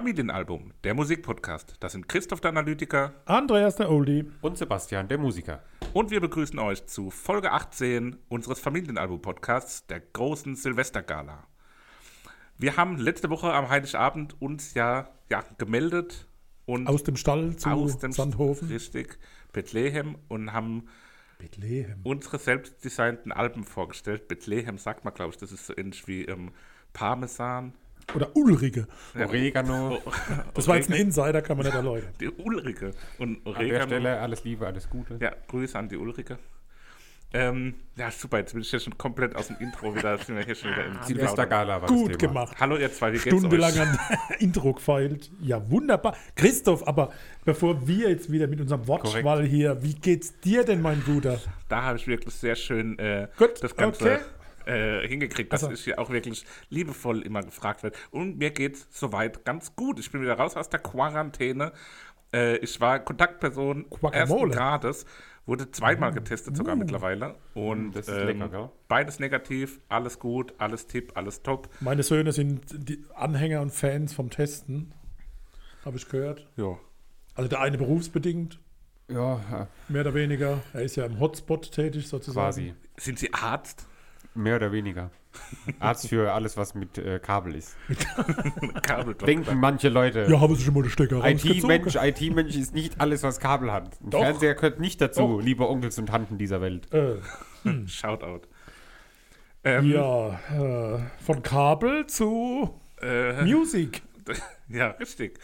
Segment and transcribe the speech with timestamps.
[0.00, 1.74] Familienalbum, der Musikpodcast.
[1.80, 4.24] Das sind Christoph der Analytiker Andreas der Oldie.
[4.40, 5.62] Und Sebastian, der Musiker.
[5.92, 11.46] und wir begrüßen euch zu Folge 18 unseres Familienalbum-Podcasts, der großen Silvestergala.
[12.56, 16.26] Wir haben letzte Woche am Heiligabend uns ja, ja gemeldet
[16.64, 18.68] und Aus dem Stall zu aus dem Sandhofen.
[18.68, 19.18] Richtig,
[19.52, 20.88] Bethlehem und haben
[21.38, 22.00] Bethlehem.
[22.04, 24.28] unsere selbst designten Alben vorgestellt.
[24.28, 26.52] Bethlehem sagt man, glaube ich, das ist so ähnlich wie ähm,
[26.94, 27.74] Parmesan.
[28.14, 28.86] Oder Ulrike.
[29.18, 29.98] Oregano.
[30.54, 32.10] Das war jetzt ein Insider, kann man nicht erläutern.
[32.20, 33.86] Die Ulrike und An der Oregano.
[33.86, 35.18] Stelle alles Liebe, alles Gute.
[35.20, 36.38] Ja, Grüße an die Ulrike.
[37.32, 40.44] Ähm, ja, super, jetzt bin ich ja schon komplett aus dem Intro wieder, sind wir
[40.44, 42.32] hier schon wieder im Silvestergala war Gut das Thema.
[42.32, 42.56] gemacht.
[42.58, 43.80] Hallo ihr zwei, wie geht's Stundenlang euch?
[43.80, 43.98] an
[44.40, 45.30] Intro gefeilt.
[45.40, 46.16] Ja, wunderbar.
[46.34, 47.12] Christoph, aber
[47.44, 51.38] bevor wir jetzt wieder mit unserem Wortschwall hier, wie geht's dir denn, mein Guter?
[51.68, 54.18] Da habe ich wirklich sehr schön äh, Gut, das Ganze okay.
[54.66, 57.96] Äh, hingekriegt, dass Also- ich hier auch wirklich liebevoll immer gefragt werde.
[58.10, 59.98] Und mir geht's soweit ganz gut.
[59.98, 61.72] Ich bin wieder raus aus der Quarantäne.
[62.32, 64.14] Äh, ich war Kontaktperson Guacamole.
[64.42, 65.06] ersten Grades,
[65.46, 67.34] wurde zweimal getestet sogar mittlerweile.
[67.54, 68.68] Und Mm, das ist ähm, lecker, gell?
[68.86, 71.68] beides negativ, alles gut, alles tipp, alles top.
[71.80, 74.92] Meine Söhne sind die Anhänger und Fans vom Testen.
[75.84, 76.46] Habe ich gehört.
[76.56, 76.78] Ja.
[77.34, 78.60] Also der eine berufsbedingt,
[79.08, 80.62] Ja, mehr oder weniger.
[80.72, 82.44] Er ist ja im Hotspot tätig sozusagen.
[82.46, 82.74] quasi.
[82.96, 83.88] Sind Sie Arzt?
[84.34, 85.10] Mehr oder weniger.
[85.78, 87.76] Arzt für alles, was mit äh, Kabel ist.
[88.82, 89.26] Kabeldoktor.
[89.26, 90.26] Denken manche Leute.
[90.28, 92.30] Ja, haben Sie schon mal den Stecker IT-Mensch, rausgezogen?
[92.30, 94.00] IT-Mensch ist nicht alles, was Kabel hat.
[94.02, 94.20] Ein Doch.
[94.20, 95.40] Fernseher gehört nicht dazu, Doch.
[95.40, 96.92] liebe Onkels und Tanten dieser Welt.
[96.92, 97.16] Äh,
[97.86, 98.42] Shoutout.
[99.62, 104.02] Ähm, ja, äh, von Kabel zu Äh, Music.
[104.68, 105.38] ja, richtig.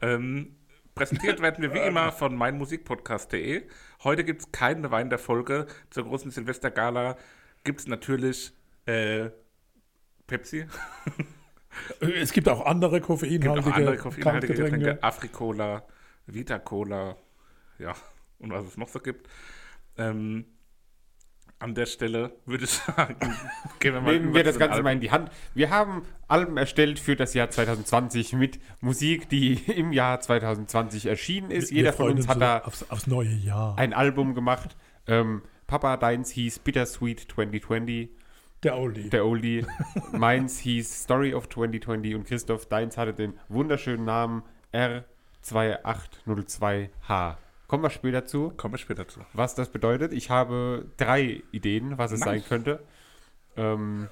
[0.00, 0.56] Ähm,
[0.94, 3.62] präsentiert werden wir wie immer von meinmusikpodcast.de.
[4.04, 5.66] Heute gibt es keine Wein der Folge.
[5.90, 7.16] Zur großen Silvestergala
[7.64, 8.52] gibt es natürlich
[8.86, 9.30] äh,
[10.26, 10.66] Pepsi.
[12.00, 15.02] Äh, Es gibt auch andere Gibt auch koffeinhaltige andere koffeinhaltige Getränke.
[15.02, 15.82] Afrikola,
[16.26, 17.16] Vita Cola,
[17.78, 17.94] ja,
[18.38, 19.28] und was es noch so gibt.
[19.98, 20.46] Ähm,
[21.58, 23.16] an der Stelle würde ich sagen,
[23.80, 24.84] gehen wir mal Nehmen wir das Ganze Alben.
[24.84, 25.30] mal in die Hand.
[25.54, 31.50] Wir haben Alben erstellt für das Jahr 2020 mit Musik, die im Jahr 2020 erschienen
[31.50, 31.70] ist.
[31.70, 33.78] Wir Jeder von freuen uns hat da aufs, aufs neue Jahr.
[33.78, 34.76] ein Album gemacht.
[35.06, 35.42] Ähm,
[35.74, 38.08] Papa Deins hieß Bittersweet 2020,
[38.62, 39.10] Der Oldie.
[39.10, 39.66] der Oldie.
[40.12, 47.34] Meins hieß Story of 2020 und Christoph Deins hatte den wunderschönen Namen R2802H.
[47.66, 49.18] Kommen wir später zu, Kommen wir später zu.
[49.32, 50.12] was das bedeutet.
[50.12, 52.28] Ich habe drei Ideen, was es Nice.
[52.28, 52.78] sein könnte.
[53.56, 54.08] Ähm,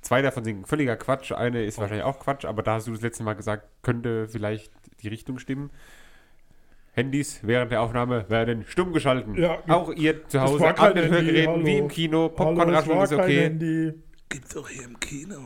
[0.00, 1.32] zwei davon sind völliger Quatsch.
[1.32, 4.72] Eine ist wahrscheinlich auch Quatsch, aber da hast du das letzte Mal gesagt, könnte vielleicht
[5.02, 5.68] die Richtung stimmen.
[6.98, 9.36] Handys während der Aufnahme werden stumm geschalten.
[9.36, 9.58] Ja.
[9.68, 11.66] auch ihr zu Hause an den Handy, Hörgeräten hallo.
[11.66, 12.18] wie im Kino.
[12.18, 13.40] Hallo, Popcorn-Rascheln ist okay.
[13.42, 13.92] Handy.
[14.28, 15.36] Gibt's auch hier im Kino.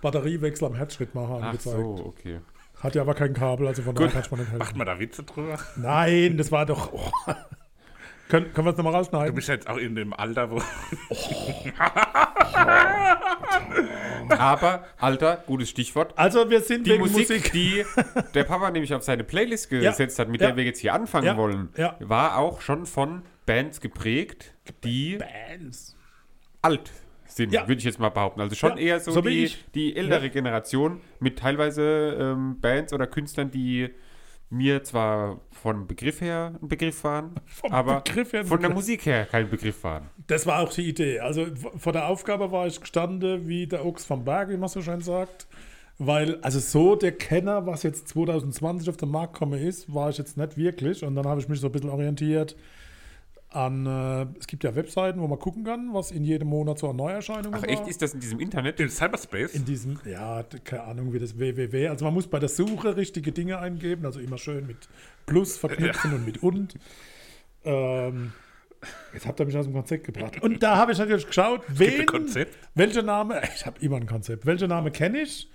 [0.00, 1.76] Batteriewechsel am Herzschrittmacher Ach angezeigt.
[1.76, 2.40] so, okay.
[2.80, 4.58] Hat ja aber kein Kabel, also von daher kann man nicht helfen.
[4.58, 5.58] Macht man da Witze drüber?
[5.76, 6.92] Nein, das war doch.
[6.92, 7.10] Oh.
[8.28, 9.34] Können, können wir es nochmal Du rausschneiden?
[9.34, 10.56] bist jetzt auch in dem Alter, wo.
[14.38, 16.12] Aber, Alter, gutes Stichwort.
[16.16, 17.52] Also, wir sind Die wegen Musik, Musik.
[17.52, 17.84] die
[18.34, 20.48] der Papa nämlich auf seine Playlist gesetzt hat, mit ja.
[20.48, 21.96] der wir jetzt hier anfangen Ja, wollen, ja.
[22.00, 24.54] war auch schon von Bands geprägt,
[24.84, 25.96] die Bands.
[26.62, 26.90] alt
[27.26, 27.62] sind, Ja.
[27.68, 28.40] würde ich jetzt mal behaupten.
[28.40, 32.92] Also schon Ja, eher so, so wie die, die ältere Generation mit teilweise ähm, Bands
[32.92, 33.90] oder Künstlern, die
[34.54, 37.34] mir zwar vom Begriff her ein Begriff waren,
[37.70, 38.70] aber Begriff her von der.
[38.70, 40.08] Musik her kein Begriff waren.
[40.26, 41.20] Das war auch die Idee.
[41.20, 41.46] Also
[41.76, 45.00] vor der Aufgabe war ich gestanden wie der Ochs vom Berg, wie man so schön
[45.00, 45.46] sagt.
[45.98, 50.18] Weil, also so der Kenner, was jetzt 2020 auf den Markt gekommen ist, war ich
[50.18, 51.04] jetzt nicht wirklich.
[51.04, 52.56] Und dann habe ich mich so ein bisschen orientiert
[53.54, 56.90] an, äh, es gibt ja Webseiten, wo man gucken kann, was in jedem Monat so
[56.90, 58.80] an Neuerscheinungen Ach echt, ist das in diesem Internet?
[58.80, 59.54] In Cyberspace?
[59.54, 61.88] In diesem, ja, keine Ahnung, wie das www.
[61.88, 64.88] Also man muss bei der Suche richtige Dinge eingeben, also immer schön mit
[65.26, 66.16] Plus verknüpfen ja.
[66.16, 66.74] und mit und.
[67.64, 68.32] Ähm,
[69.12, 70.42] jetzt habt ihr mich aus dem Konzept gebracht.
[70.42, 72.06] Und da habe ich natürlich geschaut, wen,
[72.74, 75.48] welcher Name, ich habe immer ein Konzept, welcher Name kenne ich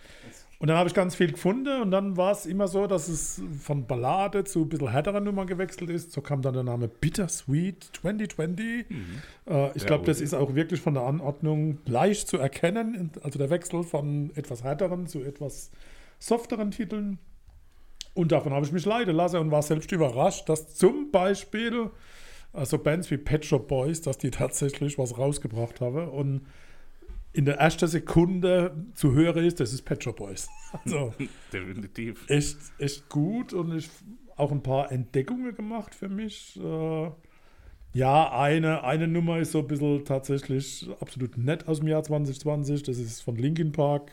[0.60, 3.42] und dann habe ich ganz viel gefunden und dann war es immer so, dass es
[3.62, 6.12] von Ballade zu ein bisschen härterer Nummer gewechselt ist.
[6.12, 8.90] So kam dann der Name Bittersweet 2020.
[8.90, 9.06] Mhm.
[9.48, 13.10] Äh, ich glaube, das ist auch wirklich von der Anordnung leicht zu erkennen.
[13.24, 15.72] Also der Wechsel von etwas härteren zu etwas
[16.20, 17.20] softeren Titeln.
[18.14, 21.90] Und davon habe ich mich leiden lassen und war selbst überrascht, dass zum Beispiel
[22.52, 26.10] also Bands wie Pet Shop Boys, dass die tatsächlich was rausgebracht haben.
[26.10, 26.42] Und
[27.34, 30.50] in der ersten Sekunde zu hören ist, das ist Pet Shop Boys.
[30.84, 31.14] Also
[31.54, 32.30] Definitiv.
[32.30, 33.90] Echt, echt gut und ich
[34.36, 36.60] auch ein paar Entdeckungen gemacht für mich.
[36.60, 37.12] Äh,
[37.94, 42.84] ja, eine, eine Nummer ist so ein bisschen tatsächlich absolut nett aus dem Jahr 2020.
[42.84, 44.12] Das ist von Linkin Park.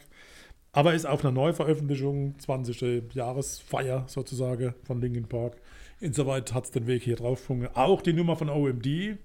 [0.73, 3.15] Aber ist auch eine Neuveröffentlichung, 20.
[3.15, 5.57] Jahresfeier sozusagen von Linkin Park.
[6.01, 7.69] Insoweit hat es den Weg hier drauf gefunden.
[7.73, 9.17] Auch die Nummer von OMD,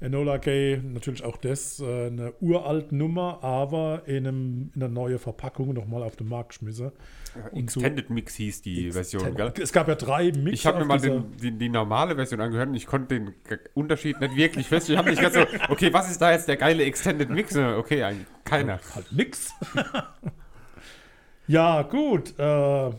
[0.00, 5.18] Enola Gay, natürlich auch das, äh, eine uralt Nummer, aber in, einem, in einer neuen
[5.18, 6.92] Verpackung nochmal auf den Markt geschmissen.
[7.34, 9.52] Ja, Extended so, Mix hieß die Version, gell?
[9.60, 10.60] Es gab ja drei Mix.
[10.60, 13.34] Ich habe mir mal den, die, die, normale Version angehört und ich konnte den
[13.74, 14.98] Unterschied nicht wirklich feststellen.
[14.98, 17.56] Ich habe nicht ganz so, okay, was ist da jetzt der geile Extended Mix?
[17.56, 18.78] Okay, keiner.
[18.94, 19.52] Halt nix.
[21.48, 22.38] ja, gut.
[22.38, 22.90] Äh,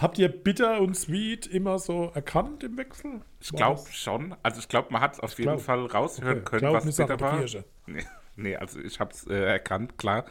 [0.00, 3.20] Habt ihr Bitter und Sweet immer so erkannt im Wechsel?
[3.40, 4.34] Ich glaube schon.
[4.42, 5.60] Also ich glaube, man hat es auf jeden glaub.
[5.60, 6.44] Fall raushören okay.
[6.44, 7.44] können, glaub, was Bitter war.
[7.86, 8.04] Nee,
[8.36, 10.24] nee, also ich habe es äh, erkannt, klar.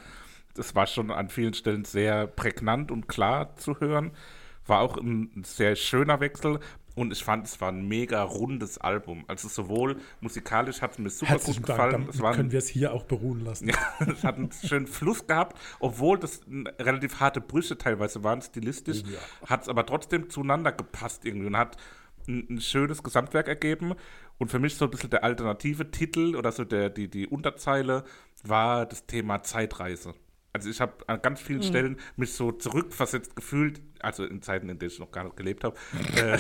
[0.56, 4.12] Das war schon an vielen Stellen sehr prägnant und klar zu hören.
[4.66, 6.60] War auch ein sehr schöner Wechsel.
[6.96, 9.26] Und ich fand, es war ein mega rundes Album.
[9.28, 11.92] Also sowohl musikalisch hat es mir super Herzlichen gut gefallen.
[12.06, 13.70] Dank, dann können wir es hier auch beruhen lassen.
[13.70, 13.76] ja,
[14.08, 16.42] es hat einen schönen Fluss gehabt, obwohl das
[16.80, 19.50] relativ harte Brüche teilweise waren, stilistisch, ja.
[19.50, 21.78] hat es aber trotzdem zueinander gepasst irgendwie und hat
[22.28, 23.96] ein, ein, schönes Gesamtwerk ergeben.
[24.38, 28.04] Und für mich so ein bisschen der alternative Titel oder so der, die, die Unterzeile
[28.44, 30.14] war das Thema Zeitreise.
[30.56, 31.64] Also ich habe an ganz vielen mhm.
[31.64, 35.64] Stellen mich so zurückversetzt gefühlt, also in Zeiten, in denen ich noch gar nicht gelebt
[35.64, 35.76] habe.
[36.16, 36.38] äh,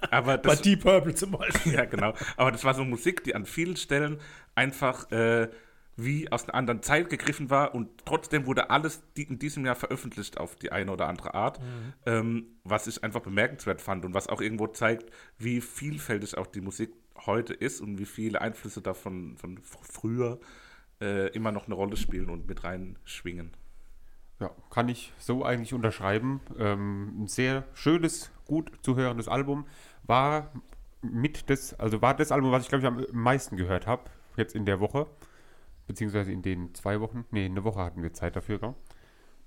[0.10, 1.72] aber das, Bei Deep Purple zum Beispiel.
[1.74, 2.14] ja, genau.
[2.38, 4.20] Aber das war so Musik, die an vielen Stellen
[4.54, 5.50] einfach äh,
[5.96, 9.76] wie aus einer anderen Zeit gegriffen war und trotzdem wurde alles die in diesem Jahr
[9.76, 11.92] veröffentlicht auf die eine oder andere Art, mhm.
[12.06, 16.62] ähm, was ich einfach bemerkenswert fand und was auch irgendwo zeigt, wie vielfältig auch die
[16.62, 16.90] Musik
[17.26, 20.65] heute ist und wie viele Einflüsse davon von früher äh,
[20.98, 23.52] immer noch eine Rolle spielen und mit reinschwingen.
[24.40, 26.40] Ja, kann ich so eigentlich unterschreiben.
[26.58, 29.66] Ähm, ein sehr schönes, gut zu hörendes Album.
[30.04, 30.50] War
[31.02, 34.04] mit das, also war das Album, was ich glaube ich am meisten gehört habe,
[34.36, 35.06] jetzt in der Woche.
[35.86, 37.24] Beziehungsweise in den zwei Wochen.
[37.30, 38.74] Ne, eine Woche hatten wir Zeit dafür, gell?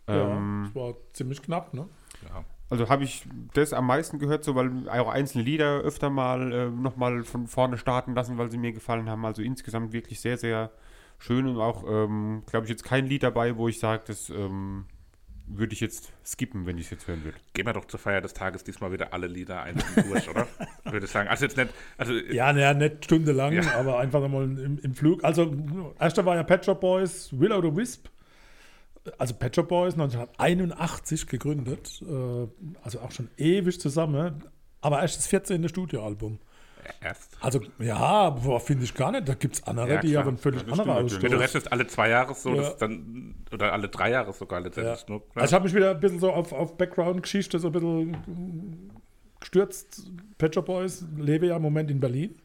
[0.07, 1.87] Ja, ähm, das war ziemlich knapp, ne?
[2.27, 2.45] Ja.
[2.69, 6.69] Also habe ich das am meisten gehört, so weil auch einzelne Lieder öfter mal äh,
[6.69, 9.25] nochmal von vorne starten lassen, weil sie mir gefallen haben.
[9.25, 10.71] Also insgesamt wirklich sehr, sehr
[11.19, 14.85] schön und auch, ähm, glaube ich, jetzt kein Lied dabei, wo ich sage, das ähm,
[15.45, 17.37] würde ich jetzt skippen, wenn ich es jetzt hören würde.
[17.53, 20.47] Gehen wir doch zur Feier des Tages diesmal wieder alle Lieder einzeln durch, oder?
[20.85, 21.27] Würde ich sagen.
[21.27, 21.69] Also jetzt nicht.
[21.97, 23.75] Also, ja, naja, nicht stundenlang, ja.
[23.75, 25.23] aber einfach mal im, im, Flug.
[25.23, 25.55] Also,
[25.99, 28.07] erster war ja Pet Shop Boys, Will o' the Wisp.
[29.17, 32.47] Also Pet Shop Boys 1981 gegründet, äh,
[32.83, 34.43] also auch schon ewig zusammen,
[34.81, 35.67] aber erst das 14.
[35.67, 36.39] Studioalbum
[37.01, 37.37] erst.
[37.41, 39.27] Also, ja, finde ich gar nicht.
[39.27, 41.23] Da gibt es andere, ja, die ja völlig ja, andere ausstoßen.
[41.23, 42.71] Wenn du rechnest alle zwei Jahre so, ja.
[42.79, 45.01] dann, oder alle drei Jahre sogar letztendlich.
[45.01, 45.05] Ja.
[45.07, 48.91] Nur, also ich habe mich wieder ein bisschen so auf, auf Background-Geschichte so ein bisschen
[49.39, 50.11] gestürzt.
[50.53, 52.35] Shop Boys lebe ja im Moment in Berlin.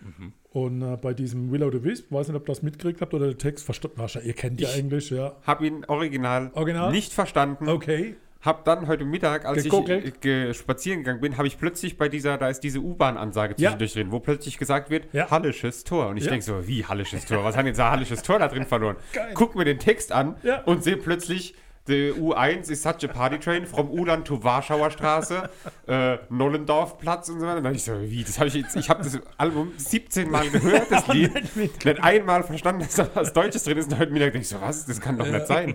[0.00, 0.32] Mhm.
[0.52, 3.26] Und äh, bei diesem Willow the Wisp, weiß nicht, ob ihr das mitgekriegt habt oder
[3.26, 4.00] der Text verstanden.
[4.24, 5.36] Ihr kennt ja Englisch, ja.
[5.46, 7.68] Habe ihn original, original nicht verstanden.
[7.68, 8.16] Okay.
[8.42, 10.24] Hab dann heute Mittag, als Geguckelt.
[10.24, 14.02] ich spazieren gegangen bin, habe ich plötzlich bei dieser, da ist diese U-Bahn-Ansage zwischendurch ja.
[14.02, 15.30] drin, wo plötzlich gesagt wird, ja.
[15.30, 16.08] Hallisches Tor.
[16.08, 16.30] Und ich ja.
[16.30, 17.44] denke so, wie Hallisches Tor?
[17.44, 18.96] Was haben jetzt ein Hallisches Tor da drin verloren?
[19.12, 19.32] Geil.
[19.34, 21.54] Guck mir den Text an und sehe plötzlich,
[21.86, 25.50] the U1 is such a party train from Ulan to Warschauer Straße,
[25.86, 27.58] äh, Nollendorfplatz und so weiter.
[27.58, 30.48] Und dann ich so, wie, das habe ich jetzt, ich habe das Album 17 Mal
[30.50, 33.92] gehört, das Lied, nicht einmal verstanden, dass da was Deutsches drin ist.
[33.92, 35.74] Und heute Mittag denke ich so, was, das kann doch nicht sein.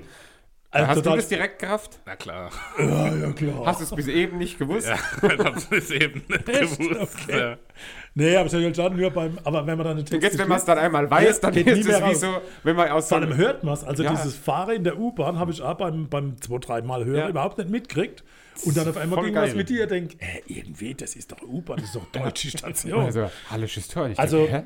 [0.75, 1.99] Also Hast du das direkt gerafft?
[2.05, 2.51] Na klar.
[2.77, 3.65] Ja, ja, klar.
[3.65, 4.87] Hast du es bis eben nicht gewusst?
[4.87, 4.95] Ja,
[5.29, 7.15] ich habe es bis eben nicht gewusst.
[7.27, 7.39] Okay.
[7.39, 7.57] Ja.
[8.13, 10.57] Nee, aber ich schon nur beim, aber wenn man dann den Text jetzt, wenn man
[10.57, 12.19] es dann einmal weiß, dann geht nie ist es mehr wie raus.
[12.19, 13.83] so, wenn man aus so Vor allem hört man es.
[13.85, 14.11] Also Ja.
[14.11, 17.29] dieses Fahren in der U-Bahn habe ich auch beim, beim zwei, dreimal hören Ja.
[17.29, 18.23] überhaupt nicht mitgekriegt.
[18.63, 21.41] Und dann auf einmal Voll ging was mit dir, denkt, äh, irgendwie, das ist doch
[21.41, 23.01] U-Bahn, das ist doch deutsche Station.
[23.01, 24.07] Also, Hallisches Tor.
[24.09, 24.65] Ich Also denke,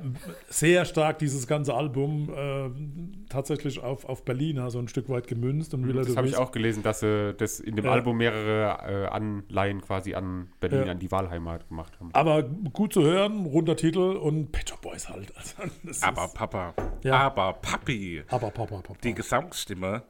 [0.50, 5.74] sehr stark dieses ganze Album äh, tatsächlich auf, auf Berlin also ein Stück weit gemünzt.
[5.74, 7.92] Und Willa Das habe ich auch gelesen, dass sie das in dem Ja.
[7.92, 12.10] Album mehrere äh, Anleihen quasi an Berlin, an die Wahlheimat gemacht haben.
[12.14, 15.34] Aber gut zu hören, runder Titel und Pet Shop Boys halt.
[15.86, 17.16] Also, Aber ist, Papa, Ja.
[17.20, 18.96] aber Papi, aber Papa, Papa.
[19.04, 20.04] die Gesangsstimme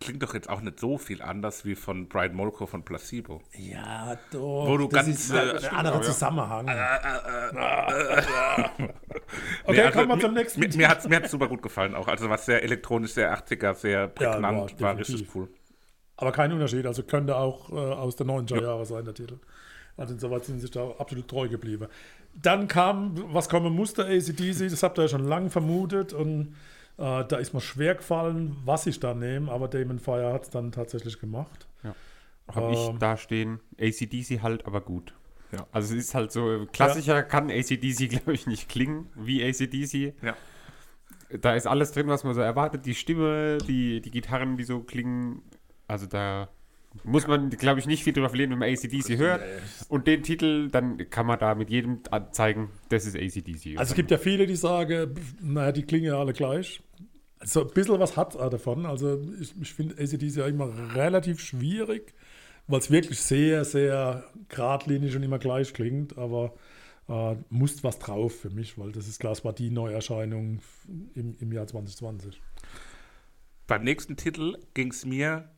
[0.00, 3.42] klingt doch jetzt auch nicht so viel anders wie von Brian Molko von Placebo.
[3.56, 4.66] ja, doch.
[4.68, 6.68] Wo du das ganz, ist ein äh, anderer Zusammenhang.
[9.64, 10.60] okay, Nee, also kommen wir zum nächsten.
[10.60, 12.08] Mir, mir hat es mir hat's super gut gefallen auch.
[12.08, 15.14] Also was sehr elektronisch, sehr 80er, sehr prägnant, war war, definitiv.
[15.14, 15.48] richtig cool.
[16.16, 16.86] Aber kein Unterschied.
[16.86, 19.38] Also könnte auch äh, aus der 90er Jahre sein, der Titel.
[19.96, 21.88] Also insoweit sind sie sich da absolut treu geblieben.
[22.34, 26.54] Dann kam, was kommen musste, ACDC, das habt ihr ja schon lange vermutet und
[26.98, 30.50] äh, da ist mir schwer gefallen, was ich da nehme, aber Damon Fire hat es
[30.50, 31.66] dann tatsächlich gemacht.
[32.54, 32.98] Habe ich Ähm.
[32.98, 35.12] da stehen, ACDC halt, aber gut.
[35.52, 35.66] Ja.
[35.70, 40.14] Also es ist halt so, klassischer kann ACDC, glaube ich, nicht klingen wie ACDC.
[40.22, 40.34] Ja.
[41.40, 42.86] Da ist alles drin, was man so erwartet.
[42.86, 45.42] Die Stimme, die, die Gitarren, die so klingen.
[45.86, 46.48] Also da
[47.04, 49.42] muss man, glaube ich, nicht viel drüber verlieren, wenn man ACDC hört.
[49.90, 52.00] Und den Titel, dann kann man da mit jedem
[52.32, 53.78] zeigen, das ist ACDC.
[53.78, 56.82] Also es gibt ja viele, die sagen, naja, die klingen ja alle gleich.
[57.40, 58.86] Also ein bisschen was hat er davon.
[58.86, 62.14] Also ich, ich finde ACDC ja immer relativ schwierig,
[62.66, 66.18] weil es wirklich sehr, sehr geradlinig und immer gleich klingt.
[66.18, 66.54] Aber
[67.08, 70.60] äh, muss was drauf für mich, weil das ist klar, es war die Neuerscheinung
[71.14, 72.40] im, im Jahr 2020.
[73.66, 75.50] Beim nächsten Titel ging es mir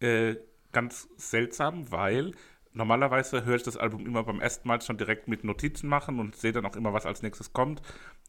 [0.00, 0.36] äh,
[0.72, 2.32] ganz seltsam, weil
[2.72, 6.36] normalerweise höre ich das Album immer beim ersten Mal schon direkt mit Notizen machen und
[6.36, 7.82] sehe dann auch immer, was als nächstes kommt.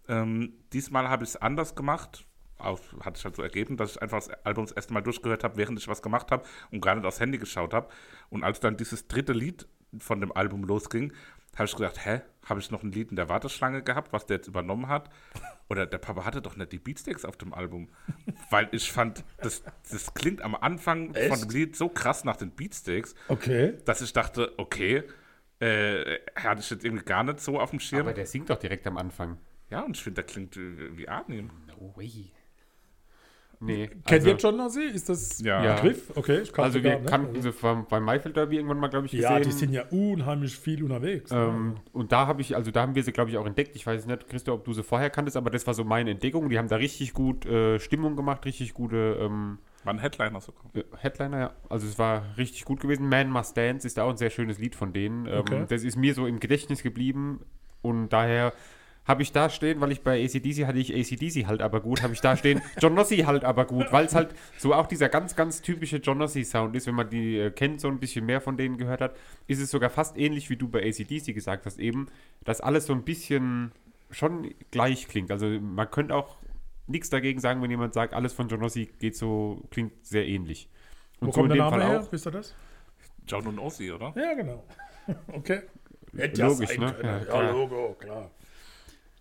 [0.07, 2.25] Ähm, diesmal habe ich es anders gemacht.
[2.59, 5.43] Auf, hat sich halt so ergeben, dass ich einfach das Album das erste Mal durchgehört
[5.43, 7.89] habe, während ich was gemacht habe und gar nicht aufs Handy geschaut habe.
[8.29, 9.67] Und als dann dieses dritte Lied
[9.99, 11.13] von dem Album losging,
[11.55, 14.37] habe ich gedacht, hä, habe ich noch ein Lied in der Warteschlange gehabt, was der
[14.37, 15.09] jetzt übernommen hat?
[15.69, 17.89] Oder der Papa hatte doch nicht die Beatsteaks auf dem Album.
[18.51, 22.51] Weil ich fand, das, das klingt am Anfang von dem Lied so krass nach den
[22.51, 23.73] Beatsteaks, Okay.
[23.85, 25.03] dass ich dachte, okay,
[25.59, 28.01] äh, hatte ich jetzt irgendwie gar nicht so auf dem Schirm.
[28.01, 29.37] aber der singt doch direkt am Anfang.
[29.71, 31.49] ja, und ich finde, der klingt äh, wie Arnim.
[31.67, 32.31] No way.
[33.59, 33.87] Nee.
[33.87, 34.59] Kennt also, ihr John?
[34.93, 35.59] Ist das Ja.
[35.59, 36.11] ein Begriff?
[36.15, 37.07] Okay, ich kannte Also wir nicht.
[37.09, 39.31] kannten sie vom, beim Maifeld Derby irgendwann mal, glaube ich, gesehen.
[39.31, 41.31] Ja, die sind ja unheimlich viel unterwegs.
[41.31, 43.75] Ähm, und da habe ich, also da haben wir sie, glaube ich, auch entdeckt.
[43.75, 46.49] Ich weiß nicht, Christo, ob du sie vorher kanntest, aber das war so meine Entdeckung.
[46.49, 50.61] Die haben da richtig gut äh, Stimmung gemacht, richtig gute ähm, War ein Headliner sogar.
[50.75, 51.51] äh, Headliner, ja.
[51.67, 53.09] Also es war richtig gut gewesen.
[53.09, 55.25] Man Must Dance ist da auch ein sehr schönes Lied von denen.
[55.25, 55.65] Ähm, Okay.
[55.67, 57.39] Das ist mir so im Gedächtnis geblieben
[57.81, 58.53] und daher
[59.07, 62.13] habe ich da stehen, weil ich bei ACDC hatte ich ACDC halt aber gut, habe
[62.13, 65.35] ich da stehen, John Nossi halt aber gut, weil es halt so auch dieser ganz,
[65.35, 68.41] ganz typische John Nossi Sound ist, wenn man die äh, kennt, so ein bisschen mehr
[68.41, 69.15] von denen gehört hat,
[69.47, 72.07] ist es sogar fast ähnlich, wie du bei ACDC gesagt hast eben,
[72.43, 73.71] dass alles so ein bisschen
[74.11, 75.31] schon gleich klingt.
[75.31, 76.37] Also man könnte auch
[76.87, 80.69] nichts dagegen sagen, wenn jemand sagt, alles von John Nossi geht so, klingt sehr ähnlich.
[81.19, 82.01] Und Wo so in kommt der dem Name Fall her?
[82.01, 82.11] auch.
[82.11, 82.55] Wisst ihr das?
[83.27, 84.13] John und Ozzy, oder?
[84.15, 84.63] Ja, genau.
[85.27, 85.61] Okay.
[86.15, 86.93] Hätte Logisch, sein ne?
[86.93, 87.25] können.
[87.27, 87.51] Ja, Ja.
[87.51, 88.31] Logo, klar.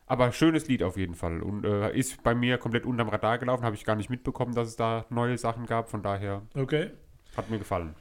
[0.07, 1.43] Aber schönes Lied auf jeden Fall.
[1.43, 3.65] Und äh, ist bei mir komplett unterm Radar gelaufen.
[3.65, 5.89] Habe ich gar nicht mitbekommen, dass es da neue Sachen gab.
[5.91, 6.91] Von daher Okay.
[7.37, 7.95] hat mir gefallen.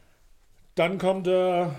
[0.76, 1.74] Dann kommt der,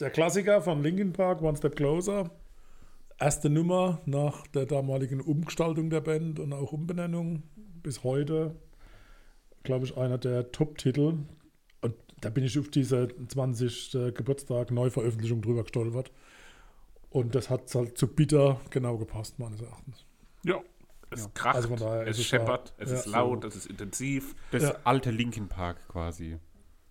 [0.00, 2.30] der Klassiker von Linkin Park, One Step Closer.
[3.20, 7.42] Erste Nummer nach der damaligen Umgestaltung der Band und auch Umbenennung.
[7.82, 8.56] Bis heute,
[9.62, 11.18] glaube ich, einer der Top-Titel.
[11.82, 14.14] Und da bin ich auf diese 20.
[14.14, 16.10] Geburtstag Neuveröffentlichung drüber gestolpert.
[17.10, 20.04] Und das hat halt zu bitter genau gepasst, meines Erachtens.
[20.44, 20.60] Ja.
[21.10, 23.48] Es kracht, Also daher es ist es scheppert, es ja, ist laut, so.
[23.48, 24.34] es ist intensiv.
[24.50, 24.76] Das Ja.
[24.84, 26.38] alte Linkin Park quasi.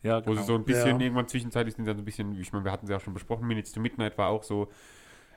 [0.02, 1.06] Ja, Wo sie so ein bisschen Ja.
[1.06, 3.46] irgendwann zwischenzeitlich sind dann so ein bisschen, ich meine, wir hatten sie ja schon besprochen,
[3.48, 4.70] Minutes to Midnight war auch so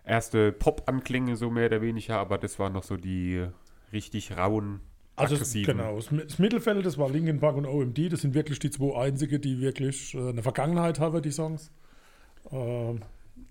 [0.04, 3.46] erste Pop-Anklänge, so mehr oder weniger, aber das waren noch so die
[3.92, 4.80] richtig rauen,
[5.16, 5.76] Also es- aggressiven.
[5.76, 9.38] genau, das Mittelfeld, das war Linkin Park und OMD, das sind wirklich die zwei einzige,
[9.40, 11.70] die wirklich äh, eine Vergangenheit haben, die Songs.
[12.50, 13.00] Ähm,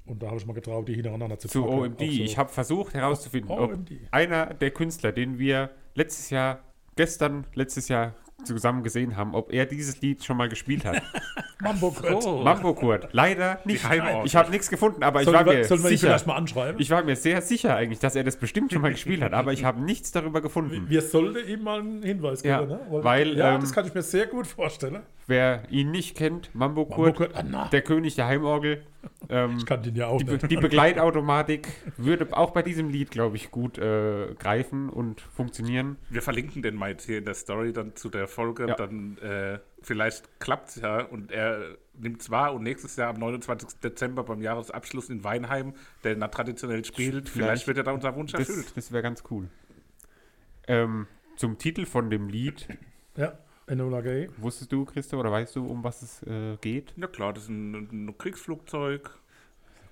[0.06, 1.74] und da habe ich mal getraut, die hintereinander zu Zu packen.
[1.80, 2.00] OMD.
[2.00, 2.06] So.
[2.06, 3.92] Ich habe versucht herauszufinden, ob OMD.
[4.12, 6.60] einer der Künstler, den wir letztes Jahr,
[6.96, 8.14] gestern, letztes Jahr
[8.46, 11.02] zusammen gesehen haben, ob er dieses Lied schon mal gespielt hat.
[11.62, 12.26] Mambo Kurt.
[12.26, 12.42] Oh.
[12.42, 13.10] Mambo Kurt.
[13.12, 13.82] Leider nicht.
[13.84, 14.26] Geheimort.
[14.26, 16.08] Ich habe nichts gefunden, aber ich Sollen war wir, mir sollen wir ihn sicher.
[16.08, 16.80] vielleicht mal anschreiben?
[16.80, 19.52] Ich war mir sehr sicher eigentlich, dass er das bestimmt schon mal gespielt hat, aber
[19.52, 20.86] ich habe nichts darüber gefunden.
[20.90, 22.80] wir sollten ihm mal einen Hinweis Ja, geben, ne?
[23.04, 25.02] weil, ja, ähm, das kann ich mir sehr gut vorstellen.
[25.30, 28.84] Wer ihn nicht kennt, Mambo Mambo Kurt, Kurt, ah, der König der Heimorgel.
[29.30, 30.50] Ähm, Ich kann den ja auch die, nicht.
[30.50, 31.68] die Begleitautomatik
[31.98, 35.98] würde auch bei diesem Lied, glaube ich, gut äh, greifen und funktionieren.
[36.10, 38.68] Wir verlinken den mal jetzt hier in der Story dann zu der Folge.
[38.70, 38.76] Ja.
[38.76, 43.80] Dann äh, vielleicht klappt es ja und er nimmt zwar und nächstes Jahr am 29.
[43.82, 47.68] Dezember beim Jahresabschluss in Weinheim, der na traditionell spielt, vielleicht, Vielleicht.
[47.68, 48.66] wird er da unser Wunsch erfüllt.
[48.66, 49.48] Das, das wäre ganz cool.
[50.68, 51.06] Ähm,
[51.36, 52.68] zum Titel von dem Lied,
[53.16, 53.38] Ja,
[53.70, 54.30] Enola Gay.
[54.38, 56.94] wusstest du, Christo, oder weißt du, um was es äh, geht?
[56.98, 57.74] Ja klar, das ist ein,
[58.08, 59.10] ein Kriegsflugzeug.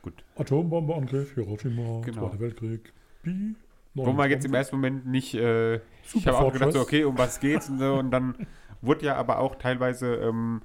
[0.02, 0.14] Gut.
[0.36, 2.28] Atombombeangriff, Hiroshima, Genau.
[2.30, 2.94] Zweiter Weltkrieg.
[3.24, 3.56] Bi.
[3.94, 5.76] Wo man jetzt im ersten Moment nicht, äh,
[6.14, 8.36] ich habe auch gedacht, so, okay, um was geht's und so, und dann
[8.82, 10.62] wurde ja aber auch teilweise, ähm,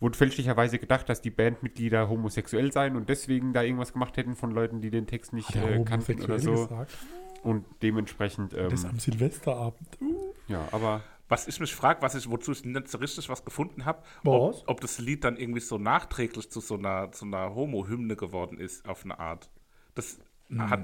[0.00, 4.50] wurde fälschlicherweise gedacht, dass die Bandmitglieder homosexuell seien und deswegen da irgendwas gemacht hätten von
[4.50, 6.52] Leuten, die den Text nicht äh, kannten oder so.
[6.52, 6.96] gesagt?
[7.42, 10.00] Und dementsprechend, ähm, Das am Silvesterabend.
[10.00, 10.32] Uh.
[10.48, 13.84] ja, aber Was ich mich frage, was ich, wozu ich nicht so richtig was gefunden
[13.86, 18.14] habe, ob, ob das Lied dann irgendwie so nachträglich zu so einer, zu einer Homo-Hymne
[18.16, 19.48] geworden ist, auf eine Art.
[19.94, 20.18] Das
[20.58, 20.80] hat.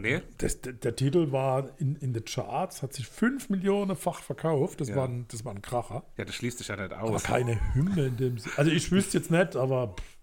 [0.00, 0.22] Nee.
[0.38, 4.80] Das, der, der Titel war in, in den Charts, hat sich 5 Millionenfach verkauft.
[4.80, 4.96] Das, Ja.
[4.96, 6.02] war ein, das war ein Kracher.
[6.16, 7.22] Ja, das schließt sich ja nicht Aber aus.
[7.24, 8.54] keine Hymne in dem Sinne.
[8.56, 10.16] Also ich wüsste jetzt nicht, aber pff,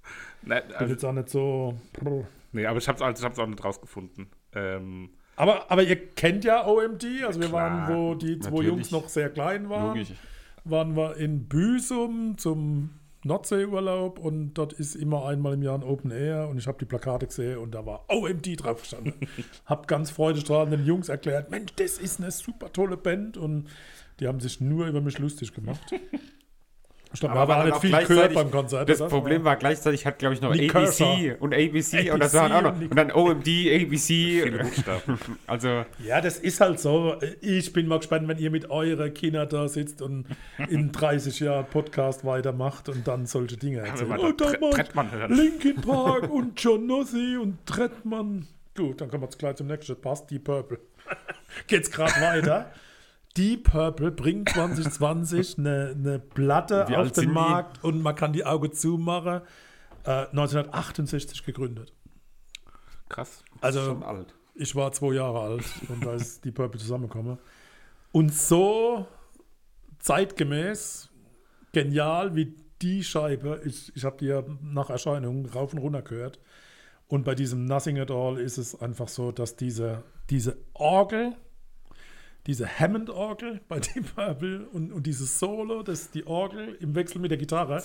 [0.43, 1.79] Nee, bin also, jetzt auch nicht so.
[2.51, 4.31] nee aber ich habe es also, ich hab's auch nicht rausgefunden.
[4.53, 8.67] Ähm, Aber, aber ihr kennt ja OMD, also wir Klar, waren, wo die zwei natürlich.
[8.69, 10.09] Jungs noch sehr klein waren, logisch.
[10.65, 12.91] waren wir in Büsum zum
[13.23, 16.85] Nordseeurlaub und dort ist immer einmal im Jahr ein Open Air und ich habe die
[16.85, 19.13] Plakate gesehen und da war OMD drauf gestanden.
[19.65, 23.67] hab ganz freudestrahlend den Jungs erklärt, Mensch, das ist eine super tolle Band und
[24.19, 25.81] die haben sich nur über mich lustig gemacht.
[27.13, 28.87] Ich glaube, wir Aber auch auch nicht viel gehört beim Konzert.
[28.89, 29.09] Das oder?
[29.09, 32.71] Problem war gleichzeitig, hat glaube ich noch ABC und ABC, und das ABC waren auch
[32.71, 32.81] noch.
[32.81, 34.51] und dann OMD, ABC.
[35.47, 37.17] Also, Ja, das ist halt so.
[37.41, 40.25] Ich bin mal gespannt, wenn ihr mit euren Kindern da sitzt und
[40.69, 44.07] in 30 Jahren Podcast weitermacht und dann solche Dinge erzählt.
[44.09, 45.33] mal Oh, da Trettmann hören.
[45.33, 48.47] Linkin Park und John Nossi und Trettmann.
[48.75, 49.99] Gut, dann kommen wir jetzt gleich zum nächsten.
[49.99, 50.79] Passt, Deep Purple.
[51.67, 52.71] Geht's gerade weiter.
[53.38, 57.29] Deep Purple bringt 2020 eine, eine Platte Wie auf den die?
[57.29, 59.41] Markt und man kann die Augen zumachen.
[60.03, 61.93] Äh, 1968 gegründet.
[63.09, 63.43] Krass.
[63.59, 64.33] Also schon alt.
[64.55, 67.38] ich war zwei Jahre alt und da ist die Purple zusammengekommen.
[68.11, 69.05] Und so
[70.00, 71.09] zeitgemäß,
[71.72, 76.39] genial wie die Scheibe, ich, ich habe die ja nach Erscheinung rauf und runter gehört.
[77.07, 81.35] Und bei diesem Nothing at All ist es einfach so, dass diese, diese Orgel,
[82.47, 87.29] diese Hammond-Orgel bei Deep Purple und, und dieses Solo, das die Orgel im Wechsel mit
[87.29, 87.83] der Gitarre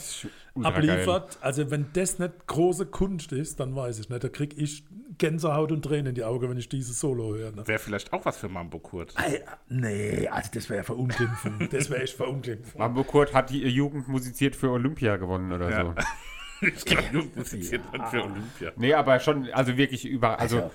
[0.54, 0.90] ultra geil.
[0.90, 1.38] abliefert.
[1.42, 4.24] Also wenn das nicht große Kunst ist, dann weiß ich nicht.
[4.24, 4.84] Da kriege ich
[5.18, 7.52] Gänsehaut und Tränen in die Augen, wenn ich dieses Solo höre.
[7.52, 7.66] Ne?
[7.68, 9.14] Wäre vielleicht auch was für Mambo Kurt.
[9.22, 11.68] Ey, nee, also das wäre verunglimpfen.
[11.70, 12.78] Das wäre echt verunglimpfen.
[12.78, 15.82] Mambo Kurt hat die Jugend musiziert für Olympia gewonnen oder Ja.
[15.84, 15.94] so.
[16.66, 18.72] ich glaube, Jugend musiziert dann für Olympia.
[18.76, 20.38] Nee, aber schon, also wirklich über.
[20.40, 20.70] Also, Also,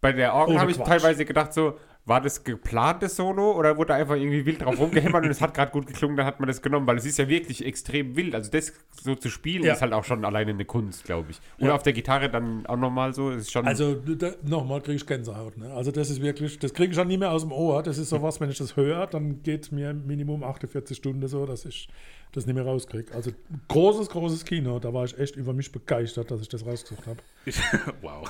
[0.00, 3.94] bei der Orgel habe ich teilweise gedacht, so, war das geplantes Solo oder wurde da
[3.96, 6.62] einfach irgendwie wild drauf rumgehämmert und es hat gerade gut geklungen, dann hat man das
[6.62, 8.34] genommen, weil es ist ja wirklich extrem wild.
[8.34, 9.72] Also, das so zu spielen Ja.
[9.72, 11.40] ist halt auch schon alleine eine Kunst, glaube ich.
[11.58, 11.74] Und Ja.
[11.74, 13.66] auf der Gitarre dann auch nochmal so, ist schon.
[13.66, 13.96] Also
[14.44, 15.56] nochmal kriege ich Gänsehaut.
[15.58, 15.72] Ne?
[15.74, 17.82] Also das ist wirklich, das kriege ich schon nie mehr aus dem Ohr.
[17.82, 21.64] Das ist sowas, wenn ich das höre, dann geht mir Minimum 48 Stunden so, dass
[21.64, 21.88] ich
[22.32, 23.12] das nicht mehr rauskriege.
[23.14, 23.32] Also
[23.68, 24.78] großes, großes Kino.
[24.78, 27.18] Da war ich echt über mich begeistert, dass ich das rausgesucht habe.
[27.46, 27.56] Ich,
[28.02, 28.28] wow.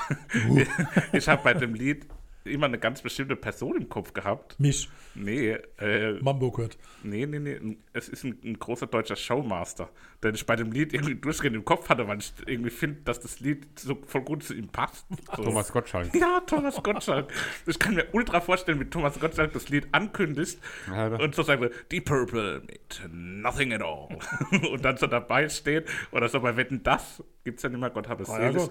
[1.12, 2.06] ich habe bei dem Lied
[2.46, 4.58] immer eine ganz bestimmte Person im Kopf gehabt.
[4.58, 6.76] Mich, Nee, äh, Mambo Kurt.
[7.02, 7.76] nee, nee, nee.
[7.92, 9.88] Es ist ein, ein großer deutscher Showmaster,
[10.22, 13.20] den ich bei dem Lied irgendwie durchgehend im Kopf hatte, weil ich irgendwie finde, dass
[13.20, 15.06] das Lied so voll gut zu ihm passt.
[15.36, 15.44] So.
[15.44, 16.14] Thomas Gottschalk.
[16.14, 17.32] Ja, Thomas Gottschalk.
[17.66, 21.62] Ich kann mir ultra vorstellen, wie Thomas Gottschalk das Lied ankündigt Ja, und so sagt,
[21.92, 24.08] Deep Purple mit Nothing at All.
[24.72, 28.08] und dann so dabei steht oder so bei Wetten, das gibt's ja nicht mehr, Gott
[28.08, 28.70] habe es Ah, ja, selig.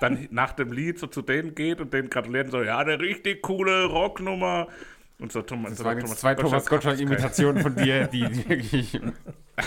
[0.00, 3.42] Dann nach dem Lied so zu denen geht und denen gratulieren, so, ja, eine richtig
[3.42, 4.68] coole Rocknummer.
[5.20, 9.00] Und so Thomas, Das so waren jetzt zwei Thomas Gottschalk-Imitationen von dir, die die wirklich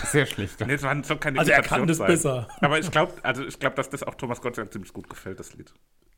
[0.06, 0.68] sehr schlecht waren.
[0.68, 2.06] Nee, es waren so keine Also er kann das sein.
[2.06, 2.48] besser.
[2.60, 5.54] Aber ich glaube, also ich glaube, dass das auch Thomas Gottschalk ziemlich gut gefällt, das
[5.54, 5.72] Lied.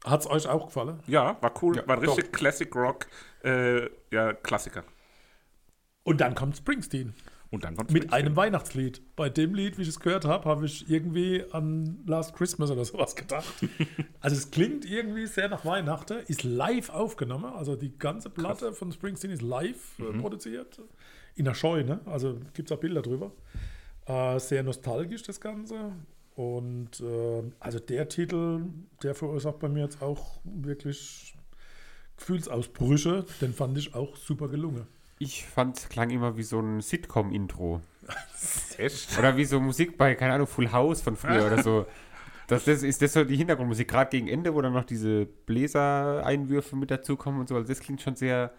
[0.05, 1.01] Hat es euch auch gefallen?
[1.07, 3.07] Ja, war cool, Ja, war richtig Classic Rock,
[3.45, 4.83] äh, ja, Klassiker.
[6.03, 7.15] Und dann kommt Springsteen
[7.51, 8.27] Und dann kommt mit Springsteen.
[8.27, 9.03] einem Weihnachtslied.
[9.17, 12.85] Bei dem Lied, wie ich es gehört habe, habe ich irgendwie an Last Christmas oder
[12.85, 13.53] sowas gedacht.
[14.21, 17.53] also es klingt irgendwie sehr nach Weihnachten, ist live aufgenommen.
[17.53, 20.81] Also die ganze Platte von Springsteen ist live äh, produziert.
[21.35, 23.33] In der Scheune, also gibt es auch Bilder drüber.
[24.07, 25.93] Äh, sehr nostalgisch das Ganze.
[26.37, 28.63] Und äh, also der Titel,
[29.03, 31.35] der verursacht bei mir jetzt auch wirklich
[32.17, 33.25] Gefühlsausbrüche.
[33.41, 34.87] Den fand ich auch super gelungen.
[35.23, 37.83] Ich fand, es klang immer wie so ein Sitcom-Intro.
[39.19, 41.87] Oder wie so Musik bei, keine Ahnung, Full House von früher oder so.
[42.49, 46.75] Das, das ist das so die Hintergrundmusik, gerade gegen Ende, wo dann noch diese Bläsereinwürfe
[46.75, 47.55] mit dazukommen und so.
[47.57, 48.53] Also das klingt schon sehr,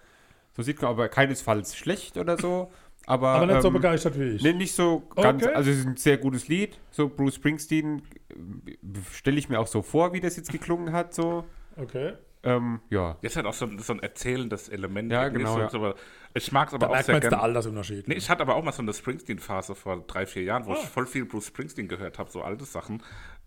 [0.55, 2.71] so sieht man aber keinesfalls schlecht oder so.
[3.07, 4.43] Aber, Aber nicht so ähm, begeistert wie ich.
[4.43, 5.53] Nee, nicht so ganz, Okay.
[5.55, 6.79] also es ist ein sehr gutes Lied.
[6.91, 8.75] So Bruce Springsteen äh,
[9.11, 11.43] stelle ich mir auch so vor, wie das jetzt geklungen hat, so.
[11.77, 12.13] Okay.
[12.43, 13.17] Ähm, ja.
[13.21, 15.11] Jetzt hat auch so, ein- so ein erzählendes Element.
[15.11, 15.69] Ja, genau, So, ja.
[15.69, 15.95] so, aber
[16.33, 17.43] ich mag es aber Da auch sehr jetzt der gerne.
[17.43, 18.07] Altersunterschied.
[18.07, 20.77] Nee, ich hatte aber auch mal so eine Springsteen-Phase vor drei, vier Jahren, wo Ah.
[20.81, 23.01] ich voll viel Bruce Springsteen gehört habe, so alte Sachen.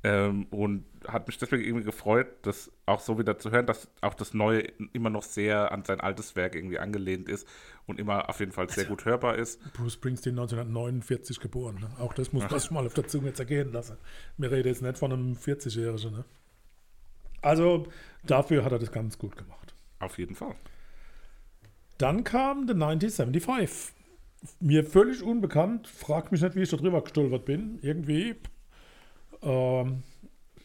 [0.06, 4.12] Ähm, und hat mich deswegen irgendwie gefreut, das auch so wieder zu hören, dass auch
[4.12, 4.60] das Neue
[4.92, 7.48] immer noch sehr an sein altes Werk irgendwie angelehnt ist
[7.86, 9.60] und immer auf jeden Fall sehr gut hörbar ist.
[9.72, 11.76] Bruce Springsteen 1949 geboren.
[11.80, 11.90] Ne?
[11.98, 13.96] Auch das muss man sich mal auf der Zunge zergehen lassen.
[14.36, 16.12] Wir reden jetzt nicht von einem 40-Jährigen.
[16.12, 16.24] Ne?
[17.40, 17.86] Also
[18.24, 19.74] dafür hat er das ganz gut gemacht.
[20.00, 20.54] Auf jeden Fall.
[21.98, 23.94] Dann kam The 1975.
[24.60, 25.88] Mir völlig unbekannt.
[25.88, 27.78] Frag mich nicht, wie ich da drüber gestolpert bin.
[27.82, 28.34] Irgendwie.
[29.42, 30.02] Ähm,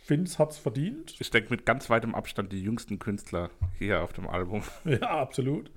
[0.09, 1.15] Finz hat's verdient.
[1.19, 4.63] Ich denke, mit ganz weitem Abstand die jüngsten Künstler hier auf dem Album.
[4.85, 5.71] Ja, absolut.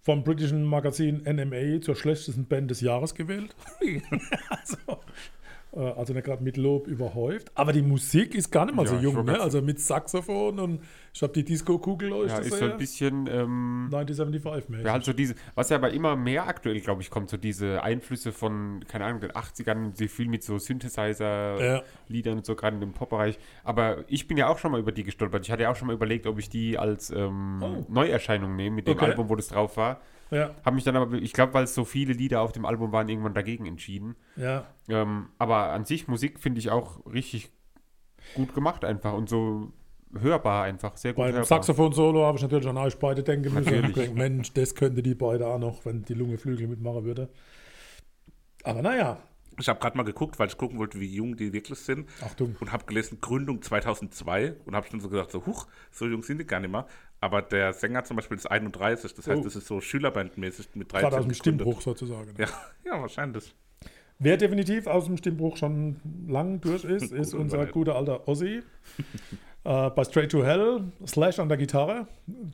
[0.00, 3.54] Vom britischen Magazin NMA zur schlechtesten Band des Jahres gewählt.
[4.48, 5.00] also,
[5.80, 7.50] also nicht gerade mit Lob überhäuft.
[7.54, 9.40] Aber die Musik ist gar nicht mal Ja, so jung, ne?
[9.40, 10.80] Also mit Saxophon und
[11.14, 14.86] ich habe die Disco-Kugel euch Ja, das ist so ein bisschen, ähm, 1975 mäßig.
[14.86, 17.82] ja, halt so diese, was ja aber immer mehr aktuell, glaube ich, kommt, so diese
[17.82, 20.58] Einflüsse von, keine Ahnung, den 80ern, sie viel mit so Ja.
[20.58, 23.38] Synthesizer-Liedern und so, gerade in dem Pop-Bereich.
[23.64, 25.44] Aber ich bin ja auch schon mal über die gestolpert.
[25.44, 27.84] Ich hatte ja auch schon mal überlegt, ob ich die als ähm, Oh.
[27.88, 29.06] Neuerscheinung nehme, mit dem Okay.
[29.06, 30.00] Album, wo das drauf war.
[30.32, 32.90] Ja, Habe mich dann aber, ich glaube, weil es so viele Lieder auf dem Album
[32.90, 34.16] waren, irgendwann dagegen entschieden.
[34.36, 34.66] ja.
[34.88, 37.50] Ähm, aber an sich, Musik finde ich auch richtig
[38.34, 39.72] gut gemacht einfach und so
[40.18, 41.44] hörbar einfach, sehr gut Bei hörbar.
[41.44, 43.72] Saxophon-Solo habe ich natürlich an euch beide denken müssen.
[43.72, 43.88] Natürlich.
[43.90, 47.28] Ich denke, Mensch, das könnte die beide auch noch, wenn die Lunge Flügel mitmachen würde.
[48.64, 49.18] Aber naja,
[49.58, 52.08] Ich habe gerade mal geguckt, weil ich gucken wollte, wie jung die wirklich sind.
[52.24, 52.56] Achtung.
[52.60, 54.54] Und habe gelesen, Gründung 2002.
[54.64, 56.86] Und habe schon so gedacht, so, huch, so jung sind die gar nicht mehr.
[57.20, 59.14] Aber der Sänger zum Beispiel ist 31.
[59.14, 59.44] Das heißt, Oh.
[59.44, 61.34] das ist so Schülerbandmäßig mit 13 gerade aus dem.
[61.34, 62.34] Stimmbruch sozusagen.
[62.38, 62.48] Ja,
[62.84, 63.54] ja, wahrscheinlich.
[64.18, 65.96] Wer definitiv aus dem Stimmbruch schon
[66.28, 68.62] lang durch ist, ist unser guter alter Ossi.
[69.64, 72.06] äh, bei Straight to Hell, Slash an der Gitarre.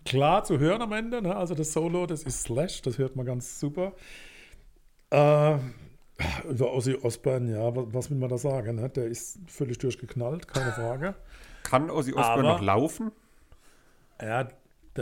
[0.05, 1.37] Klar zu hören am Ende, ne?
[1.37, 3.93] also das Solo, das ist Slash, das hört man ganz super.
[5.11, 5.59] Äh,
[6.49, 8.77] über Ozzy Osbourne, ja, was, was will man da sagen?
[8.77, 8.89] Ne?
[8.89, 11.15] Der ist völlig durchgeknallt, keine Frage.
[11.63, 13.13] Kann Ozzy Osbourne Aber- noch laufen?
[14.21, 14.49] Ja,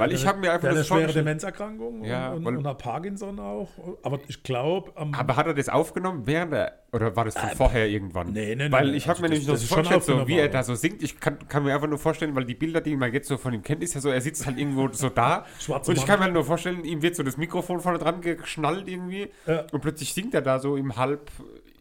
[0.00, 3.38] Weil ich eine- hab mir einfach der das schwere Demenzerkrankung Ja, und, und, und Parkinson
[3.40, 3.68] auch.
[4.02, 7.86] Aber ich glaube, Aber hat er das aufgenommen während er, oder war das von vorher
[7.88, 8.28] irgendwann?
[8.28, 10.28] Äh, nee, nee, nee, Weil ich habe also mir nämlich noch das so vorgestellt, so,
[10.28, 11.02] wie er da so singt.
[11.02, 13.52] Ich kann, kann mir einfach nur vorstellen, weil die Bilder, die man jetzt so von
[13.52, 15.44] ihm kennt, ist ja so, er sitzt halt irgendwo so da.
[15.58, 18.20] Schwarzer und ich kann mir halt nur vorstellen, ihm wird so das Mikrofon vorne dran
[18.20, 19.28] geschnallt irgendwie.
[19.46, 19.64] Ja.
[19.72, 21.30] Und plötzlich singt er da so im Halb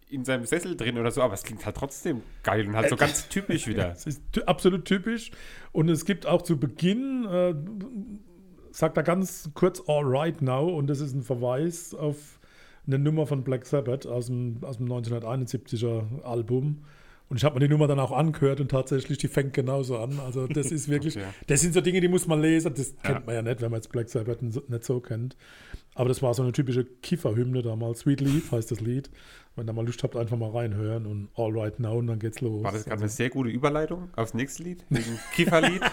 [0.10, 1.22] in seinem Sessel drin oder so.
[1.22, 3.92] Aber es klingt halt trotzdem geil und halt so ganz typisch wieder.
[3.92, 5.32] Es ist absolut typisch.
[5.72, 7.56] Und es gibt auch zu Beginn, äh,
[8.72, 10.70] sagt er ganz kurz All Right Now.
[10.70, 12.40] Und das ist ein Verweis auf
[12.88, 16.84] eine Nummer von Black Sabbath aus dem, aus dem 1971er Album.
[17.28, 20.20] Und ich habe mir die Nummer dann auch angehört und tatsächlich, die fängt genauso an.
[20.20, 21.26] Also das ist wirklich, Okay.
[21.48, 22.74] das sind so Dinge, die muss man lesen.
[22.76, 25.36] Das kennt man ja nicht, wenn man jetzt Black Sabbath nicht so kennt.
[25.96, 28.00] Aber das war so eine typische Kifferhymne damals.
[28.00, 29.10] Sweet Leaf heißt das Lied.
[29.56, 32.42] Wenn ihr mal Lust habt, einfach mal reinhören und All Right Now und dann geht's
[32.42, 32.64] los.
[32.64, 34.86] War das gerade Also- eine sehr gute Überleitung aufs nächste Lied?
[34.90, 35.82] Wegen Kifferlied?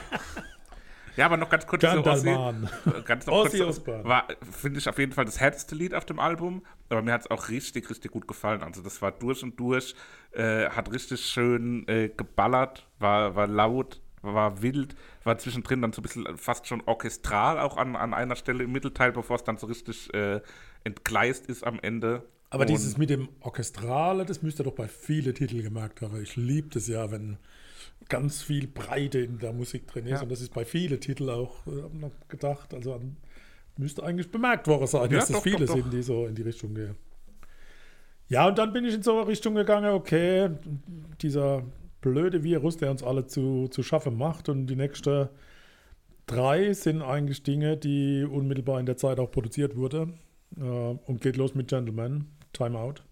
[1.15, 1.89] Ja, aber noch ganz kurz zu.
[1.89, 6.07] Äh, Ganz noch Ozzy kurz, war, finde ich, auf jeden Fall das härteste Lied auf
[6.07, 6.63] dem Album.
[6.89, 8.63] Aber mir hat es auch richtig, richtig gut gefallen.
[8.63, 9.95] Also das war durch und durch,
[10.33, 16.01] äh, hat richtig schön äh, geballert, war, war laut, war wild, war zwischendrin dann so
[16.01, 19.57] ein bisschen fast schon orchestral auch an, an einer Stelle im Mittelteil, bevor es dann
[19.59, 20.41] so richtig äh,
[20.85, 22.23] entgleist ist am Ende.
[22.51, 26.21] Aber Und- dieses mit dem Orchestrale, das müsst ihr doch bei vielen Titeln gemerkt haben.
[26.23, 27.39] Ich liebe das ja, wenn
[28.09, 30.11] ganz viel Breite in der Musik drin ist.
[30.13, 30.23] Ja.
[30.23, 32.75] Und das ist bei vielen Titeln auch, äh, gedacht.
[32.75, 33.17] Also an,
[33.79, 35.83] müsste eigentlich bemerkt worden sein, Ja, dass es doch, viele doch, doch.
[35.83, 36.95] sind, die so in die Richtung gehen.
[38.29, 40.51] Ja, und dann bin ich in so eine Richtung gegangen, okay,
[41.21, 41.63] dieser
[42.03, 44.51] blöde Virus, der uns alle zu, zu schaffen macht.
[44.51, 45.31] Und die nächsten
[46.27, 50.19] drei sind eigentlich Dinge, die unmittelbar in der Zeit auch produziert wurden.
[50.59, 53.03] Äh, und geht los mit Gentleman, Time Out.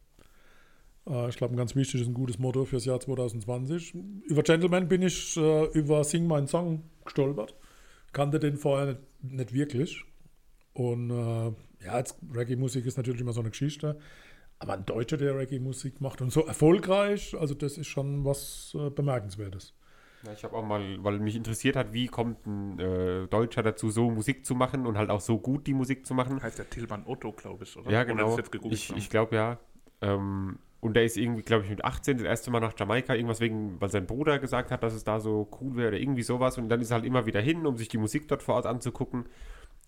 [1.08, 3.94] Äh, ich glaube, ein ganz wichtiges, ein gutes Motto fürs Jahr 2020.
[4.26, 7.54] Über Gentleman bin ich äh, über Sing meinen Song gestolpert.
[8.12, 10.04] Kannte den vorher nicht, nicht wirklich.
[10.72, 11.52] Und äh,
[11.84, 13.98] ja, Reggae-Musik ist natürlich immer so eine Geschichte.
[14.60, 18.90] Aber ein Deutscher, der Reggae-Musik macht und so erfolgreich, also das ist schon was äh,
[18.90, 19.74] Bemerkenswertes.
[20.24, 23.90] Ja, ich habe auch mal, weil mich interessiert hat, wie kommt ein äh, Deutscher dazu,
[23.90, 26.42] so Musik zu machen und halt auch so gut die Musik zu machen.
[26.42, 27.90] Heißt der Tilman Otto, glaube ich, oder?
[27.90, 28.30] Ja, Oder genau.
[28.30, 29.58] ist jetzt gegoogelt Ich, ich glaube ja.
[30.02, 33.40] Ähm, und der ist irgendwie, glaube ich, mit 18 das erste Mal nach Jamaika, irgendwas
[33.40, 36.56] wegen, weil sein Bruder gesagt hat, dass es da so cool wäre oder irgendwie sowas.
[36.58, 38.66] Und dann ist er halt immer wieder hin, um sich die Musik dort vor Ort
[38.66, 39.26] anzugucken.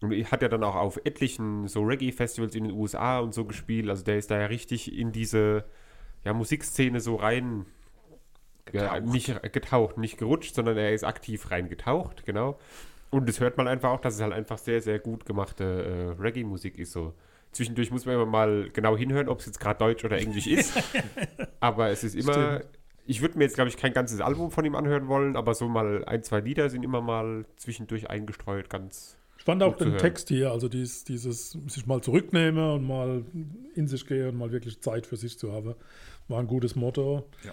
[0.03, 3.45] Und er hat ja dann auch auf etlichen so Reggae-Festivals in den USA und so
[3.45, 3.89] gespielt.
[3.89, 5.65] Also der ist da ja richtig in diese
[6.25, 7.67] ja, Musikszene so rein
[8.73, 12.59] ja, nicht getaucht, nicht gerutscht, sondern er ist aktiv reingetaucht, genau.
[13.11, 16.23] Und das hört man einfach auch, dass es halt einfach sehr, sehr gut gemachte äh,
[16.23, 16.93] Reggae-Musik ist.
[16.93, 17.13] So.
[17.51, 20.73] Zwischendurch muss man immer mal genau hinhören, ob es jetzt gerade Deutsch oder Englisch ist.
[21.61, 22.61] aber es ist immer.
[22.61, 22.79] Stimmt.
[23.05, 25.69] Ich würde mir jetzt, glaube ich, kein ganzes Album von ihm anhören wollen, aber so
[25.69, 29.19] mal ein, zwei Lieder sind immer mal zwischendurch eingestreut, ganz.
[29.43, 29.99] Ich fand auch den.
[29.99, 33.25] Text hier, also dies, dieses sich mal zurücknehmen und mal
[33.75, 35.75] in sich gehen und mal wirklich Zeit für sich zu haben,
[36.29, 37.29] war ein gutes Motto.
[37.45, 37.53] Ja.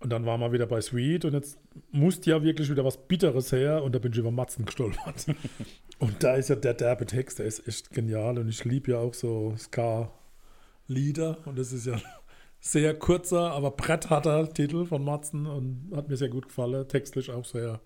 [0.00, 1.58] Und dann waren wir wieder bei Sweet und jetzt
[1.92, 5.26] musste ja wirklich wieder was Bitteres her und da bin ich über Matzen gestolpert.
[5.98, 8.98] und da ist ja der derbe Text, der ist echt genial und ich liebe ja
[8.98, 12.00] auch so Ska-Lieder und das ist ja
[12.58, 17.44] sehr kurzer, aber brettharter Titel von Matzen und hat mir sehr gut gefallen, textlich auch
[17.44, 17.82] sehr,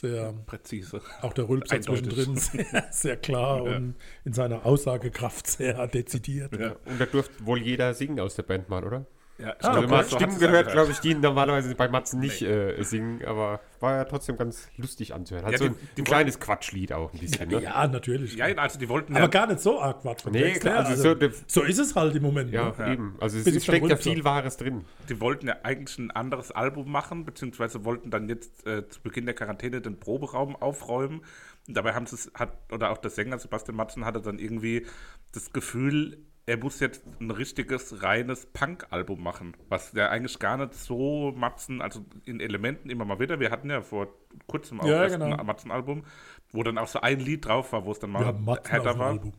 [0.00, 1.00] sehr Präzise.
[1.22, 2.04] auch der Rülpser Eindeutig.
[2.12, 2.36] zwischendrin
[2.70, 3.76] sehr, sehr klar Ja.
[3.76, 6.58] und in seiner Aussagekraft sehr dezidiert.
[6.58, 6.76] Ja.
[6.86, 9.06] Und da durfte wohl jeder singen aus der Band mal, oder?
[9.36, 12.40] Ja, ich Ah, hat so Stimmen es gehört, glaube ich, die normalerweise bei Matzen nicht
[12.42, 15.44] äh, singen, aber war ja trotzdem ganz lustig anzuhören.
[15.44, 17.60] Halt Ja, so die- ein, die ein kleines Quatschlied auch ein bisschen, ne?
[17.60, 18.36] Ja, natürlich.
[18.36, 20.24] Ja, also die wollten aber ja, gar nicht so arg Quatsch.
[20.30, 22.52] Nee, Text klar, also also, so so ist es halt im Moment.
[22.52, 22.92] Ja, ne?
[22.92, 23.16] eben.
[23.20, 24.84] Also es dann steckt ja viel Wahres drin.
[25.08, 29.26] die wollten ja eigentlich ein anderes Album machen, beziehungsweise wollten dann jetzt äh, zu Beginn
[29.26, 31.22] der Quarantäne den Proberaum aufräumen.
[31.66, 34.86] Und dabei haben sie es, hat, oder auch der Sänger Sebastian Matzen hatte dann irgendwie
[35.32, 40.74] das Gefühl, er muss jetzt ein richtiges, reines Punk-Album machen, was ja eigentlich gar nicht
[40.74, 43.40] so Matzen, also in Elementen immer mal wieder.
[43.40, 44.08] Wir hatten ja vor
[44.46, 45.36] kurzem auch Ja, erst genau.
[45.36, 46.04] ein Matzen-Album,
[46.52, 49.08] wo dann auch so ein Lied drauf war, wo es dann mal auf härter war.
[49.08, 49.32] Album.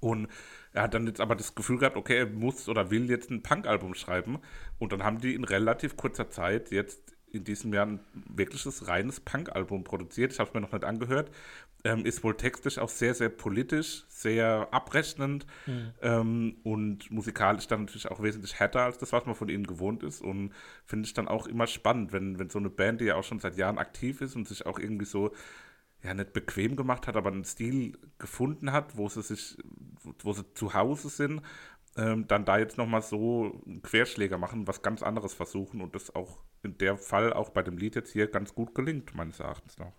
[0.00, 0.28] Und
[0.72, 3.42] er hat dann jetzt aber das Gefühl gehabt, okay, er muss oder will jetzt ein
[3.42, 4.40] Punk-Album schreiben.
[4.78, 9.20] Und dann haben die in relativ kurzer Zeit jetzt in diesem Jahr ein wirkliches reines
[9.20, 10.32] Punk-Album produziert.
[10.32, 11.30] Ich habe es mir noch nicht angehört.
[11.86, 15.46] Ähm, ist wohl textlich auch sehr, sehr politisch, sehr abrechnend
[16.00, 20.02] ähm, und musikalisch dann natürlich auch wesentlich härter als das, was man von ihnen gewohnt
[20.02, 20.22] ist.
[20.22, 20.54] Und
[20.86, 23.38] finde ich dann auch immer spannend, wenn, wenn so eine Band, die ja auch schon
[23.38, 25.32] seit Jahren aktiv ist und sich auch irgendwie so
[26.02, 29.56] ja nicht bequem gemacht hat, aber einen Stil gefunden hat, wo sie sich,
[30.22, 31.42] wo sie zu Hause sind,
[31.96, 36.14] ähm, dann da jetzt nochmal so einen Querschläger machen, was ganz anderes versuchen und das
[36.14, 39.78] auch in der Fall auch bei dem Lied jetzt hier ganz gut gelingt, meines Erachtens
[39.78, 39.92] noch.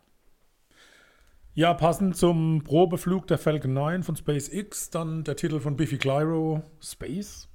[1.58, 6.64] Ja, passend zum Probeflug der Falcon 9 von SpaceX, dann der Titel von Biffy Clyro,
[6.82, 7.48] Space.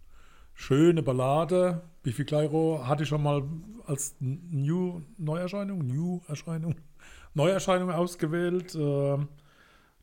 [0.55, 1.83] Schöne Ballade.
[2.03, 3.43] Biffy Clyro hatte ich schon mal
[3.85, 6.77] als New Neuerscheinung, New Erscheinung,
[7.35, 8.75] Neuerscheinung ausgewählt.
[8.75, 9.29] Ähm,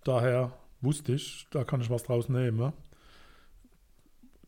[0.04, 2.58] daher wusste ich, da kann ich was draus nehmen.
[2.58, 2.74] ne?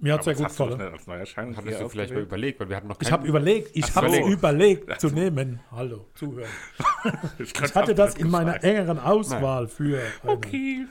[0.02, 0.94] Mir hat es sehr Aber gut gefallen.
[0.94, 3.96] als Neuerscheinung Hattest du vielleicht mal überlegt, weil wir hatten noch Ich habe überlegt, ich
[3.96, 4.28] habe so.
[4.28, 5.60] überlegt zu nehmen.
[5.72, 6.50] Hallo, zuhören.
[7.40, 10.00] Ich, Ich hatte das in meiner engeren Auswahl für.
[10.24, 10.32] Eine.
[10.32, 10.86] Okay.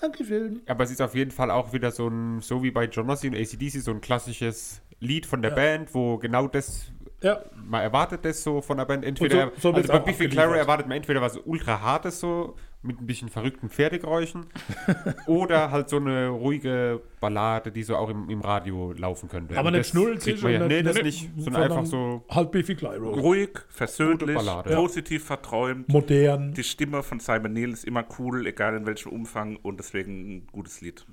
[0.00, 0.62] Dankeschön.
[0.66, 3.28] Aber es ist auf jeden Fall auch wieder so ein, so wie bei John Rossi
[3.28, 5.56] und ACDC, so ein klassisches Lied von der Ja.
[5.56, 6.90] Band, wo genau das,
[7.22, 9.04] Ja, man erwartet das so von der Band.
[9.04, 10.28] Entweder, so- so also bei Biffy.
[10.28, 14.46] Clyro erwartet man entweder was ultra hartes so, mit ein bisschen verrückten Pferdegeräuschen,
[15.26, 19.58] oder halt so eine ruhige Ballade, die so auch im, im Radio laufen könnte.
[19.58, 20.40] aber Und nicht schnulzig.
[20.42, 21.04] ja, nee, das nicht-
[21.36, 23.10] nicht, sondern einfach so Halt Biffy Clyro.
[23.10, 24.74] Ruhig, versöhnlich, Ballade.
[24.74, 25.88] positiv verträumt.
[25.90, 26.54] Modern.
[26.54, 30.46] Die Stimme von Simon Neil ist immer cool, egal in welchem Umfang und deswegen ein
[30.50, 31.04] gutes Lied.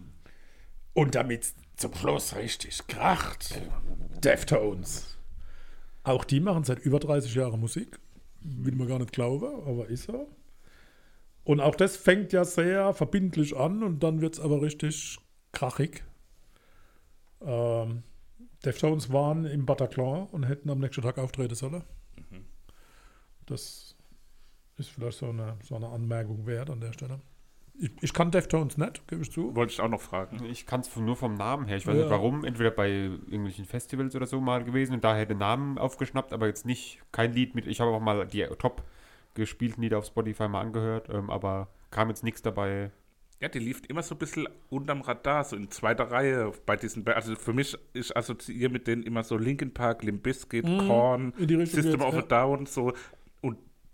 [0.94, 3.60] Und damit zum Schluss richtig kracht.
[4.24, 5.18] Deftones.
[6.04, 8.00] Auch die machen seit über 30 Jahren Musik.
[8.42, 10.28] Will man gar nicht glauben, aber ist so.
[11.48, 15.18] Und auch das fängt ja sehr verbindlich an und dann wird es aber richtig
[15.54, 16.04] krachig.
[17.40, 18.04] Ähm,
[18.66, 21.86] Deftones waren im Bataclan und hätten am nächsten Tag auftreten sollen.
[23.46, 23.96] Das
[24.76, 27.22] ist vielleicht so eine, so eine Anmerkung wert an der Stelle.
[27.80, 29.56] Ich, ich kann Deftones nicht, gebe ich zu.
[29.56, 30.44] Wollte ich auch noch fragen.
[30.44, 31.78] Ich kann es nur vom Namen her.
[31.78, 32.02] Ich weiß Ja.
[32.02, 32.44] nicht warum.
[32.44, 36.66] Entweder bei irgendwelchen Festivals oder so mal gewesen und daher den Namen aufgeschnappt, aber jetzt
[36.66, 37.68] nicht kein Lied mit.
[37.68, 38.84] Ich habe auch mal die top
[39.42, 42.92] gespielten Lieder auf Spotify mal angehört, ähm, aber kam jetzt nichts dabei.
[43.40, 47.08] Ja, die lief immer so ein bisschen unterm Radar, so in zweiter Reihe bei diesen
[47.08, 51.54] Also für mich, ich assoziiere mit denen immer so Linkin Park, Limp Bizkit, Korn, die
[51.54, 52.24] Richtung System geht's, of a ja.
[52.24, 52.94] Down, so.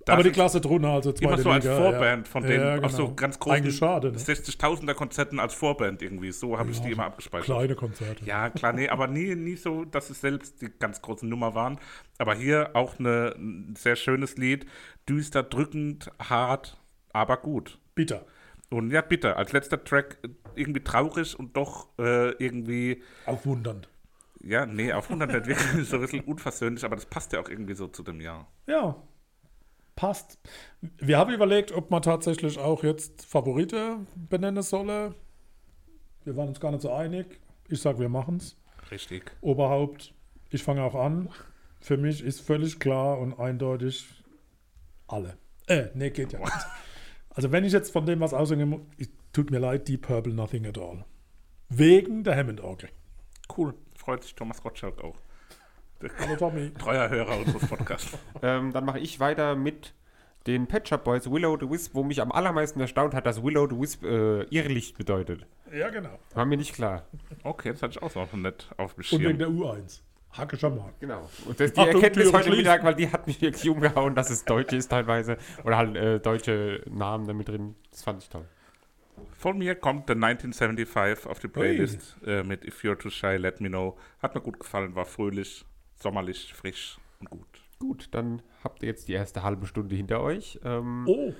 [0.06, 2.32] Da Aber die Klasse drunter, also zweite immer so als Liga, Vorband ja.
[2.32, 3.16] von denen, Ja, auch so genau.
[3.16, 4.18] ganz großen Eigentlich schade, ne?
[4.18, 6.32] 60.000er Konzerten als Vorband irgendwie.
[6.32, 7.46] So habe ich die immer abgespeichert.
[7.46, 8.26] Kleine Konzerte.
[8.26, 11.80] Ja, klar, nee, aber nie, nie so, dass es selbst die ganz großen Nummer waren.
[12.18, 14.66] Aber hier auch eine, ein sehr schönes Lied.
[15.08, 16.78] Düster, drückend, hart,
[17.14, 17.80] aber gut.
[17.96, 18.26] Bitter.
[18.70, 23.88] Und ja, bitte, als letzter Track äh, irgendwie traurig und doch äh, irgendwie, Aufwundernd.
[24.42, 27.48] Ja, nee, auf 100 nicht wirklich so ein bisschen unversöhnlich, aber das passt ja auch
[27.48, 28.48] irgendwie so zu dem Jahr.
[28.68, 28.96] Ja,
[29.96, 30.38] passt.
[30.98, 35.16] Wir haben überlegt, ob man tatsächlich auch jetzt Favorite benennen solle.
[36.24, 37.40] Wir waren uns gar nicht so einig.
[37.68, 38.56] Ich sage, wir machen es.
[38.92, 39.32] Richtig.
[39.42, 40.14] Oberhaupt,
[40.50, 41.30] ich fange auch an.
[41.80, 44.08] Für mich ist völlig klar und eindeutig
[45.08, 45.38] alle.
[45.68, 46.52] Äh, nee, geht ja nicht.
[47.36, 48.32] Also wenn ich jetzt von dem was
[48.98, 51.04] ich- tut mir leid, Deep Purple Nothing at All.
[51.70, 52.90] Wegen der Hammond-Orgel.
[53.58, 53.74] Cool.
[53.98, 55.18] Freut sich Thomas Gottschalk auch.
[56.20, 56.72] Hallo Tommy.
[56.74, 58.18] Treuer Hörer unseres Podcasts.
[58.42, 59.94] Ähm, dann mache ich weiter mit
[60.48, 63.70] den Pet Shop Boys Willow the Wisp, wo mich am allermeisten erstaunt hat, dass Willow
[63.70, 65.46] the Wisp äh, Irrlicht bedeutet.
[65.74, 66.20] Ja, genau.
[66.34, 67.06] War mir nicht klar.
[67.44, 70.02] Okay, das hatte ich auch so noch nicht auf dem Und wegen der U1.
[70.32, 70.92] Hacke schon mal.
[71.00, 71.30] Genau.
[71.46, 72.58] Und das, die Achtung, Erkenntnis heute schließen.
[72.58, 75.38] Mittag, weil die hat mich wirklich umgehauen, dass es Deutsch ist teilweise.
[75.64, 77.76] Oder halt äh, deutsche Namen damit drin.
[77.92, 78.46] Das fand ich toll.
[79.38, 83.62] Von mir kommt der 1975 auf die Playlist äh, mit If You're Too Shy, Let
[83.62, 83.98] Me Know.
[84.22, 85.66] Hat mir gut gefallen, war fröhlich,
[86.04, 87.48] sommerlich, frisch und gut.
[87.80, 90.60] Gut, dann habt ihr jetzt die erste halbe Stunde hinter euch.
[90.64, 91.34] Ähm, Oh,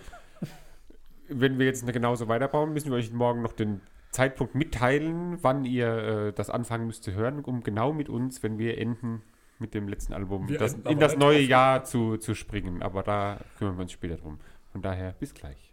[1.30, 5.88] Wenn wir jetzt genauso weiterbauen, müssen wir euch morgen noch den Zeitpunkt mitteilen, wann ihr
[5.88, 9.22] äh, das anfangen müsst zu hören, um genau mit uns, wenn wir enden
[9.60, 11.40] mit dem letzten Album, das, in das neue.
[11.40, 12.82] Jahr zu, zu springen.
[12.84, 14.40] Aber da kümmern wir uns später drum.
[14.72, 15.73] Von daher, bis gleich.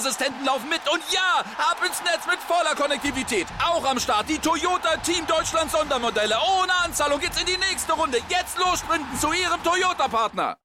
[0.00, 0.80] Sicherheitsassistenten laufen mit.
[0.92, 3.46] Und ja, ab ins Netz mit voller Konnektivität.
[3.64, 6.34] Auch am Start die Toyota Team Deutschland Sondermodelle.
[6.36, 8.18] Ohne Anzahlung geht's in die nächste Runde.
[8.28, 10.58] Jetzt los sprinten zu Ihrem Toyota-Partner.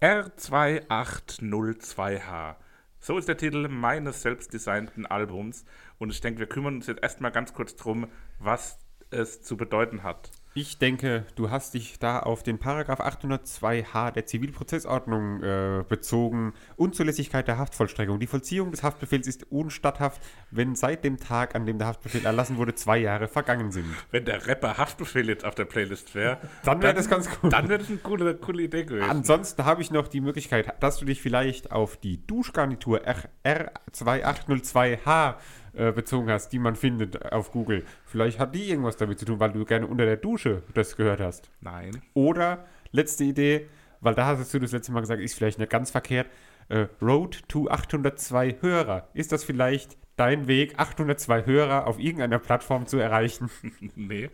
[0.00, 2.56] R2802H.
[2.98, 5.64] So ist der Titel meines selbstdesignten Albums.
[5.98, 8.78] Und ich denke, wir kümmern uns jetzt erstmal ganz kurz drum, was
[9.10, 10.30] es zu bedeuten hat.
[10.58, 16.54] Ich denke, du hast dich da auf den Paragraph 802h der Zivilprozessordnung äh, bezogen.
[16.76, 18.18] Unzulässigkeit der Haftvollstreckung.
[18.18, 22.56] Die Vollziehung des Haftbefehls ist unstatthaft, wenn seit dem Tag, an dem der Haftbefehl erlassen
[22.56, 23.84] wurde, zwei Jahre vergangen sind.
[24.10, 27.52] Wenn der Rapper Haftbefehl jetzt auf der Playlist wäre, Dann wäre das ganz gut.
[27.52, 29.10] Dann wäre das eine coole, coole Idee gewesen.
[29.10, 35.34] Ansonsten habe ich noch die Möglichkeit, dass du dich vielleicht auf die Duschgarnitur R R2802H
[35.76, 37.84] äh, bezogen hast, die man findet auf Google.
[38.04, 41.20] Vielleicht hat die irgendwas damit zu tun, weil du gerne unter der Dusche das gehört
[41.20, 41.50] hast.
[41.60, 42.02] Nein.
[42.14, 43.68] Oder, letzte Idee,
[44.00, 46.28] weil da hast du das letzte Mal gesagt, ist vielleicht nicht ganz verkehrt,
[46.68, 49.08] äh, Road to 802 Hörer.
[49.14, 53.50] Ist das vielleicht dein Weg, 802 Hörer auf irgendeiner Plattform zu erreichen?
[53.94, 54.30] Nee.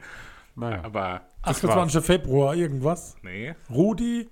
[0.55, 0.85] Naja.
[0.85, 2.05] Aber, 28.
[2.05, 3.17] Februar, irgendwas.
[3.23, 4.29] nee, Rudi,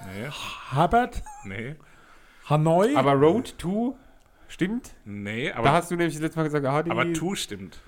[0.00, 0.30] nee,
[0.70, 1.76] Herbert, nee,
[2.48, 2.96] Hanoi.
[2.96, 3.96] Aber Road to,
[4.48, 4.94] stimmt?
[5.04, 7.80] nee, Da aber, hast du nämlich das letzte Mal gesagt, ah, die aber Tu stimmt.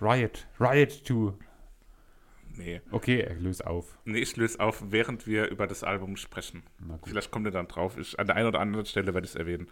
[0.00, 0.46] Riot.
[0.60, 1.32] Riot 2.
[2.56, 2.80] Nee.
[2.90, 3.98] Okay, löst auf.
[4.04, 6.62] Nee, ich löse auf, während wir über das Album sprechen.
[7.04, 7.96] Vielleicht kommt ihr dann drauf.
[7.98, 9.68] Ich, an der einen oder anderen Stelle werde ich es erwähnen.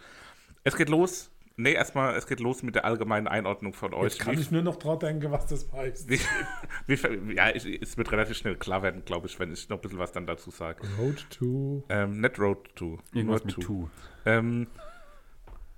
[0.64, 1.30] Es geht los.
[1.56, 4.14] Nee, erstmal, es geht los mit der allgemeinen Einordnung von euch.
[4.14, 6.08] Jetzt kann Wie- ich nur noch dran denken, was das heißt.
[6.10, 6.18] wie,
[6.88, 9.80] wie, ja, ich, es wird relativ schnell klar werden, glaube ich, wenn ich noch ein
[9.80, 10.82] bisschen was dann dazu sage.
[10.98, 11.84] Road to.
[11.88, 12.98] Ähm, nicht Road to.
[13.12, 13.88] Irgendwas nur mit 2.
[14.26, 14.66] Ähm,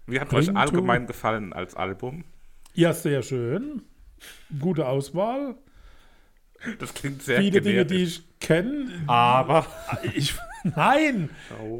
[0.06, 0.52] wie hat Bring euch to.
[0.54, 2.24] allgemein gefallen als Album?
[2.74, 3.82] Ja, sehr schön.
[4.58, 5.56] Gute Auswahl.
[6.78, 7.88] Das klingt sehr Viele Dinge, generisch.
[7.88, 8.86] die ich kenne.
[9.06, 9.66] Aber
[10.14, 11.28] Ich, nein!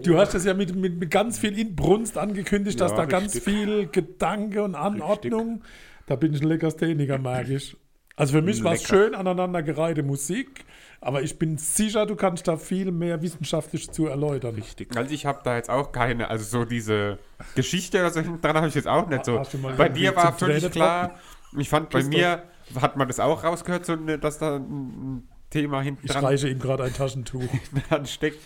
[0.03, 3.35] Du hast das ja mit, mit, mit ganz viel Inbrunst angekündigt, dass Ja, da ganz
[3.37, 3.55] richtig.
[3.55, 5.63] viel Gedanke und Anordnung.
[6.07, 7.77] Da bin ich ein Legastheniker, merke ich.
[8.17, 10.65] Also für mich war es schön aneinandergereihte Musik,
[11.03, 14.55] aber ich bin sicher, du kannst da viel mehr wissenschaftlich zu erläutern.
[14.55, 14.97] Richtig.
[14.97, 17.19] Also ich habe da jetzt auch keine, also so diese
[17.55, 19.43] Geschichte oder so hinten dran habe ich jetzt auch nicht so.
[19.77, 21.19] Bei dir war völlig Tränen klar,
[21.59, 22.19] ich fand bei Christoph?
[22.19, 22.43] mir,
[22.81, 26.59] hat man das auch rausgehört, so, dass da ein Thema hinten Ich dran, reiche ihm
[26.59, 27.49] gerade ein Taschentuch.
[27.89, 28.41] dran steckt.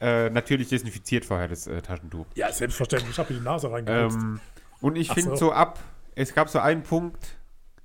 [0.00, 2.26] Äh, natürlich desinfiziert vorher das äh, Taschentuch.
[2.34, 3.12] Ja, selbstverständlich.
[3.12, 4.16] Ich habe in die Nase reingeputzt.
[4.16, 4.40] Ähm,
[4.80, 5.36] und ich finde so.
[5.36, 5.78] so ab,
[6.16, 7.36] es gab so einen Punkt,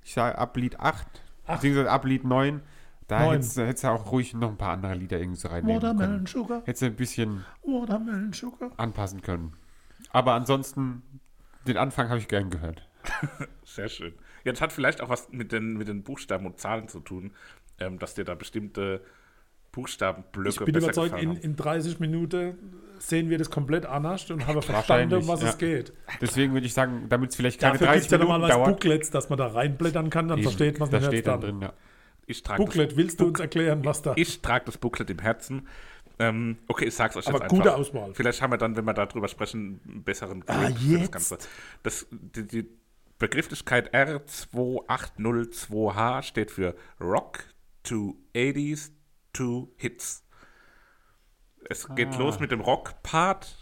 [0.02, 1.06] ich sage ab Lied 8,
[1.48, 2.60] beziehungsweise ab Lied 9,
[3.08, 6.26] da hättest du auch ruhig noch ein paar andere Lieder irgendwie so reinnehmen Watermelon können.
[6.26, 6.62] Sugar.
[6.64, 8.70] Hättest du ein bisschen Watermelon Sugar.
[8.76, 9.54] anpassen können.
[10.10, 11.02] Aber ansonsten,
[11.66, 12.86] den Anfang habe ich gern gehört.
[13.64, 14.12] Sehr schön.
[14.44, 17.32] Jetzt hat vielleicht auch was mit den, mit den Buchstaben und Zahlen zu tun,
[17.80, 19.02] ähm, dass dir da bestimmte
[19.72, 22.56] Buchstabenblöcke Ich bin überzeugt, in, in 30 Minuten
[23.00, 25.50] sehen wir das komplett anders und haben verstanden, um was ja.
[25.50, 25.92] es geht.
[26.20, 28.58] Deswegen würde ich sagen, damit es vielleicht keine Dafür gibt 30 es ja Minuten normalerweise
[28.58, 28.80] dauert.
[28.80, 31.72] Booklets, dass man da reinblättern kann, dann Eben, versteht man Da steht dann drin, ja.
[32.26, 34.12] Ich trage das, Booklet, willst du uns erklären, was da...
[34.16, 35.66] ich trage das Booklet im Herzen.
[36.18, 37.56] Ähm, okay, ich sag's euch Aber jetzt einfach.
[37.56, 38.12] gute Auswahl.
[38.12, 41.12] Vielleicht haben wir dann, wenn wir darüber sprechen, einen besseren Grip Ah, für das jetzt?
[41.12, 41.38] Ganze.
[41.82, 42.68] Das, die, die
[43.18, 47.44] Begrifflichkeit R2802H steht für Rock
[47.82, 48.90] to 80s
[49.32, 50.24] to Hits.
[51.68, 52.18] Es geht Ah.
[52.18, 53.56] los mit dem Rock-Part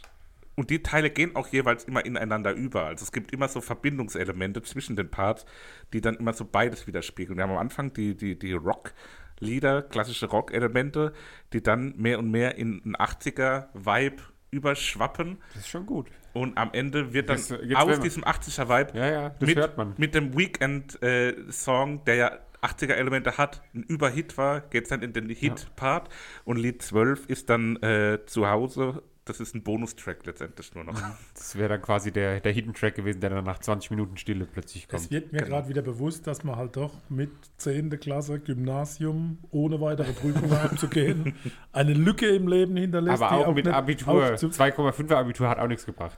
[0.55, 2.85] und die Teile gehen auch jeweils immer ineinander über.
[2.85, 5.45] Also es gibt immer so Verbindungselemente zwischen den Parts,
[5.93, 7.37] die dann immer so beides widerspiegeln.
[7.37, 11.13] Wir haben am Anfang die, die, die Rock-Lieder, klassische Rock-Elemente,
[11.53, 15.39] die dann mehr und mehr in einen 80er-Vibe überschwappen.
[15.53, 16.07] Das ist schon gut.
[16.33, 20.37] Und am Ende wird dann Das, äh, aus diesem 80er-Vibe Ja, ja, mit, mit dem
[20.37, 22.31] Weekend-Song, der ja
[22.63, 26.09] 80er-Elemente hat, ein Überhit war, geht es dann in den Hit-Part.
[26.45, 29.03] Und Lied 12 ist dann äh, zu Hause.
[29.25, 30.95] Das ist ein Bonustrack letztendlich nur noch.
[31.35, 34.47] Das wäre dann quasi der, der Hidden Track gewesen, der dann nach 20 Minuten Stille
[34.47, 35.03] plötzlich kommt.
[35.03, 37.91] Es wird mir gerade wieder bewusst, dass man halt doch mit 10.
[37.99, 41.35] Klasse Gymnasium ohne weitere Prüfungen abzugehen
[41.73, 43.21] eine Lücke im Leben hinterlässt.
[43.21, 46.17] Aber die auch mit Abitur, aufzu- 2,5er Abitur hat auch nichts gebracht.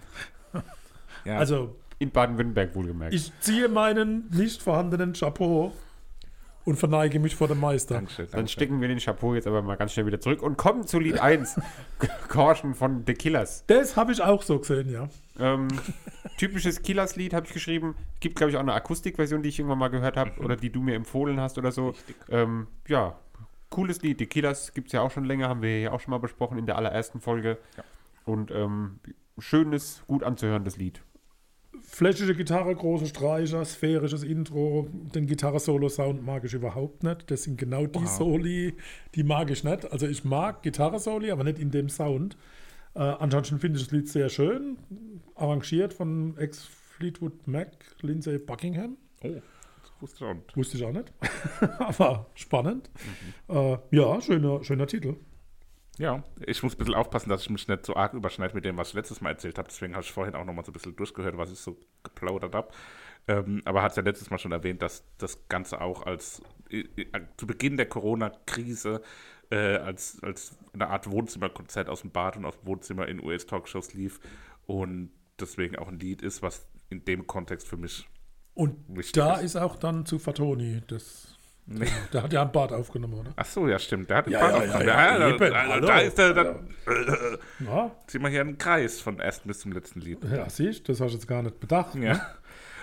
[1.25, 1.37] Ja.
[1.39, 3.13] Also, In Baden-Württemberg wohlgemerkt.
[3.13, 5.73] ich ziehe meinen nicht vorhandenen Chapeau
[6.69, 7.95] und verneige mich vor dem Meister.
[7.95, 8.49] Dankeschön, Dann Dankeschön.
[8.49, 11.19] stecken wir den Chapeau jetzt aber mal ganz schnell wieder zurück und kommen zu Lied
[11.19, 11.59] 1.
[12.29, 13.65] Caution von The Killers.
[13.67, 15.09] Das habe ich auch so gesehen, ja.
[15.41, 15.69] Ähm,
[16.37, 17.95] typisches Killers-Lied habe ich geschrieben.
[18.21, 20.83] Gibt, glaube ich, auch eine Akustikversion, die ich irgendwann mal gehört habe oder die du
[20.83, 21.95] mir empfohlen hast oder so.
[22.29, 23.19] Ähm, ja,
[23.71, 24.21] cooles Lied.
[24.21, 26.59] Die Killers gibt es ja auch schon länger, haben wir ja auch schon mal besprochen
[26.59, 27.57] in der allerersten Folge.
[28.27, 28.99] Und ähm,
[29.39, 31.01] schönes, gut anzuhörendes Lied.
[31.83, 34.89] Flächige Gitarre, große Streicher, sphärisches Intro.
[35.15, 37.31] Den Gitarre-Solo-Sound mag ich überhaupt nicht.
[37.31, 38.75] Das sind genau die Soli,
[39.15, 39.91] die mag ich nicht.
[39.91, 42.37] Also ich mag Gitarre-Soli, aber nicht in dem Sound.
[42.95, 44.79] Äh, ansonsten finde ich das Lied sehr schön.
[45.35, 48.97] Arrangiert von Ex-Fleetwood Mac, Lindsay Buckingham.
[49.23, 50.57] Oh, das wusste ich auch nicht.
[50.57, 51.13] Wusste ich auch nicht.
[51.79, 52.91] aber spannend.
[53.49, 55.17] Äh, ja, schöner, schöner Titel.
[55.99, 58.77] Ja, ich muss ein bisschen aufpassen, dass ich mich nicht so arg überschneide mit dem,
[58.77, 59.69] was ich letztes Mal erzählt habe.
[59.69, 62.55] Deswegen habe ich vorhin auch noch mal so ein bisschen durchgehört, was ich so geplaudert
[62.55, 62.69] habe.
[63.27, 66.41] Ähm, aber hat es ja letztes Mal schon erwähnt, dass das Ganze auch als
[66.71, 69.03] äh, äh, zu Beginn der Corona-Krise
[69.51, 73.93] äh, als, als eine Art Wohnzimmerkonzert aus dem Bad und aus dem Wohnzimmer in US-Talkshows
[73.95, 74.21] lief
[74.67, 78.09] und deswegen auch ein Lied ist, was in dem Kontext für mich
[78.55, 78.77] Und
[79.17, 79.43] da ist.
[79.43, 80.83] ist auch dann zu Fatoni.
[80.87, 81.38] Das,
[81.71, 81.87] Nee.
[82.15, 83.31] der hat ja ein Bad aufgenommen, oder?
[83.37, 84.09] Ach so, ja, stimmt.
[84.09, 84.87] Der hat den Ja, Bart ja, aufgenommen.
[84.89, 86.69] ja, ja, da, da, da ist er dann.
[87.61, 90.25] Ja, Ziehen wir hier einen Kreis von ersten bis zum letzten Lied.
[90.25, 91.95] ja siehst das hast du jetzt gar nicht bedacht.
[91.95, 92.07] ne?
[92.07, 92.27] Ja.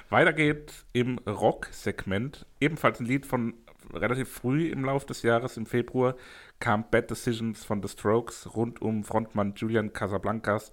[0.09, 2.45] Weiter geht im Rock-Segment.
[2.59, 3.55] Ebenfalls ein Lied von
[3.93, 6.15] relativ früh im Lauf des Jahres, im Februar,
[6.59, 10.71] kam Bad Decisions von The Strokes rund um Frontmann Julian Casablancas.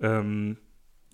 [0.00, 0.58] Ähm,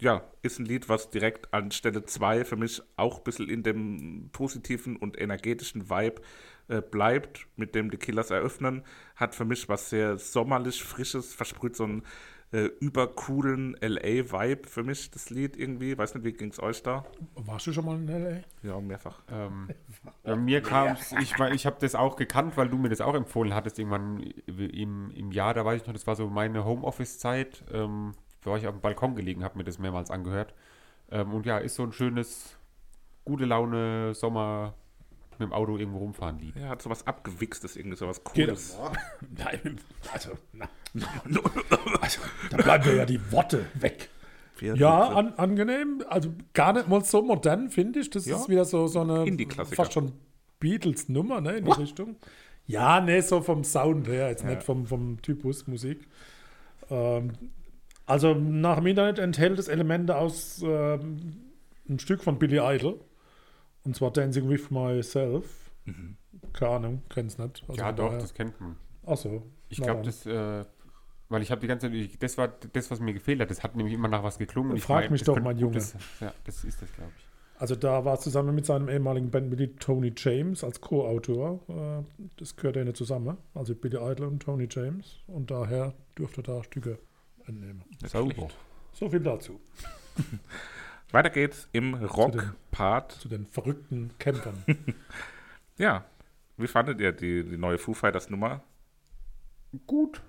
[0.01, 3.63] ja, ist ein Lied, was direkt an Stelle 2 für mich auch ein bisschen in
[3.63, 6.23] dem positiven und energetischen Vibe
[6.69, 8.83] äh, bleibt, mit dem die Killers eröffnen.
[9.17, 12.03] Hat für mich was sehr sommerlich, frisches, versprüht so einen
[12.53, 15.97] äh, übercoolen LA-Vibe für mich, das Lied irgendwie.
[15.97, 17.05] Weiß nicht, wie ging es euch da?
[17.35, 18.67] Warst du schon mal in L.A.?
[18.67, 19.23] Ja, mehrfach.
[19.31, 19.69] Ähm,
[20.25, 23.15] bei mir kam ich, mein, ich habe das auch gekannt, weil du mir das auch
[23.15, 27.65] empfohlen hattest, irgendwann im, im Jahr, da weiß ich noch, das war so meine Homeoffice-Zeit,
[27.73, 28.15] ähm,
[28.45, 30.55] war ich auf dem Balkon gelegen, habe mir das mehrmals angehört.
[31.11, 32.57] Ähm, und ja, ist so ein schönes,
[33.25, 34.75] gute Laune, Sommer
[35.33, 36.57] mit dem Auto irgendwo rumfahren Lied.
[36.57, 38.79] Ja, hat sowas abgewichstes, irgendwie sowas Cooles.
[39.39, 39.79] Nein,
[40.13, 40.69] also, na,
[42.01, 42.21] also,
[42.51, 44.11] da bleiben ja die Worte weg.
[44.61, 46.03] Ja, an, angenehm.
[46.09, 48.11] Also gar nicht mal so modern, finde ich.
[48.11, 48.37] Das Ja.
[48.37, 49.77] ist wieder so, so eine Indie-Klassiker.
[49.77, 50.13] fast schon
[50.59, 52.17] Beatles-Nummer, ne, in die Richtung.
[52.67, 56.07] Ja, ne, so vom Sound her, jetzt nicht vom, vom Typus Musik.
[56.91, 57.33] Ähm,
[58.11, 61.17] also nach dem Internet enthält es Elemente aus ähm,
[61.89, 63.01] ein Stück von Billy Idol.
[63.85, 65.71] Und zwar Dancing with Myself.
[66.53, 67.63] Keine Ahnung, kenn's nicht.
[67.69, 68.77] Also Ja, doch, das kennt man.
[69.07, 69.43] Ach so.
[69.69, 70.65] Ich glaube, das, äh,
[71.29, 73.51] weil ich habe die ganze Zeit, das war das, was mir gefehlt hat.
[73.51, 74.73] Das hat nämlich immer nach was geklungen.
[74.73, 75.73] und ich Frag mein, mich das doch, mein ein Junge.
[75.75, 77.25] gutes- Ja, das ist das, glaube ich.
[77.59, 81.61] Also da war es zusammen mit seinem ehemaligen Bandmitglied Tony James als Co-Autor.
[81.69, 83.37] Äh, Das gehört ja nicht zusammen.
[83.55, 85.19] Also Billy Idol und Tony James.
[85.27, 86.99] Und daher dürfte da Stücke
[87.47, 87.83] entnehmen.
[88.07, 88.49] Sauber.
[88.93, 89.61] So viel dazu.
[91.13, 93.13] Weiter geht's im Rock-Part.
[93.13, 94.65] Zu den verrückten Campern.
[95.79, 96.05] Ja,
[96.59, 98.63] wie fandet ihr die, die neue Foo Fighters Nummer?
[99.87, 100.21] Gut.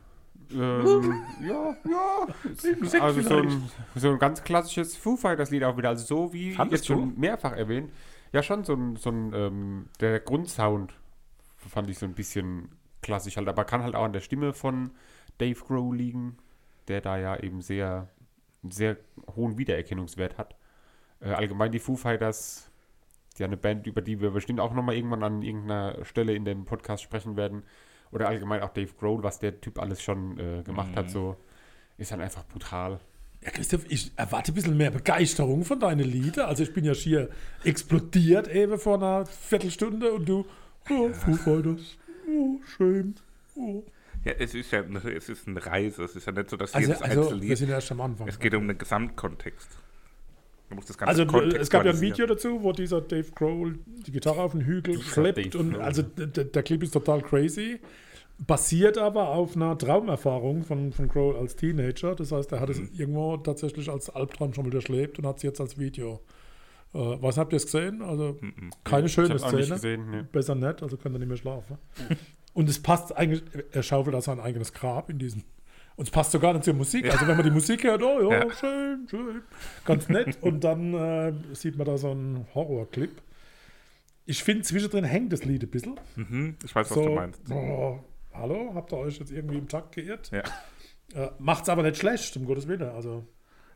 [0.50, 3.02] Ähm, ja, ja.
[3.02, 5.90] Also so ein, so ein ganz klassisches Foo Fighters Lied auch wieder.
[5.90, 6.94] Also so wie Fandest jetzt du?
[6.94, 7.92] schon mehrfach erwähnt.
[8.32, 10.94] Ja, schon so ein, so ein ähm, der Grundsound
[11.58, 12.70] fand ich so ein bisschen
[13.02, 14.92] klassisch halt, aber kann halt auch an der Stimme von
[15.38, 16.38] Dave Grohl liegen,
[16.88, 18.10] der da ja eben sehr,
[18.70, 18.98] sehr
[19.36, 20.56] hohen Wiedererkennungswert hat.
[21.20, 22.72] Äh, allgemein die Foo Fighters,
[23.38, 26.66] ja eine Band, über die wir bestimmt auch nochmal irgendwann an irgendeiner Stelle in dem
[26.66, 27.64] Podcast sprechen werden.
[28.12, 31.38] Oder allgemein auch Dave Grohl, was der Typ alles schon äh, gemacht hat, so
[31.98, 33.00] ist halt einfach brutal.
[33.42, 36.48] Ja, Christoph, ich erwarte ein bisschen mehr Begeisterung von deinen Liedern.
[36.48, 37.30] Also ich bin ja schier
[37.64, 40.46] explodiert eben vor einer Viertelstunde und du,
[40.90, 43.16] oh, Foo Fighters, oh, schön,
[43.56, 43.84] oh.
[44.24, 46.04] Ja, es ist ja eine, es ist eine Reise.
[46.04, 48.28] Es ist ja nicht so, dass Also, jedes also wir sind ja erst am Anfang.
[48.28, 49.70] Es geht um den Gesamtkontext.
[50.70, 52.00] Du musst das Ganze Also äh, es gab ja ein.
[52.02, 55.82] Video dazu, wo dieser Dave Grohl die Gitarre auf den Hügel schleppt Dave und Grohl.
[55.82, 57.80] also d- d- der Clip ist total crazy.
[58.48, 62.16] Basiert aber auf einer Traumerfahrung von, von Grohl als Teenager.
[62.16, 62.90] Das heißt, er hat es Mhm.
[62.98, 66.22] irgendwo tatsächlich als Albtraum schon mal durchlebt und hat es jetzt als Video.
[66.94, 68.02] Äh, was habt ihr es gesehen?
[68.02, 68.40] Also
[68.84, 69.76] keine schöne Ich hab's auch nicht Szene.
[69.76, 70.24] gesehen, ne.
[70.32, 71.78] Besser nicht, also könnt ihr nicht mehr schlafen.
[72.54, 75.44] und es passt eigentlich, er schaufelt da sein eigenes Grab in diesem.
[75.96, 77.12] Und es passt sogar nicht zur Musik.
[77.12, 78.52] Also wenn man die Musik hört, oh ja, Ja.
[78.54, 79.42] schön, schön.
[79.86, 80.38] Ganz nett.
[80.42, 83.22] Und dann äh, sieht man da so einen Horrorclip.
[84.26, 86.00] Ich finde, zwischendrin hängt das Lied ein bisschen.
[86.16, 87.42] Mhm, ich weiß, was so, du meinst.
[87.52, 88.00] Oh,
[88.34, 90.32] hallo, habt ihr euch jetzt irgendwie im Takt geirrt?
[90.32, 90.44] Ja.
[91.14, 92.84] Äh, macht's aber nicht schlecht, um Gottes Willen.
[92.90, 93.28] Also,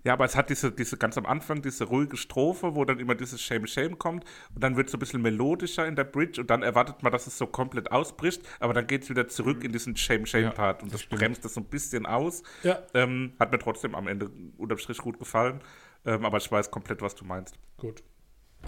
[0.05, 3.15] Ja, aber es hat diese, diese ganz am Anfang, diese ruhige Strophe, wo dann immer
[3.15, 6.39] dieses Shame Shame kommt und dann wird es so ein bisschen melodischer in der Bridge
[6.39, 9.63] und dann erwartet man, dass es so komplett ausbricht, aber dann geht es wieder zurück
[9.63, 12.43] in diesen Shame Shame Part und das, bremst das so ein bisschen aus.
[12.61, 12.83] Ja.
[12.93, 15.59] Ähm, hat mir trotzdem am Ende unterm Strich gut gefallen,
[16.05, 17.57] ähm, aber ich weiß komplett, was du meinst.
[17.77, 18.03] gut.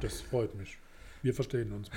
[0.01, 0.77] Das freut mich.
[1.21, 1.89] Wir verstehen uns.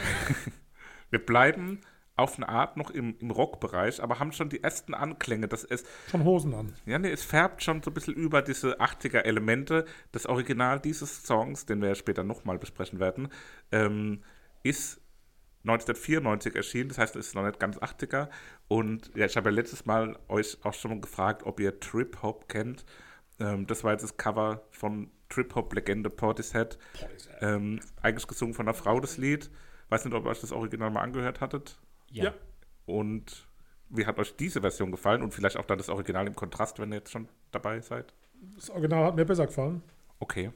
[1.11, 1.81] Wir bleiben
[2.17, 5.85] auf eine Art noch im, im Rockbereich, aber haben schon die ersten Anklänge, dass es
[6.11, 6.75] Schon Hosen an.
[6.87, 9.87] Ja, nee, es färbt schon so ein bisschen über diese 80er-Elemente.
[10.13, 13.29] Das Original dieses Songs, den wir ja später nochmal besprechen werden,
[13.73, 14.23] ähm,
[14.63, 15.01] ist
[15.65, 16.89] 1994 erschienen.
[16.89, 18.29] Das heißt, es ist noch nicht ganz 80er.
[18.69, 22.23] Und ja, ich habe ja letztes Mal euch auch schon mal gefragt, ob ihr Trip
[22.23, 22.85] Hop kennt.
[23.39, 26.79] Ähm, das war jetzt das Cover von Trip Hop Legende Portishead.
[27.41, 29.51] Ähm, eigentlich gesungen von einer Frau, das Lied.
[29.89, 31.79] Weiß nicht, ob ihr euch das Original mal angehört hattet.
[32.11, 32.35] Ja.
[32.87, 33.47] Und
[33.89, 35.23] wie hat euch diese Version gefallen?
[35.23, 38.13] Und vielleicht auch dann das Original im Kontrast, wenn ihr jetzt schon dabei seid?
[38.55, 39.83] Das Original hat mir besser gefallen.
[40.19, 40.53] Okay.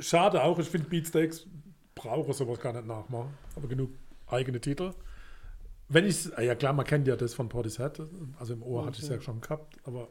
[0.00, 1.46] Schade auch, ich finde Beatsteaks
[1.94, 3.34] brauche sowas gar nicht nachmachen.
[3.56, 3.90] Aber genug
[4.26, 4.94] eigene Titel.
[5.88, 8.02] Wenn ich ja klar, man kennt ja das von Portishead,
[8.38, 10.08] also im Ohr hatte ich es ja schon gehabt, aber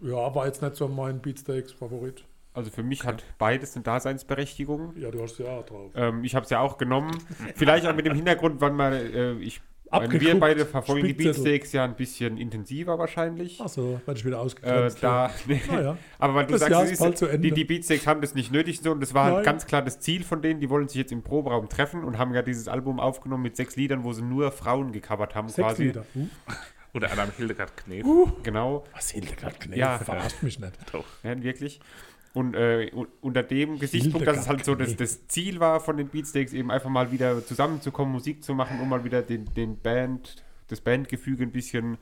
[0.00, 2.24] ja, war jetzt nicht so mein Beatsteaks-Favorit.
[2.54, 4.94] Also für mich hat beides eine Daseinsberechtigung.
[4.96, 5.90] Ja, du hast ja drauf.
[5.96, 7.10] Ähm, ich habe es ja auch genommen.
[7.56, 11.14] Vielleicht auch mit dem Hintergrund, wann man, äh, ich, meine, wir beide verfolgen die.
[11.14, 13.60] Beatsteaks ja ein bisschen intensiver wahrscheinlich.
[13.60, 15.60] Achso, wenn ich wieder Äh, ausgegrenzt da, nee.
[15.68, 15.96] Naja.
[16.18, 17.48] Aber weil du Das sagst, Jahr es ist bald zu ist, Ende.
[17.48, 19.44] die, die Beatsteaks haben das nicht nötig so und das war halt Nein.
[19.44, 20.60] ganz klar das Ziel von denen.
[20.60, 23.76] Die wollen sich jetzt im Proberaum treffen und haben ja dieses Album aufgenommen mit sechs
[23.76, 25.84] Liedern, wo sie nur Frauen gecovert haben Sechs quasi.
[25.86, 26.04] Lieder.
[26.14, 26.26] Uh,
[26.94, 28.06] Oder Adam Hildegard Knef.
[28.44, 29.76] Genau, was Hildegard Knef?
[29.76, 29.98] Ja.
[29.98, 30.72] verarscht mich nicht.
[30.92, 31.04] Doch.
[31.24, 31.80] ja, wirklich.
[32.34, 36.08] Und äh, unter dem Gesichtspunkt, dass es halt so das, das Ziel war von den
[36.08, 40.42] Beatsteaks, eben einfach mal wieder zusammenzukommen, Musik zu machen, um mal wieder den, den Band,
[40.66, 41.96] das Bandgefüge ein bisschen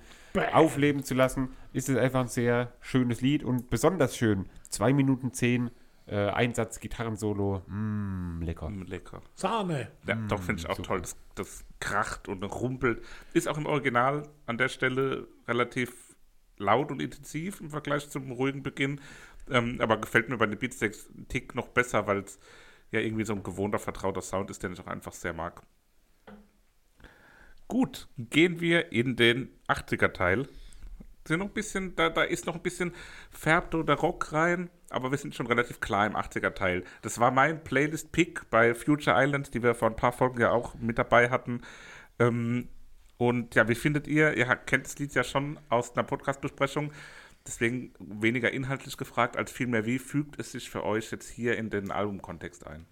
[0.52, 4.46] aufleben zu lassen, ist es einfach ein sehr schönes Lied und besonders schön.
[4.70, 5.70] Zwei Minuten zehn,
[6.06, 8.70] äh, Einsatz, Gitarrensolo, mm, lecker.
[8.70, 9.20] Mm, Lecker.
[9.34, 9.88] Sahne.
[10.06, 11.00] Ja, doch, finde ich auch toll.
[11.02, 13.02] Das, das kracht und rumpelt.
[13.34, 16.01] Ist auch im Original an der Stelle relativ
[16.62, 19.00] laut und intensiv im Vergleich zum ruhigen Beginn.
[19.50, 22.38] Ähm, aber gefällt mir bei den Beatsteaks einen Tick noch besser, weil es
[22.90, 25.62] ja irgendwie so ein gewohnter, vertrauter Sound ist, den ich auch einfach sehr mag.
[27.68, 30.46] Gut, gehen wir in den 80er-Teil.
[31.26, 32.92] Sind noch ein bisschen, da, da ist noch ein bisschen
[33.30, 36.84] färbt oder Rock rein, aber wir sind schon relativ klar im 80er-Teil.
[37.00, 40.74] Das war mein Playlist-Pick bei Future Island, die wir vor ein paar Folgen ja auch
[40.74, 41.62] mit dabei hatten.
[42.18, 42.68] Ähm,
[43.28, 44.36] und ja, wie findet ihr?
[44.36, 46.92] Ihr kennt das Lied ja schon aus einer Podcast-Besprechung.
[47.46, 51.70] Deswegen weniger inhaltlich gefragt, als vielmehr, wie fügt es sich für euch jetzt hier in
[51.70, 52.86] den Albumkontext ein?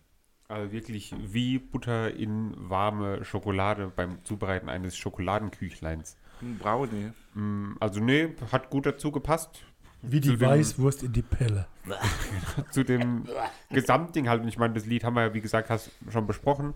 [0.48, 6.16] Also wirklich wie Butter in warme Schokolade beim Zubereiten eines Schokoladenküchleins.
[6.42, 7.12] Ein Brownie.
[7.34, 9.62] Mm, Also nee, hat gut dazu gepasst.
[10.02, 11.66] Wie Zu die dem- Weißwurst in die Pelle.
[12.70, 13.26] Zu dem
[13.70, 14.42] Gesamtding halt.
[14.42, 16.74] Und ich meine, das Lied haben wir ja, wie gesagt, hast schon besprochen.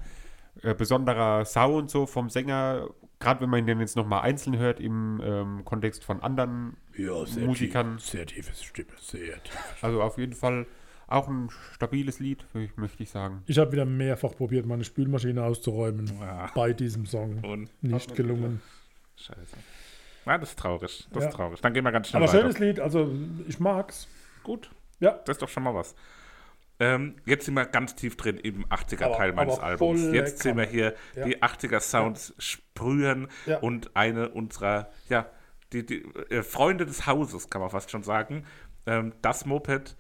[0.63, 2.89] Äh, besonderer Sound so vom Sänger,
[3.21, 7.97] gerade wenn man den jetzt nochmal einzeln hört im ähm, Kontext von anderen Ja, Musikern.
[7.99, 9.77] Tief, sehr tiefes Stimme, sehr tief.
[9.83, 10.67] Also auf jeden Fall
[11.07, 12.45] auch ein stabiles Lied,
[12.77, 13.43] möchte ich sagen.
[13.47, 16.51] Ich habe wieder mehrfach probiert, meine Spülmaschine auszuräumen Ja.
[16.55, 17.39] bei diesem Song.
[17.45, 18.61] Und Nicht gelungen.
[19.17, 19.57] Scheiße.
[20.27, 21.07] Ja, das ist traurig.
[21.12, 21.29] Das Ja.
[21.29, 21.61] ist traurig.
[21.61, 22.41] Dann gehen wir ganz schnell Aber weiter.
[22.43, 23.15] schönes Lied, also
[23.47, 24.09] ich mag's.
[24.43, 24.71] Gut.
[25.01, 25.12] Ja.
[25.27, 25.95] Das ist doch schon mal was.
[26.85, 30.03] Ähm, jetzt sind wir ganz tief drin im 80er-Teil Aber- meines Albums.
[30.12, 31.24] Jetzt sehen wir hier Ja.
[31.24, 33.59] die 80er-Sounds sprühen Ja.
[33.59, 35.26] und eine unserer, ja,
[35.72, 38.45] die, die äh, Freunde des Hauses, kann man fast schon sagen.
[38.87, 39.97] Ähm, das Moped,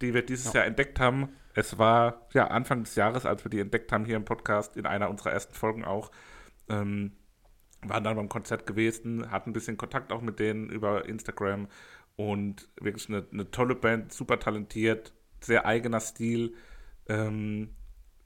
[0.00, 1.28] die wir dieses Jahr entdeckt haben.
[1.54, 4.86] Es war ja Anfang des Jahres, als wir die entdeckt haben hier im Podcast, in
[4.86, 6.10] einer unserer ersten Folgen auch.
[6.68, 7.12] Ähm,
[7.82, 11.68] waren dann beim Konzert gewesen, hatten ein bisschen Kontakt auch mit denen über Instagram
[12.16, 15.12] und wirklich eine, eine tolle Band, super talentiert,
[15.44, 16.54] sehr eigener Stil,
[17.08, 17.70] ähm,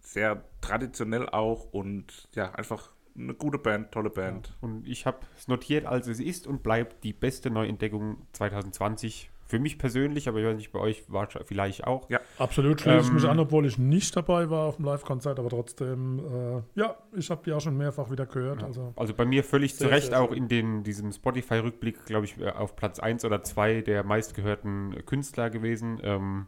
[0.01, 4.57] sehr traditionell auch und ja, einfach eine gute Band, tolle Band.
[4.61, 9.31] Und ich habe es notiert, als es ist und bleibt die beste Neuentdeckung 2020.
[9.45, 12.11] Für mich persönlich, aber ich weiß nicht, bei euch war vielleicht auch.
[12.11, 12.21] Ja.
[12.39, 15.49] Absolut schließe ich mich Ähm, an, obwohl ich nicht dabei war auf dem Live-Konzert, aber
[15.49, 18.62] trotzdem, äh, ja, ich habe die auch schon mehrfach wieder gehört.
[18.62, 22.51] Also, Also bei mir völlig zu Recht auch in den, diesem Spotify-Rückblick, glaube ich, äh,
[22.51, 25.99] auf Platz 1 oder 2 der meistgehörten Künstler gewesen.
[26.03, 26.47] Ähm,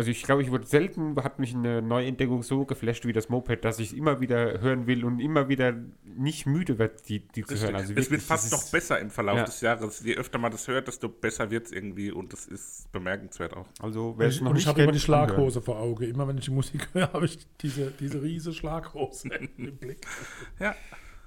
[0.00, 3.64] also ich glaube, ich wurde selten, hat mich eine Neuentdeckung so geflasht wie das Moped,
[3.64, 5.74] dass ich es immer wieder hören will und immer wieder
[6.04, 7.74] nicht müde wird, die, die zu hören.
[7.76, 9.44] Also es wird wirklich, fast noch ist- besser im Verlauf Ja.
[9.44, 10.02] des Jahres.
[10.04, 13.66] Je öfter man das hört, desto besser wird es irgendwie und das ist bemerkenswert auch.
[13.80, 15.00] Also wer es ich, noch und ich nicht habe immer die.
[15.00, 16.06] Schlaghose vor Auge.
[16.06, 19.28] Immer wenn ich die Musik höre, habe ich diese, diese riese Schlaghose
[19.58, 20.06] im Blick.
[20.58, 20.74] Ja.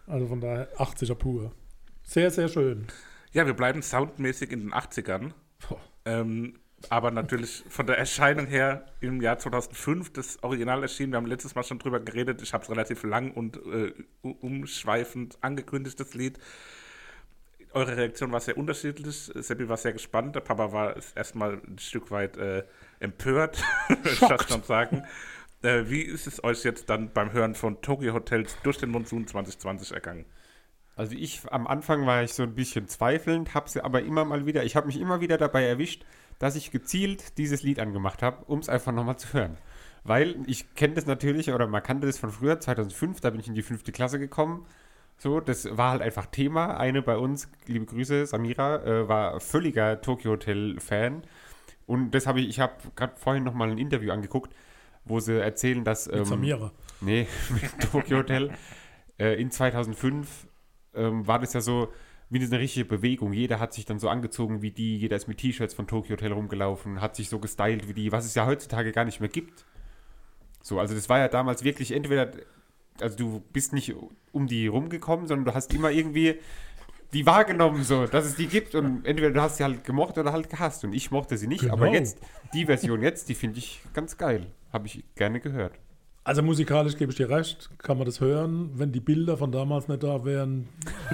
[0.07, 1.51] Also von daher 80er pur.
[2.03, 2.88] Sehr, sehr schön.
[3.32, 5.32] Ja, wir bleiben soundmäßig in den 80ern.
[5.67, 5.80] Boah.
[6.05, 6.55] Ähm,
[6.89, 11.13] aber natürlich von der Erscheinung her im Jahr 2005 das Original erschienen.
[11.13, 12.41] Wir haben letztes Mal schon drüber geredet.
[12.41, 16.39] Ich habe es relativ lang und äh, umschweifend angekündigt, das Lied.
[17.71, 19.31] Eure Reaktion war sehr unterschiedlich.
[19.34, 20.36] Seppi war sehr gespannt.
[20.36, 22.63] Der Papa war erstmal ein Stück weit äh,
[22.99, 23.57] empört,
[24.03, 25.03] fast schon sagen.
[25.63, 29.25] Äh, wie ist es euch jetzt dann beim Hören von Tokyo Hotels durch den Monsun
[29.25, 30.25] 2020 ergangen?
[30.95, 34.45] Also ich, am Anfang war ich so ein bisschen zweifelnd, habe sie aber immer mal
[34.45, 36.05] wieder, ich habe mich immer wieder dabei erwischt,
[36.39, 39.57] dass ich gezielt dieses Lied angemacht habe, um es einfach nochmal zu hören.
[40.03, 43.47] Weil ich kenne das natürlich, oder man kannte das von früher, 2005, da bin ich
[43.47, 44.65] in die fünfte Klasse gekommen.
[45.17, 46.77] So, das war halt einfach Thema.
[46.77, 51.23] Eine bei uns, liebe Grüße, Samira, äh, war völliger Tokyo Hotel Fan.
[51.86, 54.53] Und das habe ich, ich habe gerade vorhin nochmal ein Interview angeguckt,
[55.05, 56.07] wo sie erzählen, dass.
[56.07, 56.71] Mit ähm, Samira.
[56.99, 58.51] Nee, mit Tokyo Hotel.
[59.17, 60.47] Äh, in 2005
[60.95, 61.93] ähm, war das ja so
[62.34, 63.31] wie eine richtige Bewegung.
[63.31, 66.31] Jeder hat sich dann so angezogen wie die, jeder ist mit T-Shirts von Tokyo Hotel
[66.34, 69.65] rumgelaufen, hat sich so gestylt wie die, was es ja heutzutage gar nicht mehr gibt.
[70.61, 72.31] So, also das war ja damals wirklich entweder,
[72.99, 73.93] also du bist nicht
[74.31, 76.39] um die rumgekommen, sondern du hast immer irgendwie
[77.13, 80.31] die wahrgenommen, so, dass es die gibt und entweder du hast sie halt gemocht oder
[80.34, 81.73] halt gehasst und ich mochte sie nicht, Genau.
[81.73, 82.17] aber jetzt,
[82.53, 84.47] die Version jetzt, die finde ich ganz geil.
[84.71, 85.75] Habe ich gerne gehört.
[86.24, 88.71] Also musikalisch gebe ich dir recht, kann man das hören.
[88.76, 90.69] Wenn die Bilder von damals nicht da wären,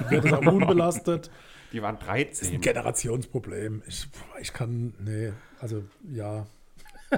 [0.08, 1.30] wäre das auch unbelastet.
[1.72, 2.60] Die waren Das ist ein 13.
[2.60, 3.82] Generationsproblem.
[3.86, 4.08] Ich,
[4.40, 6.46] ich kann, nee, also ja.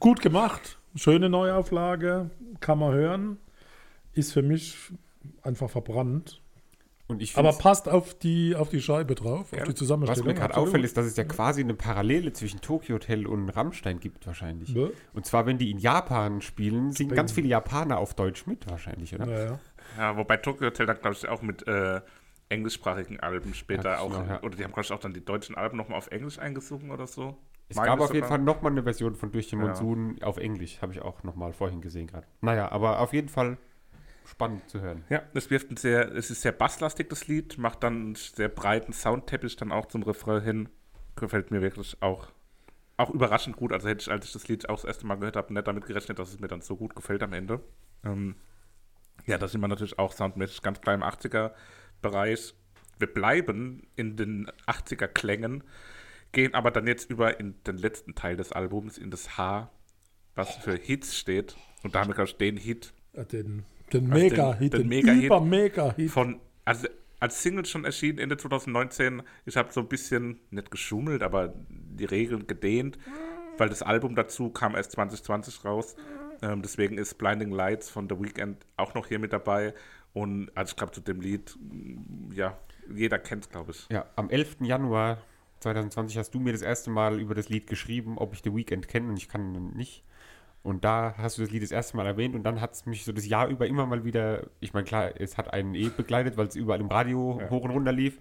[0.00, 3.38] Gut gemacht, schöne Neuauflage, kann man hören.
[4.12, 4.76] Ist für mich
[5.42, 6.40] einfach verbrannt.
[7.06, 10.26] Und ich Aber passt auf die, auf die Scheibe drauf, auf die was Zusammenstellung.
[10.28, 14.00] mir gerade auffällt, ist, dass es ja quasi eine Parallele zwischen Tokyo Hotel und Rammstein
[14.00, 14.74] gibt wahrscheinlich.
[14.74, 14.90] Ne?
[15.12, 17.10] Und zwar, wenn die in Japan spielen, singen Spielen.
[17.16, 19.28] ganz viele Japaner auf Deutsch mit wahrscheinlich, oder?
[19.28, 19.60] Ja, ja.
[19.98, 22.00] Ja, wobei Tokyo Hotel dann, glaube ich, auch mit äh,
[22.48, 24.42] englischsprachigen Alben später Ja, auch, ja.
[24.42, 27.06] oder die haben, glaube ich, auch dann die deutschen Alben nochmal auf Englisch eingesungen oder
[27.06, 27.36] so.
[27.68, 28.26] Es Meine gab auf jeden.
[28.26, 29.66] Fall nochmal eine Version von Durch den Ja.
[29.66, 32.26] Monsun auf Englisch, habe ich auch nochmal vorhin gesehen gerade.
[32.40, 33.58] Naja, aber auf jeden Fall
[34.26, 35.04] spannend zu hören.
[35.08, 38.48] Ja, es wirft ein sehr, es ist sehr basslastig, das Lied, macht dann einen sehr
[38.48, 40.68] breiten Soundteppich dann auch zum Refrain hin.
[41.16, 42.28] Gefällt mir wirklich auch,
[42.96, 43.72] auch überraschend gut.
[43.72, 45.86] Also hätte ich, als ich das Lied auch das erste Mal gehört habe, nicht damit
[45.86, 47.60] gerechnet, dass es mir dann so gut gefällt am Ende.
[48.04, 48.36] Ähm,
[49.26, 52.54] ja, da sind wir natürlich auch soundmäßig ganz klar im 80er-Bereich.
[52.98, 55.64] Wir bleiben in den 80er-Klängen,
[56.32, 59.70] gehen aber dann jetzt über in den letzten Teil des Albums, in das H,
[60.34, 61.56] was für Hits steht.
[61.82, 64.80] Und da haben wir, glaube ich, den Hit Äh, Den, den Was, Mega-Hit, den- den,
[64.80, 66.10] den Mega-Hit Über-Mega-Hit.
[66.10, 66.88] von, also
[67.20, 69.22] als Single schon erschienen Ende 2019.
[69.46, 72.98] Ich habe so ein bisschen, nicht geschummelt, aber die Regeln gedehnt,
[73.56, 75.96] weil das Album dazu kam erst 2020 raus.
[76.42, 79.72] Ähm, deswegen ist Blinding Lights von The Weeknd auch noch hier mit dabei.
[80.12, 82.58] Und also ich glaube, zu dem Lied, mm, ja,
[82.94, 83.86] jeder kennt es, glaube ich.
[83.90, 84.56] Ja, am 11.
[84.60, 85.18] Januar
[85.60, 88.86] 2020 hast du mir das erste Mal über das Lied geschrieben, ob ich The Weeknd
[88.88, 90.04] kenne und ich kann ihn nicht.
[90.64, 93.04] Und da hast du das Lied das erste Mal erwähnt und dann hat es mich
[93.04, 96.36] so das Jahr über immer mal wieder, ich meine, klar, es hat einen eh begleitet,
[96.38, 97.50] weil es überall im Radio Ja.
[97.50, 98.18] hoch und runter lief.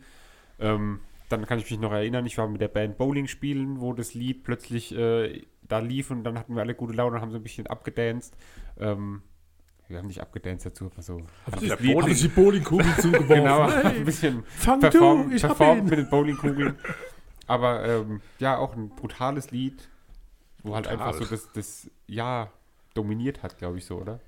[0.60, 3.94] Ähm, dann kann ich mich noch erinnern, ich war mit der Band Bowling spielen, wo
[3.94, 7.32] das Lied plötzlich äh, da lief und dann hatten wir alle gute Laune und haben
[7.32, 8.36] so ein bisschen abgedanced.
[8.78, 9.22] Ähm,
[9.88, 11.22] wir haben nicht abgedanced dazu, aber so.
[11.50, 13.28] Haben Sie die Bowlingkugel zugeworfen?
[13.28, 16.76] Genau, Hey, ein bisschen fang perform, du, ich performt mit den Bowlingkugeln.
[17.48, 19.88] Aber ähm, ja, auch ein brutales Lied.
[20.64, 22.52] Wo halt einfach so das, das Jahr
[22.94, 24.20] dominiert hat, glaube ich so, oder?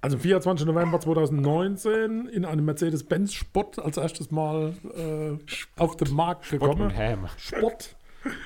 [0.00, 0.66] Also 24.
[0.66, 6.82] November 2019 in einem Mercedes-Benz-Sport als erstes Mal äh, auf den Markt gekommen.
[6.82, 7.26] und Ham.
[7.38, 7.96] Sport.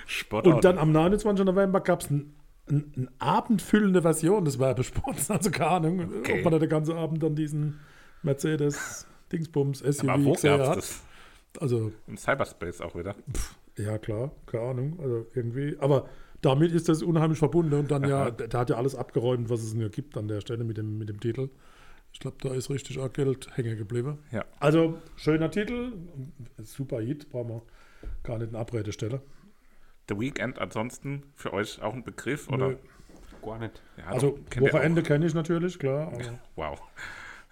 [0.06, 1.44] Sport Und dann am 29.
[1.44, 2.32] November gab es ein,
[2.70, 5.30] ein, eine abendfüllende Version des Werbesports.
[5.30, 6.38] Also keine Ahnung, Okay.
[6.38, 7.80] ob man da den ganzen Abend dann diesen
[8.22, 10.76] Mercedes-Dingsbums SUV Aber wo gesehen gab's hat.
[10.76, 11.02] das?
[11.60, 13.16] Also, Im Cyberspace auch wieder.
[13.76, 14.98] ja klar, keine Ahnung.
[15.02, 15.76] Also irgendwie.
[15.80, 16.08] Aber
[16.42, 19.62] damit ist das unheimlich verbunden und dann ja, der, der hat ja alles abgeräumt, was
[19.62, 21.48] es nur gibt an der Stelle mit dem, mit dem Titel.
[22.12, 24.18] Ich glaube, da ist richtig auch Geld hängen geblieben.
[24.32, 24.44] Ja.
[24.60, 25.92] Also, schöner Titel,
[26.58, 27.62] super Hit, brauchen wir
[28.22, 29.20] gar nicht eine Abrede stellen.
[30.08, 32.68] The Weekend ansonsten für euch auch ein Begriff, oder?
[32.68, 32.76] Nö.
[33.42, 33.82] Gar nicht.
[33.98, 36.12] Ja, Also, doch, kennt ihr Wochenende kenne ich natürlich, klar.
[36.56, 36.80] Wow.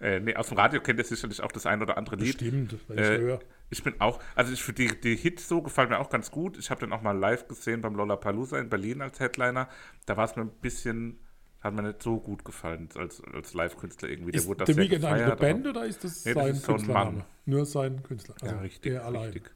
[0.01, 2.35] Äh, nee, aus dem Radio kennt ihr sicherlich auch das ein oder andere Lied.
[2.35, 3.41] Stimmt, wenn ich Äh, höre.
[3.71, 6.57] Ich bin auch, also ich finde die, die Hits so gefallen mir auch ganz gut.
[6.57, 9.69] Ich habe den auch mal live gesehen beim Lollapalooza in Berlin als Headliner.
[10.07, 11.19] Da war es mir ein bisschen,
[11.61, 14.33] hat mir nicht so gut gefallen als, als Live-Künstler irgendwie.
[14.33, 16.63] Der Ist wurde das The Weeknd eine Band oder ist das Nee, das sein ist
[16.65, 17.17] so ein Künstlername?
[17.19, 17.25] Mann.
[17.45, 18.37] Nur sein Künstler.
[18.41, 19.31] Also ja, richtig, der allein.
[19.33, 19.51] richtig.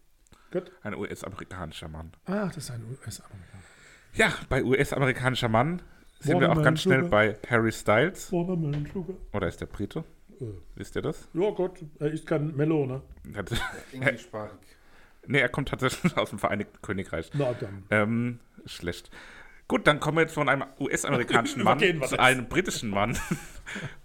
[0.50, 0.72] Gut.
[0.82, 2.10] Ein US-amerikanischer Mann.
[2.24, 3.62] Ah, das ist ein US-Amerikaner.
[4.14, 5.82] Ja, bei US-amerikanischer Mann
[6.18, 7.10] sind wir auch ganz schnell Sugar.
[7.10, 8.32] bei Harry Styles.
[8.32, 9.14] Watermelon Sugar.
[9.32, 10.02] Oder ist der Brite?
[10.40, 10.44] Äh.
[10.74, 11.28] Wisst ihr das?
[11.34, 13.02] Ja Gott, er ist kein Melone.
[13.34, 13.52] Hat-
[13.92, 14.58] Englischsprachig.
[15.26, 17.30] nee, er kommt tatsächlich aus dem Vereinigten Königreich.
[17.34, 17.84] Na dann.
[17.90, 19.10] Ähm, schlecht.
[19.68, 23.16] Gut, dann kommen wir jetzt von einem US-amerikanischen Mann zu einem britischen Mann.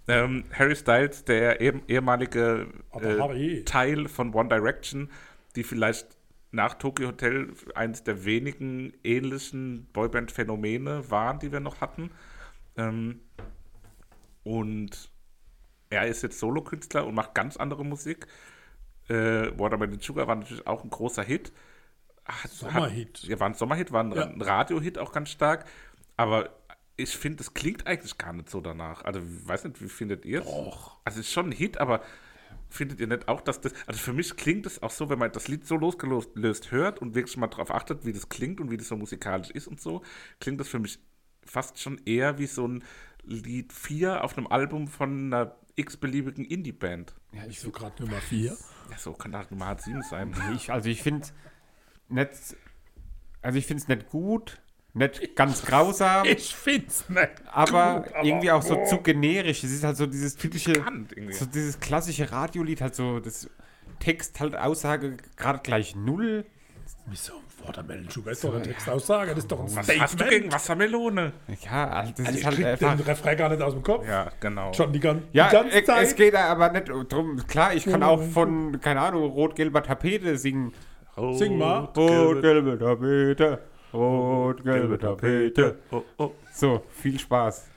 [0.08, 2.68] ähm, Harry Styles, der eben ehemalige
[3.02, 5.10] äh, Teil von One Direction,
[5.56, 6.06] die vielleicht
[6.52, 12.12] nach Tokyo Hotel eines der wenigen ähnlichen Boyband-Phänomene waren, die wir noch hatten.
[12.78, 13.20] Ähm,
[14.44, 15.10] und
[16.04, 18.28] er ist jetzt Solokünstler und macht ganz andere Musik.
[19.08, 21.52] Äh, Watermelon Sugar war natürlich auch ein großer Hit.
[22.26, 23.20] Hat- Sommerhit.
[23.20, 24.26] Hat, ja, war ein Sommerhit, war ein, Ja.
[24.26, 25.66] ein Radiohit auch ganz stark.
[26.18, 26.50] Aber
[26.98, 29.04] ich finde, es klingt eigentlich gar nicht so danach.
[29.06, 30.48] Also, ich weiß nicht, wie findet ihr es?
[30.48, 32.02] Also, es ist schon ein Hit, aber
[32.70, 33.74] findet ihr nicht auch, dass das.
[33.86, 37.14] Also, für mich klingt es auch so, wenn man das Lied so losgelöst hört und
[37.14, 40.02] wirklich mal darauf achtet, wie das klingt und wie das so musikalisch ist und so,
[40.40, 40.98] klingt das für mich
[41.46, 42.84] fast schon eher wie so ein
[43.24, 47.14] Lied 4 auf einem Album von einer x-beliebigen Indie-Band.
[47.34, 48.58] Ja, ich, So gerade Nummer 4.
[48.92, 50.34] Ja, so kann das Nummer 7 sein.
[50.56, 51.28] ich, also ich finde
[52.10, 52.32] nicht,
[53.42, 54.62] also ich finde es nicht gut,
[54.94, 57.30] nicht ganz grausam, Ich find's nicht.
[57.48, 59.64] aber gut, aber- irgendwie auch so zu generisch.
[59.64, 60.74] Es ist halt so dieses typische,
[61.32, 63.50] so dieses klassische Radiolied, halt so das
[64.00, 66.46] Text halt Aussage gerade gleich null.
[67.08, 67.34] Wieso?
[67.68, 70.02] Watermelon Sugar ist doch eine Textaussage, das ist doch ein Was Statement.
[70.02, 71.34] hast du gegen Wassermelone?
[71.64, 72.96] Ja, also das Also ist ich halt krieg einfach.
[72.98, 74.08] den Refrain gar nicht aus dem Kopf.
[74.08, 74.74] Ja, genau.
[74.74, 76.04] Schon die, gan Ja, die ganze es, Zeit.
[76.04, 77.38] es geht aber nicht drum.
[77.48, 80.74] Klar, ich kann auch von, keine Ahnung, rot-gelber Tapete singen.
[81.34, 81.90] Sing mal.
[81.96, 83.60] Rot-gelbe Tapete,
[83.94, 85.80] rot-gelbe Tapete.
[85.92, 86.32] Oh, oh.
[86.54, 87.68] So, viel Spaß.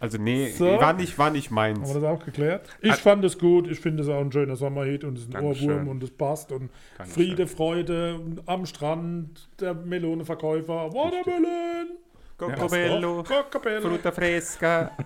[0.00, 0.66] Also nee, So.
[0.66, 1.78] war nicht, war nicht meins.
[1.80, 2.68] Haben wir das auch geklärt?
[2.80, 3.68] Ich fand es gut.
[3.70, 5.70] Ich finde es auch ein schöner Sommerhit und es ist ein Dankeschön.
[5.70, 6.52] Ohrwurm und es passt.
[6.52, 7.24] Und Dankeschön.
[7.24, 11.86] Friede, Freude am Strand, der Melonenverkäufer, Watermelon.
[12.36, 13.80] Cocobello, Cocobello.
[13.88, 14.90] Fruta Fresca.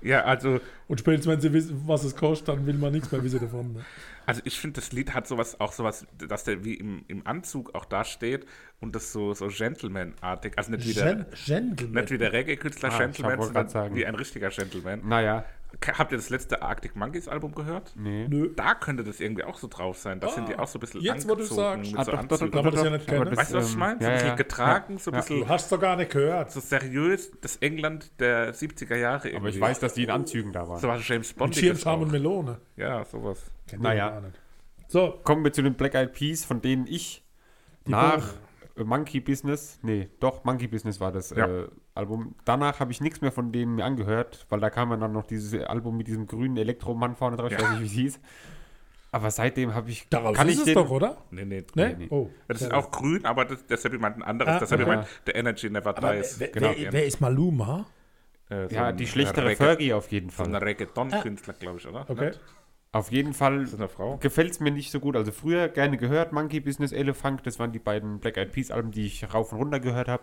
[0.00, 3.22] Ja, also, Und spätestens, wenn sie wissen, was es kostet, dann will man nichts mehr
[3.22, 3.72] wissen davon.
[3.74, 3.80] Ne?
[4.26, 7.74] Also ich finde, das Lied hat sowas, auch sowas, dass der wie im, im Anzug
[7.74, 8.46] auch da steht
[8.80, 11.94] und das so, so Gentleman-artig, also nicht wie der, Gen Gentleman.
[12.02, 13.94] nicht wie der Reggae-Künstler Ah, ich Gentleman, sondern sagen.
[13.94, 15.00] wie ein richtiger Gentleman.
[15.06, 15.44] Naja,
[15.98, 17.94] Habt ihr das letzte Arctic Monkeys Album gehört?
[17.96, 18.28] nee.
[18.28, 18.50] Nö.
[18.54, 20.20] Da könnte das irgendwie auch so drauf sein.
[20.20, 21.90] Da sind die Ah, auch so ein bisschen jetzt, wo du angezogen sagst.
[21.90, 23.36] mit Ah, so doch, doch, doch, doch, das ja nicht kennen.
[23.36, 23.98] Weißt du, was ich ähm, meine?
[23.98, 25.20] So ja, ein bisschen ja, getragen, so ein ja.
[25.20, 26.52] bisschen Du hast doch gar nicht gehört.
[26.52, 29.36] so seriös, das England der 70er Jahre irgendwie.
[29.38, 30.78] Aber ich weiß, dass die in Anzügen da waren.
[30.80, 31.56] So was James Bond.
[31.56, 32.60] Schirmscham und Melone.
[32.76, 33.50] Ja, sowas.
[33.66, 34.20] Kennt Naja.
[34.20, 34.40] nicht.
[34.88, 37.24] So, Kommen wir zu den Black Eyed Peas, von denen ich
[37.86, 38.34] nach
[38.76, 41.46] äh, Monkey Business, nee, doch, Monkey Business war das Ja.
[41.46, 42.34] äh, Album.
[42.44, 45.26] Danach habe ich nichts mehr von denen mir angehört, weil da kam ja dann noch
[45.26, 47.64] dieses Album mit diesem grünen Elektromann vorne drauf, ich Ja.
[47.64, 48.20] weiß nicht, wie es hieß.
[49.12, 50.08] Aber seitdem habe ich.
[50.08, 51.18] daraus kann ist ich es den, doch, oder?
[51.30, 51.64] Nee, nee.
[51.76, 51.94] Ne?
[51.96, 52.06] nee.
[52.10, 52.30] Oh.
[52.48, 54.54] Das ist auch grün, aber das, ist jemand anderes.
[54.54, 54.90] Ah, das hat okay.
[54.90, 56.40] jemand, der Energy Never Aber Dies.
[56.40, 56.72] wer, genau.
[56.76, 57.86] wer, wer ist Maluma?
[58.48, 60.64] Äh, so Ja, die schlechtere Fergie auf jeden So ein Fall.
[60.64, 62.10] Reggaeton-Künstler, glaube ich, oder?
[62.10, 62.32] Okay.
[62.94, 63.76] Auf jeden Fall Ist
[64.20, 65.16] gefällt es mir nicht so gut.
[65.16, 68.92] Also früher gerne gehört, Monkey Business, Elephant, das waren die beiden Black Eyed Peas Alben,
[68.92, 70.22] die ich rauf und runter gehört habe.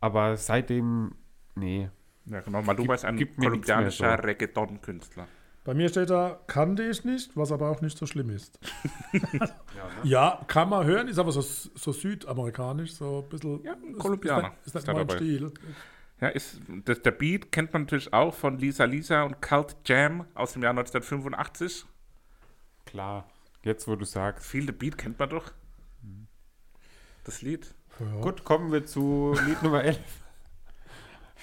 [0.00, 1.16] Aber seitdem,
[1.56, 1.90] nee.
[2.26, 2.62] Ja, genau.
[2.62, 4.22] Maluma ist ein gibt mir nichts mehr kolumbianischer so.
[4.28, 5.26] Reggaeton-Künstler.
[5.64, 8.60] Bei mir steht da, kannte ich nicht, was aber auch nicht so schlimm ist.
[10.04, 13.60] ja, kann man hören, ist aber so, so südamerikanisch, so ein bisschen.
[13.64, 15.16] Ja, ein ist- Kolumbianer Ist, ist ist dabei.
[15.16, 15.52] Stil.
[16.20, 20.26] Ja, ist, das, der Beat kennt man natürlich auch von Lisa Lisa und Cult Jam
[20.34, 21.86] aus dem Jahr 1985.
[22.94, 23.28] Klar.
[23.64, 24.46] Jetzt, wo du sagst.
[24.46, 25.50] Viel der Beat kennt man doch.
[27.24, 27.74] Das Lied.
[28.20, 29.98] Gut, kommen wir zu Lied Nummer 11.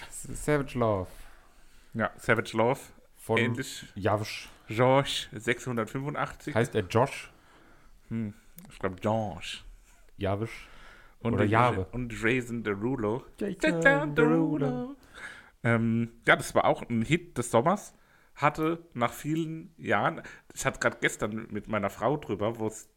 [0.10, 1.10] Savage Love.
[1.94, 2.80] Ja, Savage Love.
[3.18, 3.86] Von Ähnlich.
[3.96, 4.48] Javsch.
[4.70, 6.56] George 685.
[6.56, 7.30] Heißt er Josh?
[8.10, 9.58] ich glaube George.
[10.16, 10.70] Javsch.
[11.20, 11.86] Und Oder Jahre.
[11.92, 13.26] Und Jason Derulo.
[13.38, 14.96] Jason Derulo.
[15.64, 17.94] Ähm, ja, das war auch ein Hit des Sommers.
[18.36, 20.22] Hatte nach vielen Jahren,
[20.54, 22.90] ich hatte gerade gestern mit meiner Frau drüber, wo es,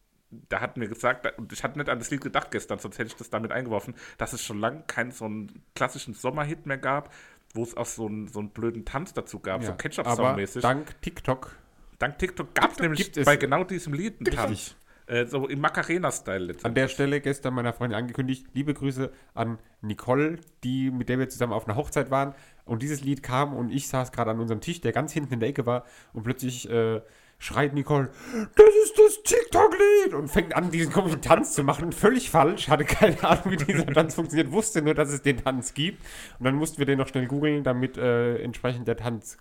[0.49, 3.07] da hat mir gesagt, und ich hatte nicht an das Lied gedacht gestern, sonst hätte
[3.07, 7.13] ich das damit eingeworfen, dass es schon lange keinen so einen klassischen Sommerhit mehr gab,
[7.53, 10.61] wo es auch so einen, so einen blöden Tanz dazu gab, so aber Ketchup-Song-mäßig.
[10.61, 11.55] dank TikTok
[11.99, 14.75] Dank TikTok gab es nämlich bei genau diesem Lied einen Tanz.
[15.07, 16.65] Äh, so im Macarena-Style letztendlich.
[16.65, 21.29] An der Stelle gestern meiner Freundin angekündigt, liebe Grüße an Nicole, die, mit der wir
[21.29, 22.33] zusammen auf einer Hochzeit waren.
[22.65, 25.39] Und dieses Lied kam und ich saß gerade an unserem Tisch, der ganz hinten in
[25.39, 25.85] der Ecke war.
[26.13, 27.01] Und plötzlich äh,
[27.37, 28.09] schreit Nicole,
[28.55, 30.15] das ist das TikTok-Lied!
[30.15, 31.91] Und fängt an, diesen komischen Tanz zu machen.
[31.91, 35.75] Völlig falsch, hatte keine Ahnung, wie dieser Tanz funktioniert, wusste nur, dass es den Tanz
[35.75, 36.03] gibt.
[36.39, 39.37] Und dann mussten wir den noch schnell googeln, damit äh, entsprechend der Tanz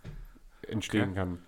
[0.68, 1.14] entstehen Okay.
[1.14, 1.38] kann.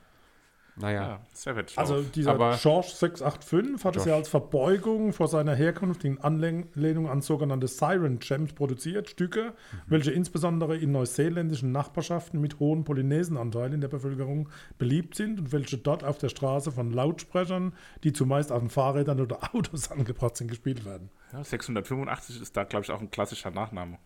[0.79, 1.03] Naja.
[1.09, 1.79] Ja, Savage Love.
[1.81, 4.11] Also dieser Aber- George 685 hat es Josh.
[4.11, 9.55] ja als Verbeugung vor seiner Herkunft in Anlehnung an sogenannte Siren Gems produziert, Stücke,
[9.87, 15.79] welche insbesondere in neuseeländischen Nachbarschaften mit hohen Polynesenanteilen in der Bevölkerung beliebt sind und welche
[15.79, 17.73] dort auf der Straße von Lautsprechern,
[18.05, 21.09] die zumeist auf den Fahrrädern oder Autos angebracht sind, gespielt werden.
[21.33, 23.99] ja, 685 ist da, glaube ich, auch ein klassischer Nachname.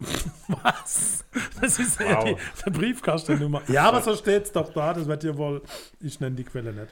[0.48, 1.24] Was?
[1.60, 2.36] Das ist ja die,
[2.66, 3.62] die Briefkastennummer.
[3.68, 5.62] Ja, aber so steht es doch da, das wird ja wohl,
[6.00, 6.88] ich nenne die Quelle nicht.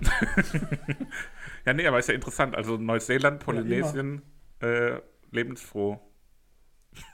[1.64, 2.56] Ja, nee, aber ist ja interessant.
[2.56, 4.22] Also Neuseeland, Polynesien,
[4.60, 4.98] äh,
[5.30, 6.00] lebensfroh.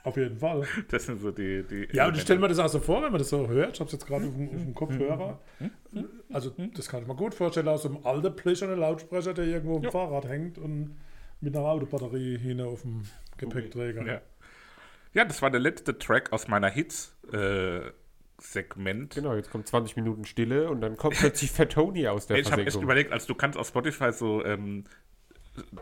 [0.03, 0.63] Auf jeden Fall.
[0.89, 1.63] Das sind so die.
[1.63, 3.73] die Ja, und ich stelle mir das auch so vor, wenn man das so hört.
[3.75, 5.39] Ich habe es jetzt gerade auf, dem- auf dem Kopfhörer.
[6.33, 9.91] Also, das kann ich mir gut vorstellen, aus einem alten pläschernen Lautsprecher, der irgendwo dem
[9.91, 10.97] Fahrrad hängt und
[11.41, 13.03] mit einer Autobatterie hin auf dem
[13.37, 14.05] Gepäckträger.
[14.05, 14.21] Ja.
[15.13, 19.15] Ja, das war der letzte Track aus meiner Hits-Segment.
[19.15, 22.51] Genau, jetzt kommt 20 Minuten Stille und dann kommt plötzlich Fat Tony aus der ich
[22.51, 24.83] habe echt überlegt, also du kannst auf Spotify so ähm,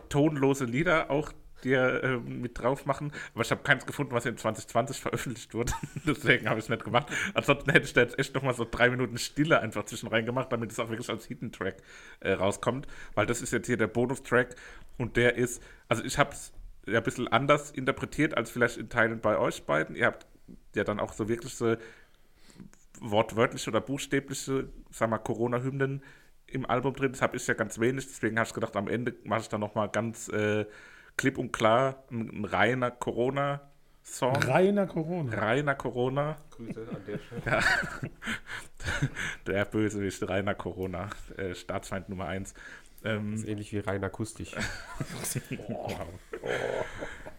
[0.08, 1.30] tonlose Lieder auch
[1.64, 5.72] dir ähm, mit drauf machen, aber ich habe keins gefunden, was in 2020 veröffentlicht wurde.
[6.06, 7.08] Deswegen habe ich es nicht gemacht.
[7.34, 10.52] Ansonsten hätte ich da jetzt echt nochmal so drei Minuten Stille einfach zwischen rein gemacht,
[10.52, 11.76] damit es auch wirklich als Hidden Track
[12.20, 14.54] äh, rauskommt, weil das ist jetzt hier der Bonustrack
[14.98, 16.52] und der ist, also ich habe es
[16.90, 19.96] ja ein bisschen anders interpretiert als vielleicht in Teilen bei euch beiden.
[19.96, 20.26] Ihr habt
[20.74, 21.76] ja dann auch so wirklich so
[23.00, 26.02] wortwörtliche oder buchstäbliche, sag mal, Corona-Hymnen
[26.46, 27.12] im Album drin.
[27.12, 29.60] Das habe ich ja ganz wenig, deswegen habe ich gedacht, am Ende mache ich dann
[29.60, 30.66] nochmal ganz äh,
[31.16, 34.36] klipp und klar ein, ein reiner Corona-Song.
[34.36, 35.36] Reiner Corona.
[35.36, 36.36] Reiner Corona.
[36.50, 37.62] Grüße an der Stelle.
[39.46, 41.10] Der Bösewicht, reiner Corona.
[41.36, 42.54] Äh, Staatsfeind Nummer 1.
[43.04, 44.52] Ähm, ist ähnlich wie rein akustisch.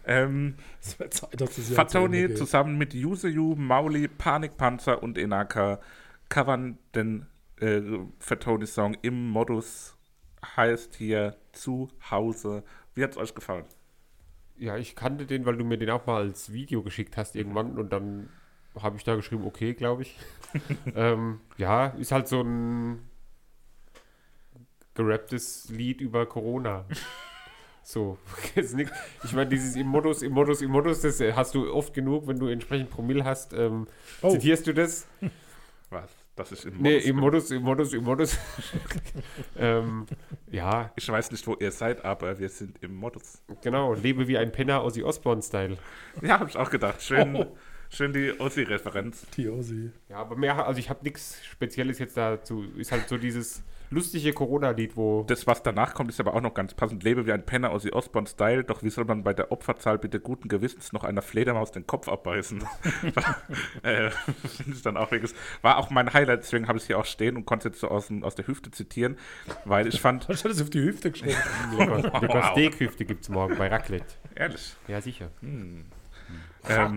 [0.06, 0.54] ähm,
[0.98, 2.38] das Ende Fatoni geht.
[2.38, 5.80] zusammen mit Yuseyu, Mauli, Panikpanzer und Enaka
[6.28, 7.26] covern den
[7.60, 7.82] äh,
[8.18, 9.96] Fatoni-Song im Modus
[10.56, 12.64] heißt hier zu Hause.
[12.94, 13.66] Wie hat es euch gefallen?
[14.56, 17.78] Ja, ich kannte den, weil du mir den auch mal als Video geschickt hast irgendwann
[17.78, 18.30] und dann
[18.80, 20.16] habe ich da geschrieben, okay, glaube ich.
[20.94, 23.09] ähm, ja, ist halt so ein
[25.04, 26.84] gerapptes Lied über Corona.
[27.82, 28.18] So,
[28.54, 28.92] jetzt nicht,
[29.24, 32.38] ich meine, dieses im Modus, im Modus, im Modus, das hast du oft genug, wenn
[32.38, 33.52] du entsprechend Promille hast.
[33.52, 33.86] Ähm,
[34.22, 34.30] Oh.
[34.30, 35.06] Zitierst du das?
[35.90, 36.10] Was?
[36.36, 37.20] Das ist im Nee, Modus im bin.
[37.24, 38.38] Modus, im Modus, im Modus.
[39.58, 40.06] ähm,
[40.50, 43.42] ja, Ich weiß nicht, wo ihr seid, aber wir sind im Modus.
[43.62, 45.76] genau, lebe wie ein Penner Ozzy Osbourne-Style.
[46.22, 47.02] Ja, habe ich auch gedacht.
[47.02, 47.46] Schön,
[47.90, 49.26] schön die Ossi-Referenz.
[49.30, 49.90] Tiosi.
[50.08, 52.64] Ja, aber mehr, also ich habe nichts Spezielles jetzt dazu.
[52.76, 53.62] Ist halt so dieses
[53.92, 55.24] lustige Corona-Lied, wo.
[55.24, 57.02] Das, was danach kommt, ist aber auch noch ganz passend.
[57.02, 60.48] Lebe wie ein Penner Ossi Osbourne-Style, doch wie soll man bei der Opferzahl bitte guten
[60.48, 62.62] Gewissens noch einer Fledermaus den Kopf abbeißen?
[63.82, 65.32] äh, Finde ich dann auch wirklich.
[65.62, 67.80] War auch mein Highlight, deswegen habe ich es hier auch stehen und konnte es jetzt
[67.80, 69.16] so aus, dem- aus der Hüfte zitieren,
[69.64, 71.36] weil ich fand, Hast du das auf die Hüfte geschrieben?
[71.76, 72.44] Lecker.
[72.52, 74.06] Steakhüfte gibt es morgen bei Raclette.
[74.36, 75.30] ehrlich, Ja, sicher.
[76.68, 76.96] Ähm.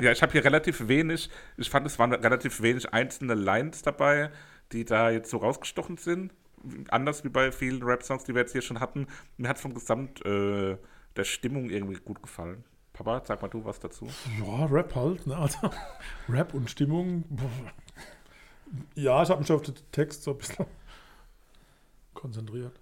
[0.00, 4.30] Ja, ich habe hier relativ wenig, ich fand, es waren relativ wenig einzelne Lines dabei,
[4.72, 6.32] die da jetzt so rausgestochen sind.
[6.88, 9.06] Anders wie bei vielen Rap-Songs, die wir jetzt hier schon hatten.
[9.36, 10.78] Mir hat vom Gesamt äh,
[11.16, 12.64] der Stimmung irgendwie gut gefallen.
[12.94, 14.08] Papa, sag mal du was dazu.
[14.40, 15.26] Ja, Rap halt.
[15.26, 15.36] Ne?
[15.36, 15.58] Also,
[16.28, 17.24] Rap und Stimmung.
[18.94, 20.66] Ja, ich habe mich auf den Text so ein bisschen
[22.14, 22.72] konzentriert.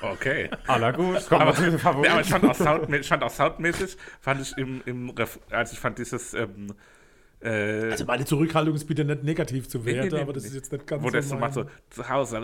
[0.00, 0.50] Okay.
[0.66, 1.26] Aller gut.
[1.28, 4.82] Komm, aber, ja, aber ich fand auch, Sound, ich fand auch soundmäßig, fand ich im,
[4.86, 6.74] im Ref, also ich fand dieses, ähm,
[7.40, 10.48] äh, Also meine Zurückhaltung ist bitte nicht negativ zu nee, werten, nee, aber das nee.
[10.50, 12.40] ist jetzt nicht ganz wo der so mein- macht, so zu Hause.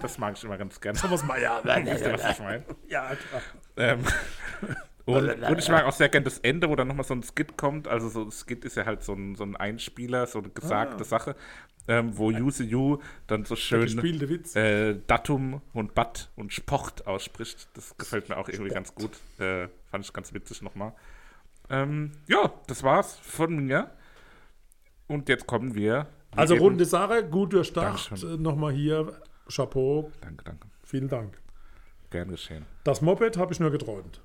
[0.00, 0.98] Das mag ich immer ganz gerne.
[0.98, 1.60] Thomas Mayer.
[1.64, 2.64] Wisst ihr, was ich meine?
[2.88, 3.42] ja, klar.
[3.76, 4.00] Ähm,
[5.06, 7.56] Und, und ich mag auch sehr gerne das Ende, wo dann nochmal so ein Skit
[7.56, 7.86] kommt.
[7.86, 11.04] Also so ein Skit ist ja halt so ein, so ein Einspieler, so eine gesagte
[11.04, 11.36] Sache,
[11.86, 12.98] ähm, wo Yuzu Yu
[13.28, 13.96] dann so schön
[14.56, 17.68] äh, Datum und Bat und Sport ausspricht.
[17.74, 19.12] Das gefällt mir auch irgendwie ganz gut.
[19.38, 20.92] Äh, fand ich ganz witzig nochmal.
[21.70, 23.92] Ähm, ja, das war's von mir.
[25.06, 26.08] Und jetzt kommen wir.
[26.34, 28.10] Also geben- runde Sache, gut durchdacht.
[28.38, 30.66] Nochmal hier, Chapeau, Danke, danke.
[30.82, 31.38] vielen Dank.
[32.10, 32.66] Gern geschehen.
[32.82, 34.20] Das Moped habe ich nur geträumt.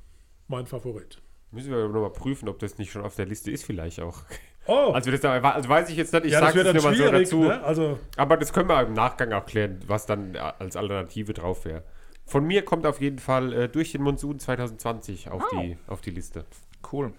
[0.52, 1.18] Mein Favorit.
[1.52, 4.24] Müssen wir nochmal prüfen, ob das nicht schon auf der Liste ist, vielleicht auch.
[4.68, 6.84] Oh, Also, das, also weiß ich jetzt nicht, ich ja, das sage es dann nur
[6.84, 7.24] mal so schwierig.
[7.30, 7.44] dazu.
[7.44, 7.64] ne?
[7.64, 11.84] Also, Aber das können wir im Nachgang auch klären, was dann als Alternative drauf wäre.
[12.26, 16.12] Von mir kommt auf jeden Fall äh, durch den Monsun 2020 auf, die, auf die
[16.12, 16.46] Liste.
[16.92, 17.14] Cool.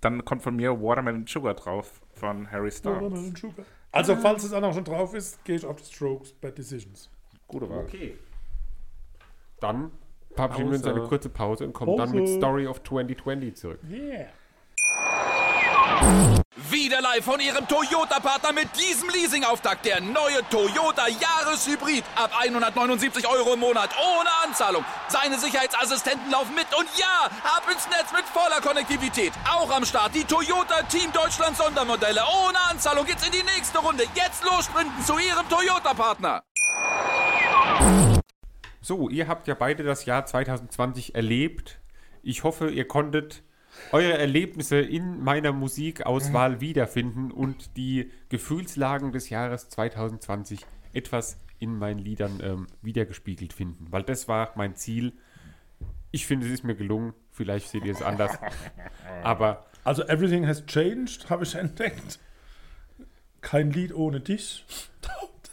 [0.00, 3.32] Dann kommt von mir Watermelon Sugar drauf von Harry Styles.
[3.92, 7.10] also falls es auch noch schon drauf ist, gehe ich auf die Strokes Bad Decisions.
[7.46, 7.84] Gute Wahl.
[7.84, 8.16] Okay.
[9.60, 9.92] Dann
[10.36, 10.90] uns Pause.
[10.90, 12.36] eine kurze Pause und kommen dann mit Pause.
[12.36, 13.80] Story of 2020 zurück.
[13.90, 14.26] Yeah.
[16.70, 19.84] Wieder live von Ihrem Toyota-Partner mit diesem Leasing-Auftakt.
[19.84, 22.04] Der neue Toyota Jahreshybrid.
[22.16, 23.90] Ab 179 Euro im Monat.
[23.98, 24.84] Ohne Anzahlung.
[25.08, 26.66] Seine Sicherheitsassistenten laufen mit.
[26.78, 29.32] Und ja, ab ins Netz mit voller Konnektivität.
[29.50, 32.22] Auch am Start die Toyota Team Deutschland Sondermodelle.
[32.46, 34.04] Ohne Anzahlung geht's in die nächste Runde.
[34.14, 36.42] Jetzt los sprinten zu Ihrem Toyota-Partner.
[38.84, 41.80] So, ihr habt ja beide das Jahr 2020 erlebt.
[42.22, 43.42] Ich hoffe, ihr konntet
[43.92, 51.98] eure Erlebnisse in meiner Musikauswahl wiederfinden und die Gefühlslagen des Jahres 2020 etwas in meinen
[51.98, 53.86] Liedern ähm, wiedergespiegelt finden.
[53.88, 55.14] Weil das war mein Ziel.
[56.10, 57.14] Ich finde, es ist mir gelungen.
[57.30, 58.32] Vielleicht seht ihr es anders.
[59.22, 62.20] Aber Also Everything has changed, habe ich entdeckt.
[63.40, 64.66] Kein Lied ohne dich.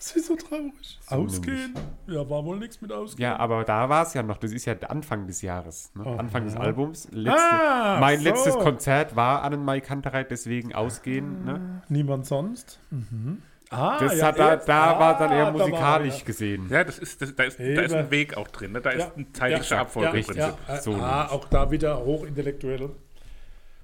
[0.03, 0.99] Das ist so traurig.
[1.09, 1.75] Ausgehen?
[2.07, 3.21] Ja, war wohl nichts mit Ausgehen.
[3.21, 4.37] Ja, aber da war es ja noch.
[4.37, 5.91] Das ist ja der Anfang des Jahres.
[5.93, 6.03] Ne?
[6.17, 7.07] Anfang des Albums.
[7.11, 8.23] Letzte, Ah, mein so.
[8.23, 11.45] letztes Konzert war Annenmai Kantereit, deswegen ausgehen.
[11.45, 11.83] Ne?
[11.87, 12.79] Niemand sonst.
[12.89, 13.43] Mhm.
[13.69, 16.25] Ah, Das ja, hat da, da war dann ah, eher musikalisch er.
[16.25, 16.67] gesehen.
[16.71, 18.71] Ja, das ist, das, da, ist, da ist ein Weg auch drin.
[18.71, 18.81] Ne?
[18.81, 20.37] Da ist Ja, eine zeitliche ja, Abfolge ja, drin.
[20.37, 21.31] Ja, äh, So ah, nämlich.
[21.31, 22.89] auch da wieder hochintellektuell.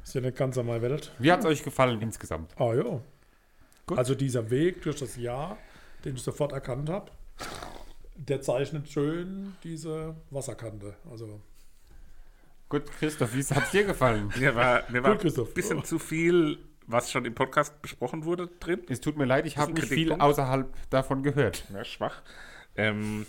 [0.04, 1.12] Ist ja nicht ganz an meiner Welt.
[1.20, 2.52] Wie hat es euch gefallen insgesamt?
[2.58, 3.02] Ah ja.
[3.96, 5.58] Also dieser Weg durch das Jahr,
[6.06, 7.12] den ich sofort erkannt habe,
[8.16, 10.96] der zeichnet schön diese Wasserkante.
[11.10, 11.42] Also
[12.70, 14.32] Gut, Christoph, wie hat es dir gefallen?
[14.38, 18.82] Mir war, mir war ein bisschen zu viel, was schon im Podcast besprochen wurde, drin.
[18.90, 21.64] Es tut mir leid, ich habe nicht viel außerhalb davon gehört.
[21.74, 22.22] Ja, schwach.
[22.76, 23.26] Ähm,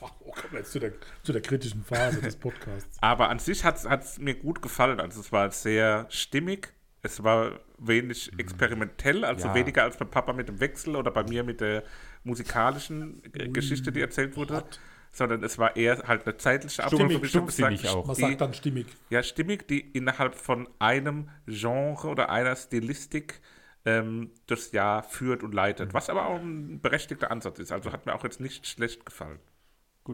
[0.00, 0.92] oh, kommen wir jetzt zu der,
[1.22, 2.98] zu der kritischen Phase des Podcasts.
[3.00, 4.98] aber an sich hat es mir gut gefallen.
[4.98, 6.72] Also es war sehr stimmig.
[7.04, 9.54] Es war wenig experimentell, also Ja.
[9.54, 11.84] weniger als bei Papa mit dem Wechsel oder bei mir mit der
[12.24, 14.64] musikalischen äh, Geschichte, die erzählt wurde.
[15.12, 17.96] Sondern es war eher halt eine zeitliche Abfolge, Stimmig, schon stumpfsinnig gesagt.
[17.96, 18.06] auch.
[18.06, 18.86] Man Die- sagt dann stimmig.
[19.10, 23.40] Ja, stimmig, die innerhalb von einem Genre oder einer Stilistik
[23.84, 25.94] ähm, das Jahr führt und leitet.
[25.94, 27.70] Was aber auch ein berechtigter Ansatz ist.
[27.70, 29.38] Also hat mir auch jetzt nicht schlecht gefallen.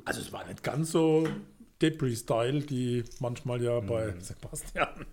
[0.04, 1.26] Also es war nicht ganz so
[1.80, 4.20] Depri-Style, die manchmal ja bei Mhm.
[4.20, 5.06] Sebastian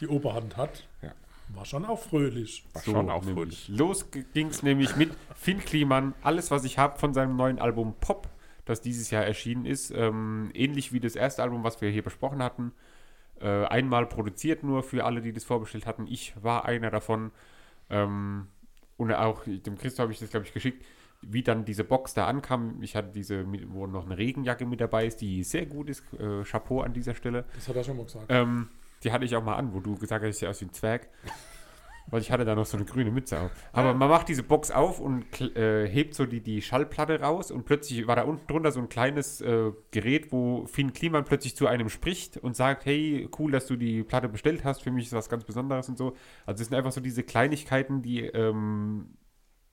[0.00, 0.86] die Oberhand hat.
[1.02, 1.12] Ja.
[1.50, 2.64] War schon auch fröhlich.
[2.72, 3.34] War So, schon auch nämlich.
[3.36, 3.68] fröhlich.
[3.68, 7.94] Los ging es nämlich mit Finn Kliman, alles was ich habe von seinem neuen Album
[8.00, 8.28] Pop,
[8.64, 9.92] das dieses Jahr erschienen ist.
[9.92, 12.72] Ähm, ähnlich wie das erste Album, was wir hier besprochen hatten.
[13.40, 16.06] Äh, einmal produziert nur für alle, die das vorbestellt hatten.
[16.08, 17.30] Ich war einer davon.
[17.90, 18.48] Ähm,
[18.96, 20.84] und auch dem Christoph habe ich das, glaube ich, geschickt,
[21.22, 22.82] wie dann diese Box da ankam.
[22.82, 26.02] Ich hatte diese, wo noch eine Regenjacke mit dabei ist, die sehr gut ist.
[26.18, 27.44] Äh, Chapeau an dieser Stelle.
[27.54, 28.26] Das hat er schon mal gesagt.
[28.30, 28.68] Ähm,
[29.06, 30.72] die hatte ich auch mal an, wo du gesagt hast, ich sehe aus wie ein
[30.72, 31.08] Zwerg.
[32.08, 33.50] Weil ich hatte da noch so eine grüne Mütze auf.
[33.72, 37.64] Aber man macht diese Box auf und äh, hebt so die, die Schallplatte raus und
[37.64, 41.66] plötzlich war da unten drunter so ein kleines äh, Gerät, wo Finn Kliman plötzlich zu
[41.66, 45.14] einem spricht und sagt, hey, cool, dass du die Platte bestellt hast, für mich ist
[45.14, 46.14] was ganz Besonderes und so.
[46.46, 49.16] Also es sind einfach so diese Kleinigkeiten, die ähm,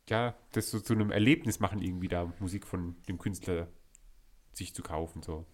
[0.09, 3.67] ja, das so zu einem Erlebnis machen, irgendwie da Musik von dem Künstler
[4.53, 5.21] sich zu kaufen.
[5.21, 5.45] So.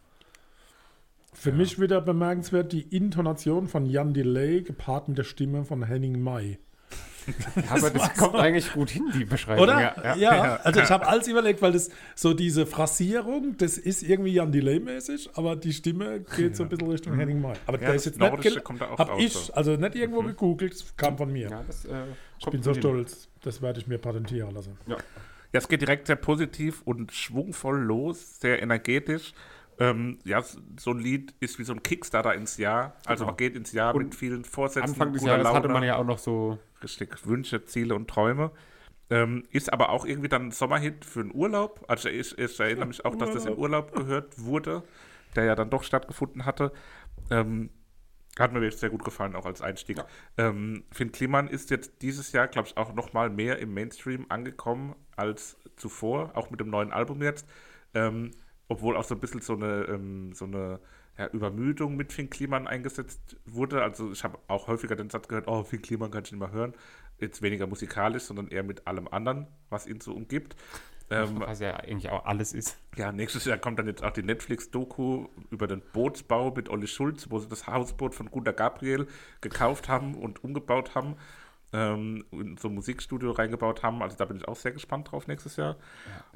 [1.34, 6.22] Für mich wieder bemerkenswert die Intonation von Jan Delay gepaart mit der Stimme von Henning
[6.22, 6.60] May.
[7.70, 9.64] Aber das kommt eigentlich gut hin, die Beschreibung.
[9.64, 10.16] Oder?
[10.18, 14.52] Ja, also ich habe alles überlegt, weil das so diese Phrasierung, das ist irgendwie Jan
[14.52, 17.54] Delay-mäßig, aber die Stimme geht so ein bisschen Richtung Henning May.
[17.68, 19.54] Aber der das ist jetzt Nordische nicht, kommt da auch hab raus, ich, so.
[19.54, 21.50] also nicht irgendwo gegoogelt, es kam von mir.
[21.50, 22.04] Ja, das, äh,
[22.40, 22.82] ich bin so hin.
[22.82, 24.78] stolz, das werde ich mir patentieren lassen.
[24.88, 24.98] Ja,
[25.52, 29.34] es geht direkt sehr positiv und schwungvoll los, sehr energetisch.
[29.80, 32.96] Ähm, ja, so ein Lied ist wie so ein Kickstarter ins Jahr.
[33.06, 33.32] Also Genau.
[33.32, 34.90] man geht ins Jahr Und mit vielen Vorsätzen.
[34.90, 35.74] Anfang des Jahres hatte Laune.
[35.74, 36.60] man ja auch noch so.
[36.84, 38.52] Richtig, Wünsche, Ziele und Träume.
[39.10, 41.84] Ähm, ist aber auch irgendwie dann ein Sommerhit für einen Urlaub.
[41.88, 44.84] Also ich, ich erinnere mich auch, dass das im Urlaub gehört wurde,
[45.36, 46.72] der ja dann doch stattgefunden hatte.
[47.32, 47.70] Ähm,
[48.38, 49.98] Hat mir wirklich sehr gut gefallen, auch als Einstieg.
[50.38, 54.26] Ähm, Finn Kliman ist jetzt dieses Jahr, glaube ich, auch noch mal mehr im Mainstream
[54.30, 57.48] angekommen als zuvor, auch mit dem neuen Album jetzt.
[57.94, 58.32] Ähm,
[58.70, 60.80] obwohl auch so ein bisschen so eine, ähm, so eine
[61.18, 63.84] ja, Übermüdung mit Finn Kliman eingesetzt wurde.
[63.84, 66.52] Also ich habe auch häufiger den Satz gehört, oh, Finn Kliman kann ich nicht mehr
[66.52, 66.74] hören.
[67.20, 70.56] Jetzt weniger musikalisch, sondern eher mit allem anderen, was ihn so umgibt.
[71.12, 72.78] Ähm, Was ja eigentlich auch alles ist.
[72.96, 77.32] ja, nächstes Jahr kommt dann jetzt auch die Netflix-Doku über den Bootsbau mit Olli Schulz,
[77.32, 79.08] wo sie das Hausboot von Gunter Gabriel
[79.42, 81.16] gekauft haben und umgebaut haben,
[81.74, 84.02] ähm, in so ein Musikstudio reingebaut haben.
[84.02, 85.78] Also da bin ich auch sehr gespannt drauf nächstes Jahr.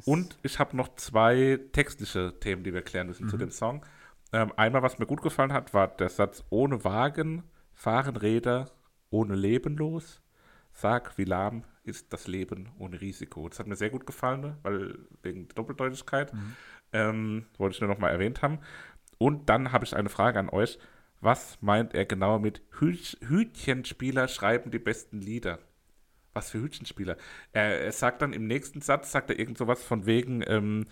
[0.06, 3.86] und ich habe noch zwei textliche Themen, die wir klären müssen zu dem Song.
[4.32, 8.72] Ähm, einmal, was mir gut gefallen hat, war der Satz: Ohne Wagen fahren Räder,
[9.10, 10.22] ohne Leben los.
[10.72, 13.48] Sag, wie lahm ist das Leben ohne Risiko.
[13.48, 14.58] Das hat mir sehr gut gefallen, ne?
[14.64, 16.32] weil wegen der Doppeldeutigkeit.
[16.94, 18.60] Ähm, wollte ich nur noch mal erwähnt haben.
[19.18, 20.80] Und dann habe ich eine Frage an euch.
[21.24, 25.60] Was meint er genau mit Hüt Hütchenspieler schreiben die besten Lieder?
[26.34, 27.16] Was für Hütchenspieler?
[27.54, 30.86] Er, er sagt dann im nächsten Satz, sagt er irgend sowas von wegen, ähm,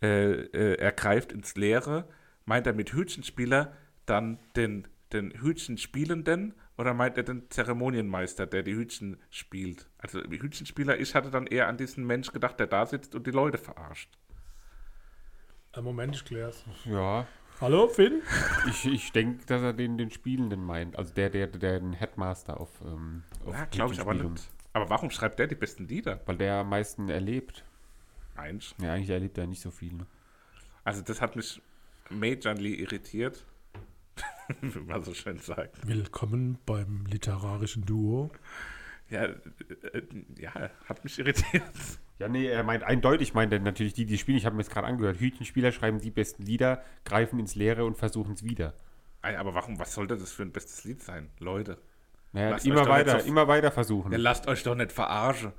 [0.00, 2.08] äh, äh, er greift ins Leere.
[2.46, 8.74] Meint er mit Hütchenspieler dann den, den Hütchenspielenden oder meint er den Zeremonienmeister, der die
[8.74, 9.90] Hütchen spielt?
[9.98, 13.30] Also Hütchenspieler, ich hatte dann eher an diesen Mensch gedacht, der da sitzt und die
[13.30, 14.16] Leute verarscht.
[15.72, 16.64] Einen Moment, ich klär's.
[16.86, 17.26] Ja,
[17.58, 18.20] Hallo, Finn?
[18.68, 20.96] ich, ich denke, dass er den, den Spielenden meint.
[20.96, 24.50] Also der, der, der den Headmaster auf, ähm, auf Ja, glaube ich aber nicht.
[24.74, 26.20] Aber warum schreibt der die besten Lieder?
[26.26, 27.64] Weil der am meisten erlebt.
[28.36, 28.74] Mensch.
[28.78, 29.94] Ja, eigentlich erlebt er nicht so viel.
[29.94, 30.06] Ne?
[30.84, 31.62] Also das hat mich
[32.10, 33.42] majorly irritiert.
[34.60, 35.86] Wie man so schön sagt.
[35.88, 38.30] Willkommen beim literarischen Duo.
[39.08, 39.34] Ja, äh,
[39.94, 40.02] äh,
[40.38, 40.52] ja,
[40.84, 41.64] hat mich irritiert.
[42.18, 44.38] Ja, nee, er meint eindeutig, meint er natürlich die, die spielen.
[44.38, 45.20] Ich habe mir jetzt gerade angehört.
[45.20, 48.72] Hütchenspieler schreiben die besten Lieder, greifen ins Leere und versuchen es wieder.
[49.22, 51.28] Aber warum, was sollte das für ein bestes Lied sein?
[51.40, 51.78] Leute.
[52.32, 54.12] Naja, immer weiter, so- immer weiter versuchen.
[54.12, 55.52] Ja, lasst euch doch nicht verarschen.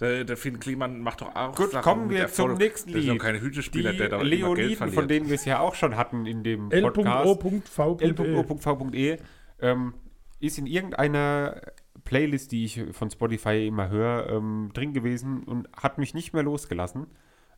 [0.00, 2.58] Der, der Finn Kliman macht doch auch Gut, Sachen kommen mit wir zum Erfolg.
[2.58, 3.14] nächsten Der ist Lied.
[3.20, 6.26] doch kein Hütespieler, die der da Leoniden, von denen wir es ja auch schon hatten
[6.26, 7.24] in dem Podcast.
[7.26, 8.04] L.O.V.E.
[8.04, 9.18] l.o.v.e
[9.60, 9.94] ähm,
[10.40, 11.60] ist in irgendeiner
[12.04, 16.42] Playlist, die ich von Spotify immer höre, ähm, drin gewesen und hat mich nicht mehr
[16.42, 17.06] losgelassen.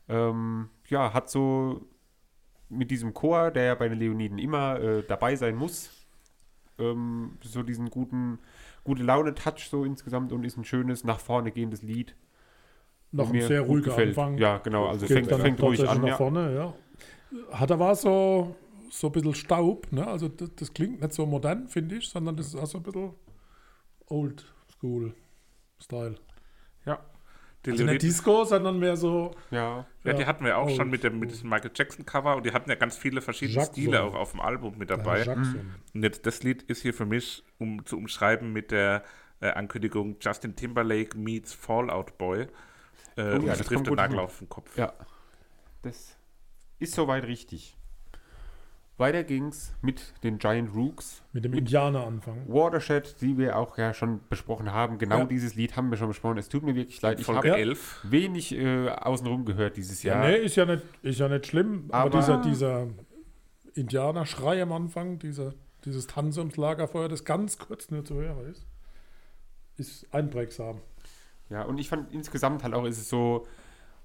[0.09, 1.85] Ähm, ja, hat so
[2.69, 5.89] mit diesem Chor, der ja bei den Leoniden immer äh, dabei sein muss,
[6.79, 8.39] ähm, so diesen guten,
[8.83, 12.15] gute Laune-Touch so insgesamt und ist ein schönes, nach vorne gehendes Lied.
[13.11, 14.09] Noch ein sehr ruhiger gefällt.
[14.09, 14.37] Anfang.
[14.37, 16.01] Ja, genau, also fängt, fängt ruhig an.
[16.01, 16.17] nach Ja.
[16.17, 16.73] vorne, ja.
[17.51, 18.55] Hat aber so,
[18.89, 20.05] so ein bisschen Staub, ne?
[20.05, 22.83] Also das, das klingt nicht so modern, finde ich, sondern das ist auch so ein
[22.83, 23.11] bisschen
[24.07, 25.13] old school
[25.81, 26.15] Style.
[26.85, 26.99] Ja.
[27.65, 29.85] Die, Also nicht Disco, sondern mehr so Ja.
[30.03, 32.69] ja, die hatten wir auch schon mit, dem, mit diesem Michael Jackson-Cover und die hatten
[32.69, 33.73] ja ganz viele verschiedene Jackson.
[33.73, 35.23] Stile auch auf dem Album mit Ja, dabei.
[35.23, 35.75] Jackson.
[35.93, 39.03] Und jetzt das Lied ist hier für mich, um zu umschreiben mit der
[39.41, 42.47] äh, Ankündigung Justin Timberlake meets Fallout Boy.
[43.17, 44.77] Äh, und ja, es das trifft den Nagel auf den Kopf.
[44.77, 44.93] Ja.
[45.81, 46.17] Das
[46.79, 47.76] ist soweit richtig.
[48.97, 51.21] Weiter ging's mit den Giant Rooks.
[51.31, 52.43] Mit dem Indianer anfangen.
[52.47, 54.97] Watershed, die wir auch ja schon besprochen haben.
[54.97, 55.25] Genau Ja.
[55.25, 56.37] dieses Lied haben wir schon besprochen.
[56.39, 57.19] Es tut mir wirklich leid.
[57.19, 57.99] Ich Folge habe 11.
[58.09, 60.27] wenig äh, außenrum gehört dieses Ja, Jahr.
[60.31, 62.87] nee, ist ja nicht, ist ja nicht schlimm, aber, Aber- dieser, dieser
[63.75, 65.53] Indianerschrei am Anfang, dieser,
[65.85, 68.65] dieses Tanzen ums Lagerfeuer, das ganz kurz nur zu hören ist,
[69.77, 70.81] ist einprägsam.
[71.49, 73.45] Ja, und ich fand insgesamt halt auch, ist es so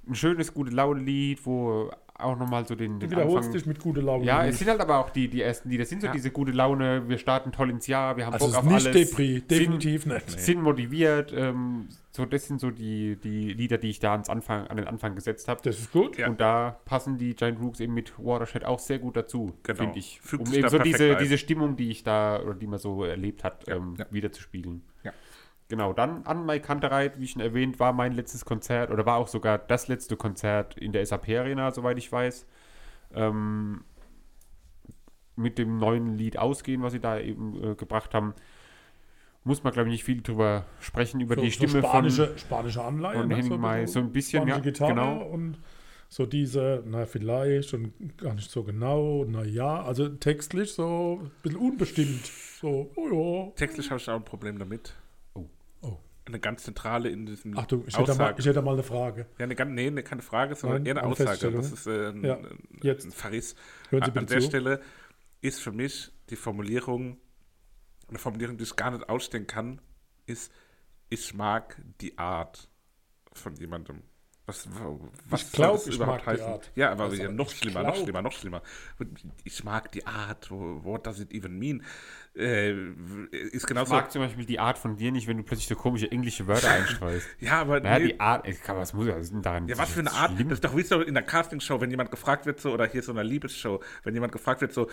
[0.06, 1.90] ein schönes, gute Laune-Lied, wo
[2.22, 3.52] auch nochmal so den, Du den wiederholst Anfang...
[3.52, 4.24] dich mit guter Laune.
[4.24, 6.12] Ja, es sind halt aber auch die, die ersten Lieder, sind so Ja.
[6.12, 8.72] diese gute Laune, wir starten toll ins Jahr, wir haben also Bock es auf ist
[8.72, 9.10] nicht alles.
[9.10, 10.30] Depri, Sind- definitiv nicht.
[10.40, 11.32] sind motiviert.
[11.36, 14.86] Ähm, so, das sind so die, die Lieder, die ich da ans Anfang, an den
[14.86, 15.60] Anfang gesetzt habe.
[15.64, 16.18] Das ist gut.
[16.18, 16.28] Ja.
[16.28, 19.78] Und da passen die Giant Rooks eben mit Watershed auch sehr gut dazu, Genau.
[19.78, 20.20] finde ich.
[20.20, 21.18] Fügt um sich eben da so diese, ein.
[21.22, 24.04] diese Stimmung, die ich da oder die man so erlebt hat, ähm, ja.
[24.10, 24.82] wieder zu spielen.
[24.84, 24.91] Ja.
[25.72, 29.26] Genau, dann an Mai Kantereit, wie schon erwähnt, war mein letztes Konzert oder war auch
[29.26, 32.46] sogar das letzte Konzert in der SAP Arena, soweit ich weiß.
[33.14, 33.82] Ähm,
[35.34, 38.34] mit dem neuen Lied ausgehen, was sie da eben äh, gebracht haben.
[39.44, 42.38] Muss man, glaube ich, nicht viel drüber sprechen, über So, die so Stimme spanische, von,
[42.38, 43.20] spanische Anleihe.
[43.20, 43.36] von ne?
[43.36, 43.86] Henning May.
[43.86, 45.22] So ein bisschen, ja, Gitarre genau.
[45.22, 45.56] und
[46.10, 51.30] so diese, na vielleicht und gar nicht so genau, na ja, also textlich so ein
[51.42, 52.26] bisschen unbestimmt.
[52.60, 53.52] So, oh ja.
[53.56, 54.94] Textlich habe ich auch ein Problem damit.
[56.24, 59.26] Eine ganz zentrale in diesem Achtung, ich hätte, mal, ich hätte mal eine Frage.
[59.38, 61.50] Ja, eine, nee, eine, keine Frage, sondern Nein, eher eine eine Aussage.
[61.50, 62.38] Das ist äh, ein, Ja,
[62.82, 63.04] jetzt.
[63.06, 63.56] ein Verriss.
[63.90, 64.46] Hören Sie An, bitte an der zu.
[64.46, 64.80] Stelle
[65.40, 67.18] ist für mich die Formulierung,
[68.08, 69.80] eine Formulierung, die ich gar nicht ausstehen kann,
[70.26, 70.52] ist,
[71.08, 72.68] ich mag die Art
[73.32, 74.02] von jemandem.
[74.46, 74.68] Was
[75.28, 76.52] Was, Ich glaub, soll das ich überhaupt mag die heißen?
[76.52, 76.72] Art.
[76.74, 78.04] Ja, aber ja, noch schlimmer, noch glaub.
[78.04, 78.62] schlimmer, noch schlimmer.
[79.44, 81.82] Ich mag die Art, what does it even mean?
[82.34, 82.72] Äh,
[83.30, 83.92] ist Ich genauso.
[83.92, 86.70] mag zum Beispiel die Art von dir nicht, wenn du plötzlich so komische englische Wörter
[86.70, 87.26] einstreust.
[87.40, 89.68] Ja, aber Naja, nee, die Art, ich kann, was muss was ist denn daran?
[89.68, 90.32] Ja, was für eine Art?
[90.32, 90.48] schlimm?
[90.48, 93.02] Das ist doch wie so in der Castingshow, wenn jemand gefragt wird, so, oder hier
[93.02, 94.88] so einer Liebesshow, wenn jemand gefragt wird, so,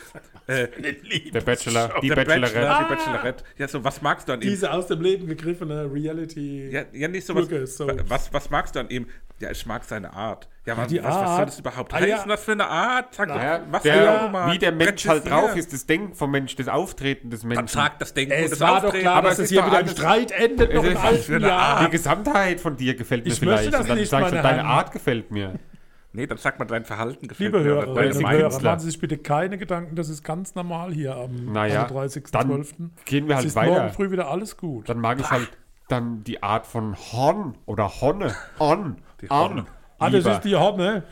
[0.47, 0.67] äh,
[1.33, 2.25] Der Bachelor, die Bachelorette.
[2.53, 3.43] Bachelor, die Bachelorette.
[3.57, 4.49] Ja, so, was magst du an ihm?
[4.49, 6.69] Diese aus dem Leben gegriffene Reality.
[6.69, 7.87] Ja, ja nicht so was, so.
[8.05, 8.33] was.
[8.33, 9.07] Was magst du an ihm?
[9.39, 10.49] Ja, ich mag seine Art.
[10.69, 11.47] Ja, was, die was, was soll Art.
[11.49, 12.15] das überhaupt Ah, ja.
[12.17, 12.29] heißen?
[12.29, 13.13] Was für eine Art?
[13.15, 14.53] Sag Ja, doch, was der, für eine Art?
[14.53, 17.67] wie der Mensch halt drauf ist, das Denken vom Mensch, das Auftreten des Dann Menschen.
[17.67, 19.01] sag das Denken und Es das war doch Auftreten.
[19.03, 21.85] klar, Aber dass es hier doch wieder alles- Streit endet, noch Es im Jahr.
[21.85, 23.73] Die Gesamtheit von dir gefällt mir Ich möchte vielleicht.
[23.73, 24.63] das und dann nicht, sagst du, deine.
[24.65, 25.55] Art gefällt mir.
[26.11, 27.65] Nee, dann sag mal, dein Verhalten gefällt Liebe mir.
[27.65, 28.41] Hörerinnen deine und Meinung.
[28.51, 32.89] Hörer, machen Sie sich bitte keine Gedanken, das ist ganz normal hier am Naja, 31.12.
[33.05, 33.71] gehen wir halt es ist weiter.
[33.73, 34.89] morgen früh wieder alles gut.
[34.89, 35.49] Dann mag ich halt
[35.87, 38.35] dann die Art von Horn oder Honne.
[38.59, 38.97] On.
[39.21, 39.49] Die On.
[39.51, 39.65] Honne.
[39.99, 41.03] Ah, das ist die Horne.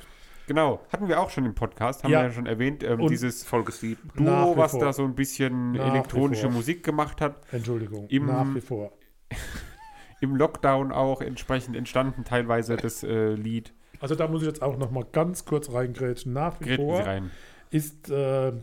[0.48, 2.22] Genau, hatten wir auch schon im Podcast, haben Ja.
[2.22, 3.98] wir ja schon erwähnt, ähm, dieses Folge 7.
[4.16, 4.80] Nach Duo, was vor.
[4.80, 6.50] da so ein bisschen Nach elektronische.
[6.50, 7.36] Musik gemacht hat.
[7.52, 8.94] Entschuldigung, Im- nach wie vor.
[10.22, 13.74] Im Lockdown auch entsprechend entstanden teilweise das äh, Lied.
[14.00, 16.32] Also da muss ich jetzt auch noch mal ganz kurz reingrätschen.
[16.34, 17.32] Nach wie Gräten Sie vor rein.
[17.72, 18.54] ist äh,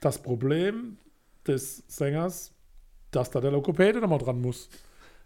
[0.00, 0.98] das Problem
[1.46, 2.52] des Sängers,
[3.10, 4.68] dass da der Logopäde nochmal dran muss.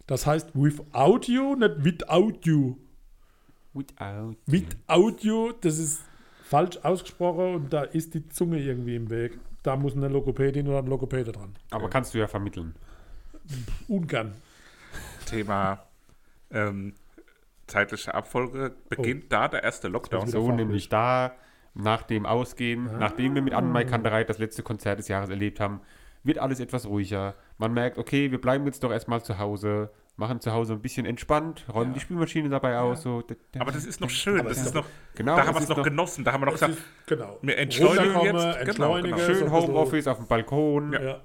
[0.06, 2.77] Das heißt without you, nicht without you.
[3.72, 4.36] Without.
[4.47, 6.02] Without you, das ist
[6.44, 9.38] falsch ausgesprochen und da ist die Zunge irgendwie im Weg.
[9.62, 11.55] Da muss eine Logopädin oder ein Logopäde dran.
[11.70, 12.74] Aber kannst du ja vermitteln.
[13.88, 14.34] Ungern.
[15.26, 15.84] Thema
[16.51, 16.94] ähm,
[17.66, 18.74] zeitliche Abfolge.
[18.88, 20.26] Beginnt da der erste Lockdown?
[20.26, 21.36] So nämlich da,
[21.74, 25.80] nach dem Ausgehen, nachdem wir mit Anne Kanterei das letzte Konzert des Jahres erlebt haben,
[26.22, 27.34] wird alles etwas ruhiger.
[27.59, 29.90] Man merkt, okay, wir bleiben jetzt doch erstmal zu Hause,
[30.20, 33.02] machen zu Hause ein bisschen entspannt, räumen die Spülmaschine dabei aus.
[33.02, 33.24] So.
[33.59, 34.44] Aber das ist noch schön.
[34.44, 34.84] Das ist noch,
[35.16, 36.22] Genau, da haben wir es noch, noch- genossen.
[36.24, 37.38] Da haben wir noch Das gesagt, ist, genau.
[37.42, 38.76] wir entschleunigen jetzt.
[38.76, 39.18] Genau, genau.
[39.18, 40.92] Schön Homeoffice auf dem Balkon.
[40.92, 41.20] Ja,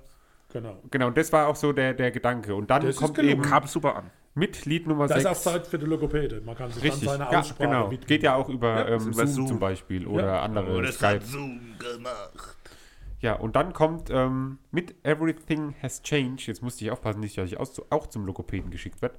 [0.52, 0.78] genau.
[0.90, 2.56] Genau, und das war auch so der, der Gedanke.
[2.56, 4.10] Und dann Das kommt eben kam super an.
[4.34, 5.44] mit Lied Nummer Das ist auch 6.
[5.44, 6.42] Zeit für die Logopäde.
[6.46, 7.92] Man kann sich Richtig, dann seine ja, Aussprache genau.
[7.92, 8.08] widmen.
[8.08, 9.48] Geht ja auch über, ähm, über Zoom, Zoom.
[9.48, 10.42] zum Beispiel oder Ja.
[10.42, 11.22] andere Skype.
[13.26, 17.52] Ja, und dann kommt ähm, mit Everything Has Changed, jetzt musste ich aufpassen, nicht, dass
[17.52, 19.18] ich auch zum Logopäden geschickt werde,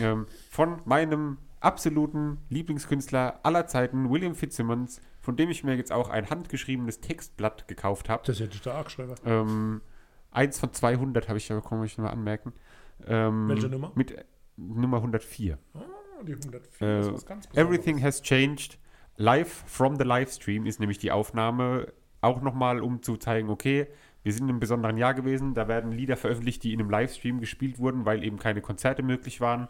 [0.00, 6.08] ähm, von meinem absoluten Lieblingskünstler aller Zeiten, William Fitzsimmons, von dem ich mir jetzt auch
[6.10, 8.24] ein handgeschriebenes Textblatt gekauft habe.
[8.26, 9.14] Das hätte ich da auch geschrieben.
[9.24, 9.80] Ähm,
[10.32, 12.52] eins von 200 habe ich ja bekommen, möchte ich mal anmerken.
[13.06, 13.92] Ähm, Welche Nummer?
[13.94, 14.24] Mit äh,
[14.56, 15.56] Nummer 104.
[15.74, 15.80] Ah,
[16.24, 17.78] die 104 Äh, ist was ganz Besonderes.
[17.78, 18.76] Everything has changed.
[19.18, 21.92] Live from the Livestream ist nämlich die Aufnahme.
[22.26, 23.86] Auch nochmal, um zu zeigen, okay,
[24.22, 25.54] wir sind in einem besonderen Jahr gewesen.
[25.54, 29.40] Da werden Lieder veröffentlicht, die in einem Livestream gespielt wurden, weil eben keine Konzerte möglich
[29.40, 29.68] waren.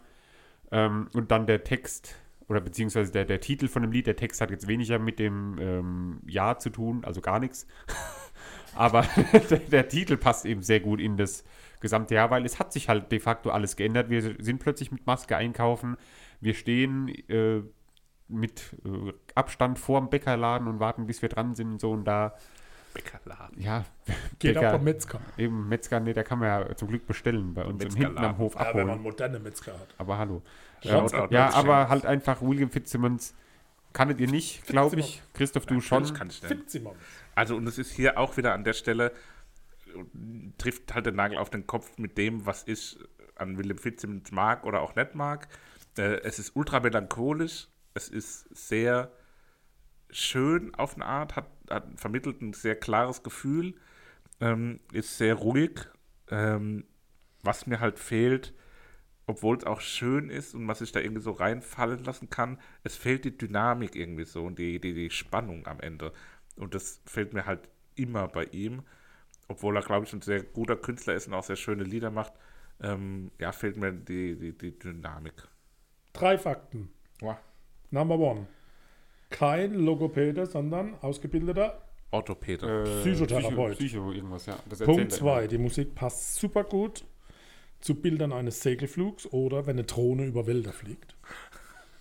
[0.71, 2.15] Ähm, und dann der Text
[2.47, 5.57] oder beziehungsweise der, der Titel von dem Lied, der Text hat jetzt weniger mit dem
[5.59, 7.67] ähm, Jahr zu tun, also gar nichts.
[8.75, 9.05] Aber
[9.49, 11.43] der, der Titel passt eben sehr gut in das
[11.79, 14.09] gesamte Jahr, weil es hat sich halt de facto alles geändert.
[14.09, 15.97] Wir sind plötzlich mit Maske einkaufen.
[16.39, 17.61] Wir stehen äh,
[18.29, 21.91] mit äh, Abstand vorm Bäckerladen und warten, bis wir dran sind und so.
[21.91, 22.35] Und da,
[22.93, 23.61] Bäckerladen.
[23.61, 23.85] ja,
[24.39, 25.19] Geht Bäcker- auch beim Metzger.
[25.37, 28.29] eben Metzger, nee, der kann man ja zum Glück bestellen bei uns hinten Metzgerladen.
[28.29, 29.01] am Hof Ja, wenn man abholen.
[29.03, 29.87] moderne Metzger hat.
[29.97, 30.41] Aber hallo.
[30.83, 31.53] Ähm, ja, Metzger.
[31.55, 33.33] aber halt einfach William Fitzsimmons
[33.93, 35.21] kanntet ihr nicht, glaube ich.
[35.33, 36.03] Christoph, du schon.
[36.03, 36.47] Das kann ich nicht.
[36.53, 36.97] Fitzsimmons.
[37.35, 39.11] Also, und es ist hier auch wieder an der Stelle,
[39.95, 42.97] äh, trifft halt den Nagel auf den Kopf mit dem, was ich
[43.35, 45.47] an Willem Fitzsimmons mag oder auch nicht mag.
[45.97, 47.67] Äh, es ist ultra melancholisch,
[47.97, 49.11] es ist sehr
[50.09, 53.75] schön auf eine Art, hat, hat vermittelt ein sehr klares Gefühl,
[54.39, 55.81] ähm, ist sehr ruhig.
[56.29, 56.85] Ähm,
[57.43, 58.53] was mir halt fehlt,
[59.25, 62.95] obwohl es auch schön ist und man sich da irgendwie so reinfallen lassen kann, es
[62.95, 66.13] fehlt die Dynamik irgendwie so und die, die, die Spannung am Ende.
[66.55, 68.83] Und das fehlt mir halt immer bei ihm,
[69.47, 72.33] obwohl er, glaube ich, ein sehr guter Künstler ist und auch sehr schöne Lieder macht.
[72.81, 75.47] Ähm, ja, fehlt mir die, die, die Dynamik.
[76.13, 76.89] Drei Fakten.
[77.91, 78.47] Number one.
[79.29, 81.81] Kein Logopäde, sondern ausgebildeter.
[82.11, 82.83] Orthopäde.
[82.83, 83.77] Äh, Psychotherapeut.
[83.77, 84.57] Psycho, Psycho irgendwas, ja.
[84.69, 85.47] Das Punkt zwei.
[85.47, 87.03] Die Musik passt super gut
[87.81, 91.15] zu Bildern eines Segelflugs oder wenn eine Drohne über Wälder fliegt.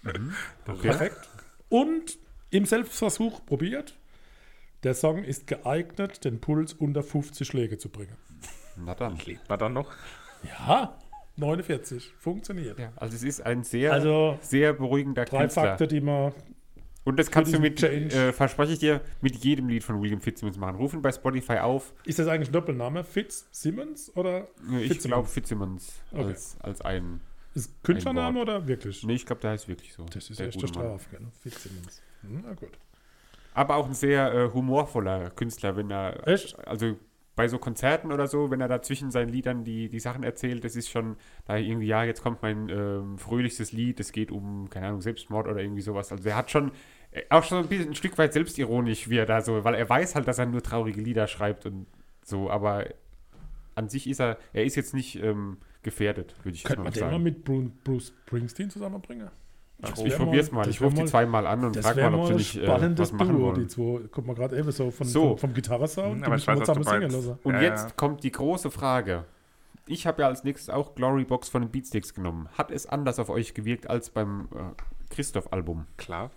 [0.64, 1.28] Perfekt.
[1.68, 2.18] Und
[2.50, 3.96] im Selbstversuch probiert.
[4.82, 8.16] Der Song ist geeignet, den Puls unter 50 Schläge zu bringen.
[8.76, 9.18] Na dann.
[9.24, 9.92] Lebt man dann noch?
[10.44, 10.96] Ja,
[11.36, 12.12] 49.
[12.18, 12.78] Funktioniert.
[12.78, 15.62] Ja, also es ist ein sehr, Also, sehr beruhigender Drei Künstler.
[15.62, 16.32] Fakten, die man.
[17.04, 20.58] Und das kannst du mit, äh, verspreche ich dir, mit jedem Lied von William Fitzsimmons
[20.58, 20.74] machen.
[20.76, 21.92] Rufen bei Spotify auf.
[22.04, 23.04] Ist das eigentlich ein Doppelname?
[23.04, 24.48] Fitz Simmons oder
[24.80, 25.02] Ich Fitzsimmons?
[25.04, 26.24] glaube Fitzsimmons Okay.
[26.24, 27.20] als, als ein.
[27.54, 28.48] Ist Künstlername Wort.
[28.48, 29.04] oder wirklich?
[29.04, 30.04] Nee, ich glaube, der heißt wirklich so.
[30.06, 30.98] Das ist der echt gute der Mann.
[30.98, 31.26] Straf, gell?
[31.42, 32.02] Fitzsimmons.
[32.22, 32.76] Hm, na gut.
[33.54, 36.26] Aber auch ein sehr äh, humorvoller Künstler, wenn er.
[36.26, 36.58] Echt?
[36.66, 36.96] Also
[37.36, 40.64] bei so Konzerten oder so, wenn er da zwischen seinen Liedern die, die Sachen erzählt,
[40.64, 44.70] das ist schon da irgendwie, ja, jetzt kommt mein ähm, fröhlichstes Lied, es geht um,
[44.70, 46.10] keine Ahnung, Selbstmord oder irgendwie sowas.
[46.10, 46.72] Also er hat schon
[47.10, 49.88] äh, auch schon ein, bisschen, ein Stück weit selbstironisch, wie er da so, weil er
[49.88, 51.86] weiß halt, dass er nur traurige Lieder schreibt und
[52.24, 52.86] so, aber
[53.74, 56.84] an sich ist er, er ist jetzt nicht ähm, gefährdet, würde ich jetzt Könnte mal
[56.84, 57.22] man den mal sagen.
[57.22, 59.28] mit Bru- Bruce Springsteen zusammenbringen?
[59.78, 62.26] Das ich probiere es mal, ich rufe die mal- zweimal an und frage mal, ob
[62.28, 63.68] sie nicht äh, was machen Duo, die wollen.
[63.68, 64.00] zwei.
[64.10, 65.28] Guck mal gerade eben so von, So.
[65.30, 66.20] vom, vom Gitarrensound.
[66.22, 67.16] Die aber ich weiß, was du zusammen singen meinst.
[67.28, 67.38] lassen.
[67.42, 67.90] Und Ja, jetzt ja.
[67.94, 69.24] kommt die große Frage.
[69.86, 72.48] Ich habe ja als nächstes auch Glory Box von den Beatsticks genommen.
[72.56, 75.86] Hat es anders auf euch gewirkt als beim äh, Christoph-Album?
[75.98, 76.30] Klar.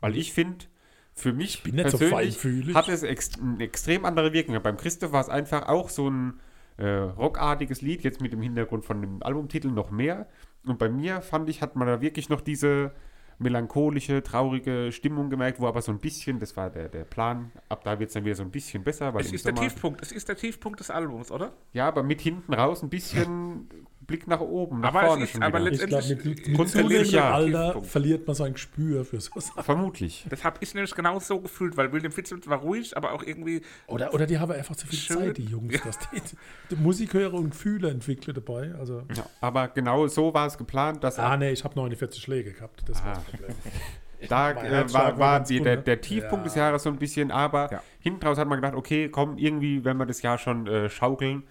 [0.00, 0.66] Weil ich finde,
[1.14, 2.74] für mich bin nicht so persönlich feinfühlig.
[2.76, 4.56] hat es ex eine extrem andere Wirkung.
[4.62, 6.40] Beim Christoph war es einfach auch so ein
[6.78, 10.26] äh, rockartiges Lied, jetzt mit dem Hintergrund von dem Albumtitel noch mehr.
[10.66, 12.92] Und bei mir fand ich, hat man da wirklich noch diese
[13.38, 17.84] melancholische, traurige Stimmung gemerkt, wo aber so ein bisschen, das war der, der Plan, ab
[17.84, 19.12] da wird es dann wieder so ein bisschen besser.
[19.12, 20.02] Weil Es ist der Sommer- Tiefpunkt.
[20.02, 21.52] Es ist der Tiefpunkt des Albums, oder?
[21.74, 23.68] Ja, aber mit hinten raus ein bisschen
[24.06, 25.70] Blick nach oben, nach Aber vorne ist- schon aber wieder.
[25.70, 27.34] letzt- Ich glaube, mit, Letztendlich- mit grundsätzlich ja.
[27.34, 27.88] Alter Tiefpunkt.
[27.88, 29.62] verliert man sein Gespür für so Sachen.
[29.64, 30.26] Vermutlich.
[30.30, 33.62] Das habe ich nämlich genau so gefühlt, weil William Fitzsimmons war ruhig, aber auch irgendwie
[33.88, 35.18] Oder, oder die haben einfach zu viel Schön.
[35.18, 35.80] Zeit, die Jungs.
[35.82, 36.22] Dass die,
[36.70, 38.74] die Musik hören und Gefühle entwickeln dabei.
[38.78, 42.52] Also, Ja, aber genau so war es geplant, dass ah, nee, ich habe 49 Schläge
[42.52, 42.84] gehabt.
[42.88, 43.14] Das war Ah.
[43.14, 43.56] das Problem.
[44.28, 45.82] da äh, war, war war die, der, ne?
[45.82, 46.44] der Tiefpunkt Ja.
[46.44, 47.82] des Jahres so ein bisschen, aber Ja.
[48.00, 51.42] hinten raus hat man gedacht, okay, komm, irgendwie, wenn wir das Jahr schon äh, schaukeln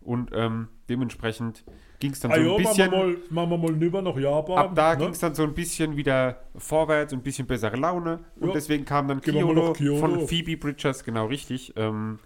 [0.00, 1.64] und ähm, dementsprechend
[2.00, 4.02] ging es dann so Ah, ein ja, machen wir bisschen, mal, machen wir mal nüber
[4.02, 4.58] nach Japan.
[4.58, 4.98] ab da ne?
[4.98, 8.54] ging es dann so ein bisschen wieder vorwärts und ein bisschen bessere Laune und Ja.
[8.54, 9.96] deswegen kam dann Kyoto, Kyoto.
[10.00, 12.18] von Phoebe Bridgers, genau richtig, ähm,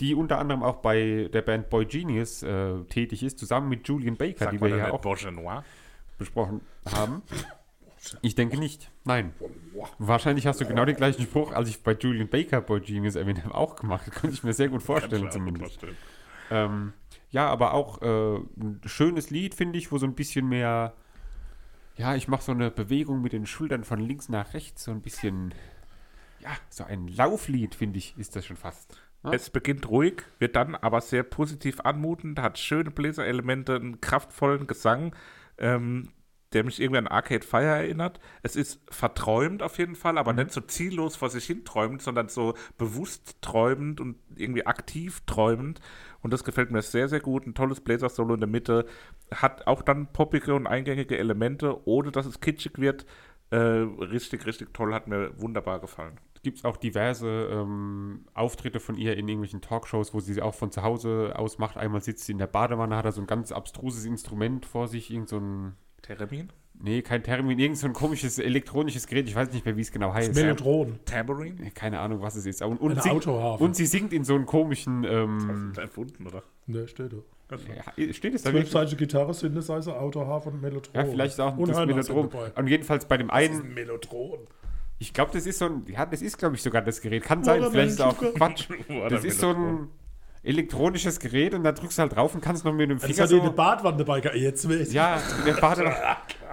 [0.00, 4.16] die unter anderem auch bei der Band Boy Genius äh, tätig ist, zusammen mit Julian
[4.16, 5.62] Baker, sagt die wir ja auch Bourgeois
[6.18, 6.60] besprochen
[6.94, 7.22] haben.
[8.20, 8.90] Ich denke nicht.
[9.04, 9.32] Nein.
[9.98, 13.42] Wahrscheinlich hast du genau den gleichen Spruch, als ich bei Julian Baker Boy Genius erwähnt
[13.42, 14.10] habe, auch gemacht.
[14.12, 15.80] Könnte ich mir sehr gut vorstellen, zumindest.
[15.80, 15.96] vorstellen.
[16.50, 16.92] Ähm,
[17.34, 20.94] ja, aber auch äh, ein schönes Lied, finde ich, wo so ein bisschen mehr.
[21.96, 25.02] Ja, ich mache so eine Bewegung mit den Schultern von links nach rechts, so ein
[25.02, 25.52] bisschen.
[26.38, 28.96] Ja, so ein Lauflied, finde ich, ist das schon fast.
[29.24, 29.32] Ja?
[29.32, 35.16] Es beginnt ruhig, wird dann aber sehr positiv anmutend, hat schöne Bläserelemente, einen kraftvollen Gesang,
[35.58, 36.10] ähm,
[36.52, 38.20] der mich irgendwie an Arcade Fire erinnert.
[38.44, 42.28] Es ist verträumt auf jeden Fall, aber nicht so ziellos vor sich hin träumend, sondern
[42.28, 45.80] so bewusst träumend und irgendwie aktiv träumend.
[46.24, 47.46] Und das gefällt mir sehr, sehr gut.
[47.46, 48.86] Ein tolles Bläsersolo in der Mitte.
[49.30, 53.04] Hat auch dann poppige und eingängige Elemente, ohne dass es kitschig wird.
[53.50, 56.18] Äh, richtig, richtig toll, hat mir wunderbar gefallen.
[56.42, 60.72] gibt es auch diverse ähm, Auftritte von ihr in irgendwelchen Talkshows, wo sie auch von
[60.72, 61.76] zu Hause aus macht.
[61.76, 65.10] Einmal sitzt sie in der Badewanne, hat er so ein ganz abstruses Instrument vor sich,
[65.10, 66.52] irgend so ein, Theremin?
[66.80, 69.90] Nee, kein Termin, irgend so ein komisches elektronisches Gerät, ich weiß nicht mehr, wie es
[69.92, 70.34] genau heißt.
[70.34, 70.98] Melodron.
[71.04, 71.70] Tambourine?
[71.72, 72.62] Keine Ahnung, was es ist.
[72.62, 73.62] Und, und, Eine Autoharfe.
[73.62, 76.42] und sie singt in so einem komischen, ähm, Erfunden, oder?
[76.66, 77.56] Ne, steht da.
[77.56, 78.70] ja, steht es da wirklich?
[78.70, 80.94] Zwölfzeitige Gitarre, Synthesizer, Autoharfe und Melodron.
[80.94, 82.30] Ja, vielleicht ist auch und das Melodrom.
[82.30, 82.52] dabei.
[82.56, 84.38] Und jedenfalls bei dem Das ist einen, ein Melodron.
[84.98, 87.22] ich glaube, das ist so ein, ja, das ist, glaube ich, sogar das Gerät.
[87.22, 88.68] Kann sein, Oder vielleicht ist es auch Quatsch.
[89.10, 89.88] Das ist so ein
[90.42, 93.22] elektronisches Gerät und da drückst du halt drauf und kannst noch mit dem Das Finger
[93.22, 93.52] hat die eine so...
[93.52, 94.20] Badwanne dabei.
[94.34, 94.92] Jetzt weiß ich.
[94.94, 95.96] Ja, in der Badewanne.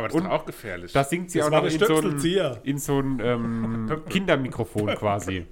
[0.00, 0.92] Aber das ist auch gefährlich.
[0.92, 5.46] Da singt sie Das auch noch in so ein, in so ein ähm, Kindermikrofon quasi.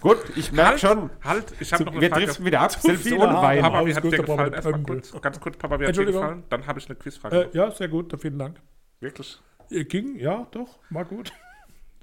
[0.00, 3.34] Gut, ich merke schon, halt, ich habe noch eine wir driften wieder ab, selbst ohne.
[3.34, 3.60] Wein.
[3.60, 4.52] Papa, wie hat dir gefallen?
[4.52, 6.22] Erstmal kurz, ganz kurz, Papa, wie hat dir Entschuldigung.
[6.22, 6.44] gefallen?
[6.48, 7.50] Dann habe ich eine Quizfrage.
[7.52, 8.60] Äh, ja, sehr gut, vielen Dank.
[9.00, 9.38] Wirklich?
[9.68, 11.32] Ihr ging, ja, doch, war gut.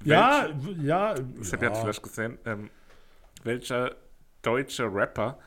[0.04, 0.48] Ja,
[0.80, 1.14] ja.
[1.14, 1.82] Das habt ihr jetzt ja.
[1.82, 2.38] vielleicht gesehen.
[2.44, 2.70] Ähm,
[3.42, 3.96] welcher
[4.42, 5.38] deutsche Rapper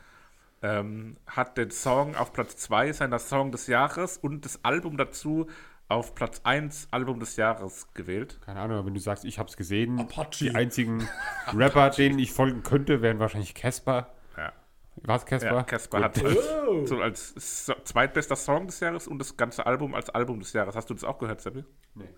[0.62, 5.46] ähm, hat den Song auf Platz 2 seiner Song des Jahres und das Album dazu
[5.92, 8.38] auf Platz 1 Album des Jahres gewählt?
[8.44, 10.30] Keine Ahnung, aber wenn du sagst, ich hab's gesehen, Apache.
[10.40, 11.06] die einzigen
[11.54, 14.12] Rapper, denen ich folgen könnte, wären wahrscheinlich Casper.
[14.36, 14.52] Ja.
[14.96, 15.54] Was, Casper?
[15.54, 16.38] Ja, Casper hat als,
[16.68, 16.86] Oh.
[16.86, 20.74] so als so, zweitbester Song des Jahres und das ganze Album als Album des Jahres.
[20.76, 21.64] Hast du das auch gehört, Seppi?
[21.94, 22.08] Nee.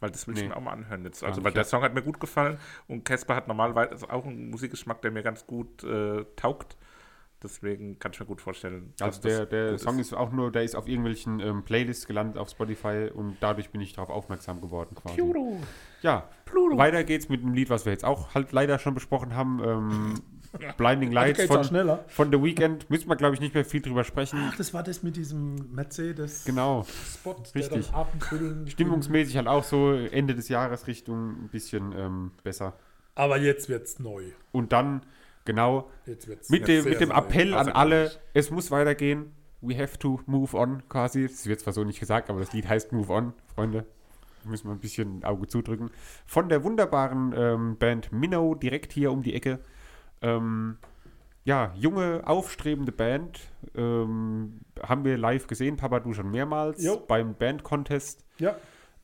[0.00, 0.48] Weil das will ich Nee.
[0.48, 1.22] mir auch mal anhören jetzt.
[1.22, 1.64] Also, weil der.
[1.64, 5.22] Song hat mir gut gefallen und Casper hat normalerweise also auch einen Musikgeschmack, der mir
[5.22, 6.76] ganz gut äh, taugt.
[7.44, 8.94] Deswegen kann ich mir gut vorstellen.
[9.00, 12.38] Also der, der gut Song ist auch nur, der ist auf irgendwelchen ähm, Playlists gelandet
[12.38, 15.20] auf Spotify und dadurch bin ich darauf aufmerksam geworden quasi.
[16.02, 16.28] Ja,
[16.76, 19.62] weiter geht's mit einem Lied, was wir jetzt auch halt leider schon besprochen haben.
[19.64, 20.14] Ähm,
[20.76, 22.04] Blinding Lights von, schneller.
[22.08, 22.88] von The Weeknd.
[22.88, 24.38] Müssen wir, glaube ich, nicht mehr viel drüber sprechen.
[24.48, 26.84] Ach, das war das mit diesem Mercedes Genau.
[26.84, 27.90] Spot, Richtig.
[28.66, 32.74] Stimmungsmäßig halt auch so Ende des Jahres Richtung ein bisschen ähm, besser.
[33.14, 34.24] Aber jetzt wird's neu.
[34.52, 35.02] Und dann,
[35.44, 37.10] genau, Jetzt wird's mit jetzt dem, mit dem.
[37.10, 39.32] Appell an alle, es muss weitergehen.
[39.60, 41.26] We Have to Move On quasi.
[41.26, 43.86] Das wird zwar so nicht gesagt, aber das Lied heißt Move On, Freunde.
[44.44, 45.90] Müssen wir ein bisschen Auge zudrücken.
[46.26, 49.60] Von der wunderbaren ähm, Band Minnow, direkt hier um die Ecke.
[50.20, 50.76] Ähm,
[51.44, 53.40] ja, junge, aufstrebende Band.
[53.74, 57.02] Ähm, haben wir live gesehen, Papa, du schon mehrmals Jo.
[57.08, 58.24] beim Band-Contest.
[58.38, 58.56] Ja,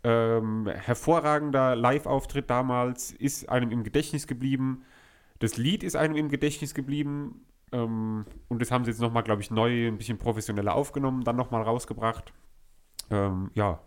[0.02, 4.84] Ähm, hervorragender Live-Auftritt damals, ist einem im Gedächtnis geblieben.
[5.40, 7.44] Das Lied ist einem im Gedächtnis geblieben.
[7.72, 11.36] Ähm, und das haben sie jetzt nochmal, glaube ich, neu, ein bisschen professioneller aufgenommen, dann
[11.36, 12.32] nochmal rausgebracht.
[13.10, 13.80] Ähm, ja.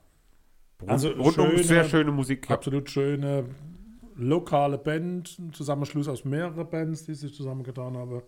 [0.82, 2.50] Rund, Also rundum schöne- sehr schöne Musik.
[2.50, 2.56] Ja.
[2.56, 3.46] absolut schöne
[4.16, 8.22] lokale Band, ein Zusammenschluss aus mehreren Bands, die sich zusammengetan haben.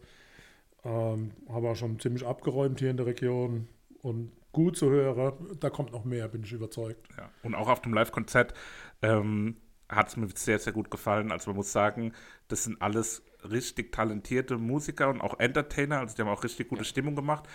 [0.84, 3.68] Ähm, habe auch schon ziemlich abgeräumt hier in der Region
[4.02, 5.34] und gut zu hören.
[5.60, 7.07] Da kommt noch mehr, bin ich überzeugt.
[7.18, 7.30] Ja.
[7.43, 8.53] Und auch auf dem Live-Konzert
[9.02, 9.57] ähm,
[9.90, 11.32] hat es mir sehr, sehr gut gefallen.
[11.32, 12.14] Also man muss sagen,
[12.48, 15.99] das sind alles richtig talentierte Musiker und auch Entertainer.
[15.99, 17.48] Also die haben auch richtig gute Stimmung gemacht.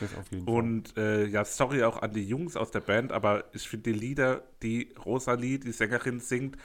[0.47, 3.99] Und äh, ja, sorry auch an die Jungs aus der Band, aber ich finde die
[3.99, 6.57] Lieder, die Rosalie, die Sängerin, singt,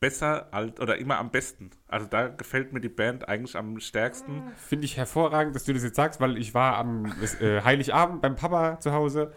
[0.00, 1.70] besser als, oder immer am besten.
[1.86, 4.42] Also da gefällt mir die Band eigentlich am stärksten.
[4.56, 7.04] Finde ich hervorragend, dass du das jetzt sagst, weil ich war am
[7.40, 9.32] äh, Heiligabend beim Papa zu Hause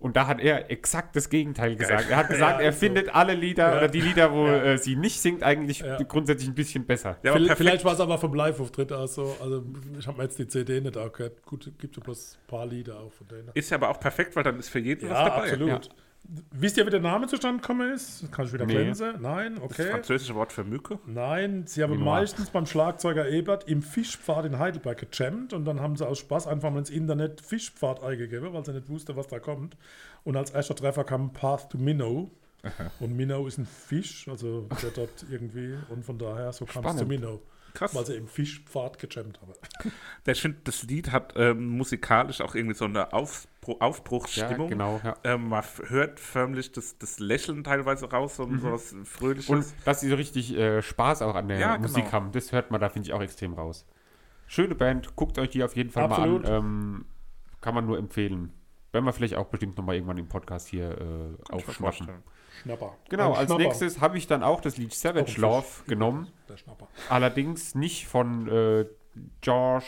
[0.00, 2.08] und da hat er exakt das Gegenteil gesagt.
[2.10, 2.86] Er hat gesagt, Ja, er ist so.
[2.86, 5.96] findet alle Lieder oder die Lieder, wo äh, sie nicht singt, eigentlich Ja.
[6.02, 7.16] grundsätzlich ein bisschen besser.
[7.22, 9.36] Ja, aber Vielleicht, war es aber vom Live-Auftritt auch so.
[9.42, 9.64] Also,
[9.98, 11.42] ich habe mir jetzt die CD nicht auch gehört.
[11.44, 13.50] Gut, gibt ja bloß ein paar Lieder auch von denen.
[13.54, 15.42] Ist ja aber auch perfekt, weil dann ist für jeden was Ja, dabei.
[15.50, 15.88] absolut.
[16.50, 18.30] Wisst ihr, wie der Name zustande gekommen ist?
[18.32, 18.74] Kann ich wieder Nee.
[18.74, 19.14] glänzen?
[19.22, 19.90] Nein, Das okay.
[19.90, 20.98] französische Wort für Mücke.
[21.06, 25.96] Nein, sie haben meistens beim Schlagzeuger Ebert im Fischpfad in Heidelberg gejammt und dann haben
[25.96, 29.38] sie aus Spaß einfach mal ins Internet Fischpfad eingegeben, weil sie nicht wusste, was da
[29.38, 29.76] kommt.
[30.24, 32.30] Und als erster Treffer kam Path to Minnow.
[33.00, 36.96] Und Minnow ist ein Fisch, also der dort irgendwie, und von daher, so kam es
[36.96, 37.06] zu.
[37.06, 37.40] Minnow.
[37.74, 37.94] Krass.
[37.94, 39.52] Weil sie im Fischpfad gejammt haben.
[40.26, 44.68] Ich finde, das Lied hat ähm, musikalisch auch irgendwie so eine Aufbru Ja, Aufbruchsstimmung.
[44.68, 45.00] genau.
[45.02, 45.16] Ja.
[45.24, 49.48] Ähm, man hört förmlich das, das Lächeln teilweise raus, so, so was Fröhliches.
[49.48, 51.88] Und dass sie so richtig äh, Spaß auch an der Ja, genau.
[51.88, 53.86] Musik haben, das hört man da, finde ich, auch extrem raus.
[54.46, 56.42] Schöne Band, guckt euch die auf jeden Fall Absolut.
[56.42, 56.64] mal an.
[56.64, 57.04] Ähm,
[57.60, 58.52] kann man nur empfehlen.
[58.92, 62.08] Werden wir vielleicht auch bestimmt nochmal irgendwann im Podcast hier äh, aufschnappen.
[62.62, 62.96] Schnapper.
[63.10, 63.62] Genau, Ein als Schnapper.
[63.62, 65.40] nächstes habe ich dann auch das Lied Savage.
[65.40, 66.28] Love genommen.
[66.48, 66.88] Der Schnapper.
[67.08, 68.86] Allerdings nicht von äh,
[69.42, 69.84] George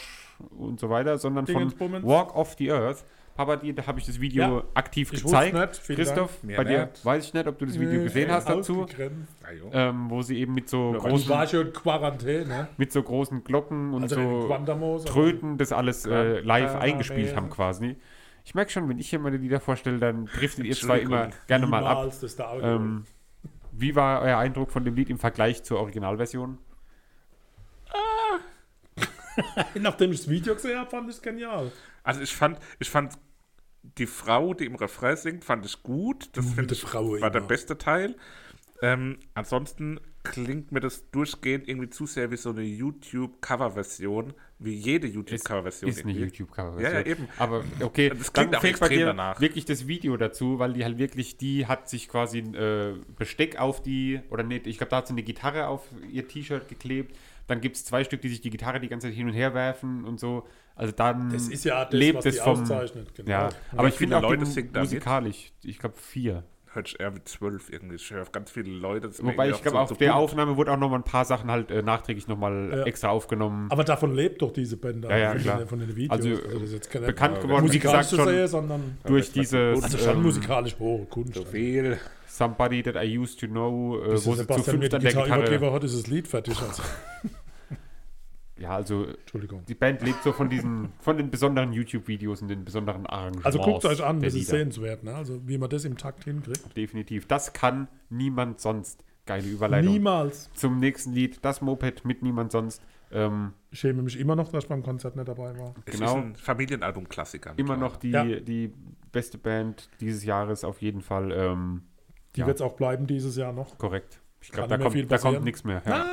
[0.56, 1.72] und so weiter, sondern von.
[2.05, 3.05] Walk of the Earth.
[3.36, 5.55] Papa, dir da habe ich das Video Ja, aktiv ich gezeigt.
[5.55, 6.56] nicht, Christoph, Dank.
[6.56, 7.05] bei dir nicht.
[7.05, 8.86] weiß ich nicht, ob du das Video gesehen hast dazu,
[9.72, 12.68] ähm, wo sie eben mit so, Ich großen, war schon Quarantäne.
[12.77, 14.48] mit so großen Glocken und Also
[14.98, 15.05] so.
[15.06, 16.81] Tröten das alles äh, live Quarantäne.
[16.81, 17.97] eingespielt haben quasi.
[18.45, 21.67] Ich merke schon, wenn ich hier meine Lieder vorstelle, dann driftet ihr zwei immer gerne
[21.67, 22.11] mal ab.
[22.21, 22.62] Der.
[22.62, 23.05] Ähm,
[23.73, 26.59] wie war euer Eindruck von dem Lied im Vergleich zur Originalversion?
[29.75, 31.71] Nachdem ich das Video gesehen habe, fand ich es genial.
[32.03, 33.15] Also ich fand, ich fand
[33.83, 36.29] die Frau, die im Refrain singt, fand ich gut.
[36.37, 37.49] Das der ich Frau war der immer.
[37.49, 38.17] beste Teil.
[38.83, 45.07] Ähm, ansonsten klingt mir das durchgehend irgendwie zu sehr wie so eine YouTube-Cover-Version, wie jede
[45.07, 45.91] YouTube-Cover-Version.
[45.91, 46.25] Ist eine irgendwie.
[46.25, 46.81] YouTube-Cover.
[46.81, 47.29] Ja, ja, eben.
[47.39, 49.41] Aber okay, Das klingt dann auch fehlt bei extrem dir danach.
[49.41, 53.59] wirklich das Video dazu, weil die halt wirklich, die hat sich quasi ein äh, Besteck
[53.59, 57.17] auf die, oder nicht, ich glaube, da hat sie eine Gitarre auf ihr T-Shirt geklebt.
[57.47, 59.55] Dann gibt es zwei Stück, die sich die Gitarre die ganze Zeit hin und her
[59.55, 60.47] werfen und so.
[60.77, 62.61] Also dann Das ist ja das, lebt was es vom.
[62.61, 63.31] auszeichnet, genau.
[63.31, 64.45] Ja, aber ich finde auch Leute
[64.75, 66.45] musikalisch, ich glaube vier.
[66.73, 67.97] Hört sich eher mit zwölf irgendwie.
[67.97, 69.11] Ich höre auf ganz viele Leute.
[69.23, 70.19] Wobei ich glaube, so- auf so der bunt.
[70.23, 72.83] Aufnahme wurde auch nochmal ein paar Sachen halt äh, nachträglich nochmal Ja.
[72.85, 73.67] extra aufgenommen.
[73.73, 75.59] Aber davon lebt doch diese Band Ja, ja, klar.
[75.59, 76.11] Den, von den Videos.
[76.17, 79.33] Also, das ist jetzt keine bekannt geworden, wie musikalisch gesagt, zu schon sehen, sondern durch
[79.33, 81.35] dieses also schon ähm, musikalisch hohe Kunst.
[81.35, 81.99] So viel.
[82.29, 85.73] Somebody That I Used to Know, äh, wo sie zu fünft an der Gitarre übergeben
[85.73, 86.57] hat, ist das Lied fertig.
[86.63, 86.83] Also.
[88.61, 89.65] Ja, also Entschuldigung.
[89.66, 93.47] die Band lebt so von diesen, von den besonderen YouTube-Videos und den besonderen Arrangements.
[93.47, 94.51] Also guckt euch an, das ist Lieder.
[94.59, 95.03] sehenswert.
[95.03, 95.15] Ne?
[95.15, 96.77] Also wie man das im Takt hinkriegt.
[96.77, 97.27] Definitiv.
[97.27, 99.03] Das kann niemand sonst.
[99.27, 99.93] Geile Überleitung.
[99.93, 100.51] Niemals.
[100.55, 102.82] Zum nächsten Lied, das Moped mit niemand sonst.
[103.12, 105.74] Ähm, Ich schäme mich immer noch, dass ich beim Konzert nicht dabei war.
[105.87, 106.19] Es Genau.
[106.19, 107.55] ist ein Familienalbum-Klassiker.
[107.57, 108.24] immer noch die, Ja.
[108.24, 108.73] die
[109.12, 111.32] beste Band dieses Jahres auf jeden Fall.
[111.32, 111.82] Ähm,
[112.37, 112.47] Die Ja.
[112.47, 113.77] wird es auch bleiben dieses Jahr noch.
[113.78, 114.20] korrekt.
[114.41, 115.82] Ich glaube, Kann da, nicht mehr viel kommt, da kommt nichts mehr.
[115.87, 116.07] Ja.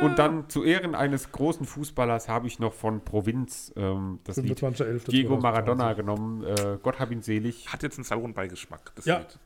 [0.00, 4.58] Und dann zu Ehren eines großen Fußballers habe ich noch von Provinz ähm, das Lied
[4.58, 5.10] 25.11.
[5.10, 5.42] Diego 2020.
[5.42, 6.44] Maradona genommen.
[6.44, 7.72] Äh, Gott hab ihn selig.
[7.72, 9.18] Hat jetzt einen sauren Beigeschmack, das Ja.
[9.18, 9.38] Lied.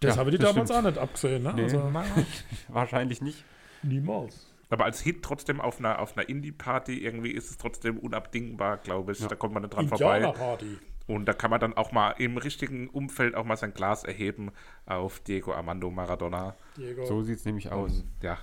[0.00, 0.86] Das Ja, habe ich das damals stimmt.
[0.86, 1.42] auch nicht abgesehen.
[1.42, 1.52] Ne?
[1.54, 1.62] Nee.
[1.64, 1.92] Also,
[2.68, 3.44] Wahrscheinlich nicht.
[3.82, 4.46] niemals.
[4.70, 9.12] Aber als Hit trotzdem auf einer, auf einer Indie-Party irgendwie ist es trotzdem unabdingbar, glaube
[9.12, 9.18] ich.
[9.26, 10.18] Da kommt man nicht dran vorbei.
[10.18, 10.78] Indianerparty.
[11.08, 14.52] Und da kann man dann auch mal im richtigen Umfeld auch mal sein Glas erheben
[14.86, 16.54] auf Diego Armando Maradona.
[16.76, 17.04] Diego.
[17.04, 18.04] So sieht es nämlich aus.
[18.22, 18.38] Ja,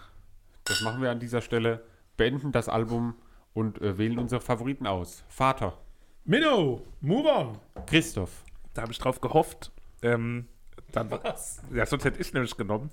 [0.67, 1.83] Das machen wir an dieser Stelle.
[2.17, 3.15] Beenden das Album
[3.53, 5.23] und äh, wählen unsere Favoriten aus.
[5.29, 5.77] Vater.
[6.25, 7.59] Minno, move on.
[7.85, 8.43] Christoph.
[8.73, 9.71] Da habe ich drauf gehofft.
[10.01, 10.47] Ähm,
[10.91, 11.61] dann, Was?
[11.73, 12.89] Ja, sonst hätte ich nämlich genommen.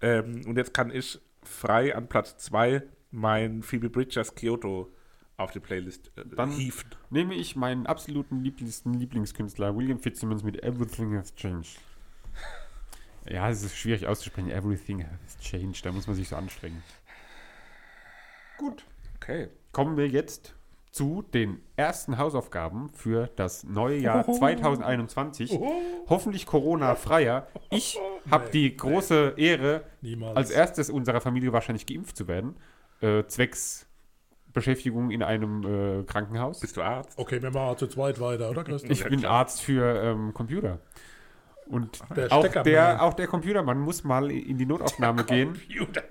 [0.00, 4.90] Ähm, und jetzt kann ich frei an Platz 2 mein Phoebe Bridgers Kyoto
[5.36, 6.90] auf die Playlist äh, Dann- hieven.
[7.10, 11.78] Nehme ich meinen absoluten Lieblings Lieblingskünstler William Fitzsimmons mit Everything Has Changed.
[13.28, 14.50] Ja, es ist schwierig auszusprechen.
[14.50, 15.84] Everything has changed.
[15.84, 16.82] Da muss man sich so anstrengen.
[18.58, 18.84] Gut.
[19.16, 19.48] Okay.
[19.72, 20.54] Kommen wir jetzt
[20.90, 25.58] zu den ersten Hausaufgaben für das neue Jahr 2021.
[26.08, 27.46] Hoffentlich Corona-freier.
[27.70, 27.98] Ich
[28.30, 30.36] habe die große Ehre, Niemals.
[30.36, 32.56] als erstes unserer Familie wahrscheinlich geimpft zu werden.
[33.02, 33.86] Äh, zwecks
[34.54, 36.60] Beschäftigung in einem äh, Krankenhaus.
[36.60, 37.18] Bist du Arzt?
[37.18, 38.90] Okay, wir machen zu zweit weiter, oder Christoph?
[38.90, 40.78] Ich bin Arzt für ähm, Computer.
[41.68, 45.58] Und Der auch der, auch der Computermann muss mal in die Notaufnahme gehen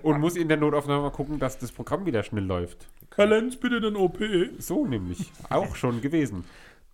[0.02, 2.88] und muss in der Notaufnahme mal gucken, dass das Programm wieder schnell läuft.
[3.14, 4.18] Herr Lenz, bitte den OP.
[4.58, 5.32] So nämlich.
[5.48, 6.44] Auch schon gewesen.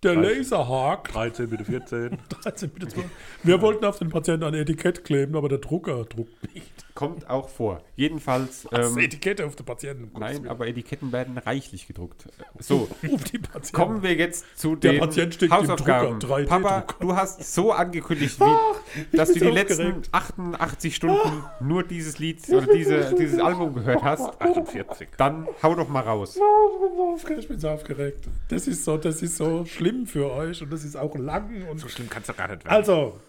[0.03, 1.09] Der Laserhack.
[1.09, 2.17] 13, bitte 14.
[2.41, 3.05] 13 bitte 12.
[3.43, 6.82] Wir wollten auf den Patienten ein Etikett kleben, aber der Drucker druckt nicht.
[6.95, 7.81] Kommt auch vor.
[7.95, 8.67] Jedenfalls.
[8.71, 10.11] Ähm, Etikett auf den Patienten.
[10.13, 12.25] um nein, aber Etiketten werden reichlich gedruckt.
[12.59, 13.75] So, Ruf die Patienten.
[13.75, 16.19] kommen wir jetzt zu Der den Patient steckt im Hausaufgaben.
[16.19, 20.09] Drucker, 3D Papa, du hast so angekündigt, wie, dass du die so letzten aufgeregt.
[20.11, 24.39] 88 Stunden nur dieses Lied oder diese, dieses Album gehört hast.
[24.41, 25.09] 48.
[25.17, 26.35] Dann hau doch mal raus.
[26.35, 26.41] Ich
[26.79, 28.27] bin so aufgeregt, ich bin so aufgeregt.
[28.49, 31.67] Das ist so, das ist so schlimm für euch und das ist auch lang.
[31.71, 32.75] Und So schlimm kannst du gar nicht werden.
[32.75, 33.19] also,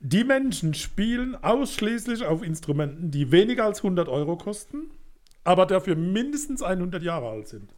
[0.00, 4.90] die Menschen spielen ausschließlich auf Instrumenten, die weniger als 100 Euro kosten,
[5.44, 7.74] aber dafür mindestens 100 Jahre alt sind.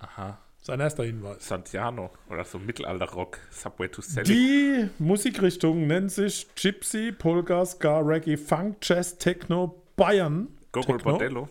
[0.00, 0.38] Aha.
[0.60, 1.46] Sein erster Hinweis.
[1.46, 3.38] Santiano oder so Mittelalter-Rock.
[3.50, 4.26] Subway to Sally.
[4.26, 10.48] Die Musikrichtung nennt sich Gypsy, Polka, Ska, Reggae, Funk, Jazz, Techno, Bayern.
[10.72, 10.98] Gogol.
[10.98, 11.48] Bordello.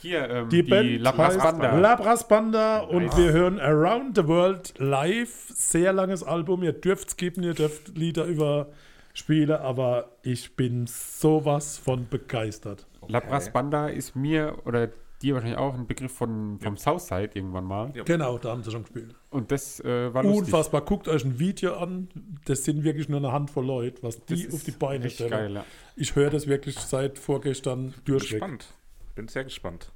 [0.00, 1.78] Hier, ähm, Die, die, Band La Paz heißt Banda.
[1.78, 5.52] La Brass Banda und wir hören Around the World live.
[5.54, 6.64] Sehr langes Album.
[6.64, 8.26] Ihr dürft skippen, ihr dürft Lieder
[9.12, 12.86] überspielen, aber ich bin sowas von begeistert.
[13.08, 14.90] La Brass Banda ist mir oder
[15.22, 17.92] dir wahrscheinlich auch ein Begriff von, vom Southside irgendwann mal.
[17.94, 18.02] Ja.
[18.02, 19.14] Genau, da haben sie schon gespielt.
[19.30, 20.46] Und das äh, war lustig.
[20.46, 20.80] Unfassbar.
[20.80, 22.08] Guckt euch ein Video an.
[22.44, 25.30] Das sind wirklich nur eine Handvoll Leute, was die auf die Beine echt stellen.
[25.30, 25.64] geil, ja.
[25.94, 28.40] Ich höre das wirklich seit vorgestern durchweg.
[28.40, 28.74] Gespannt.
[29.14, 29.92] Bin sehr gespannt.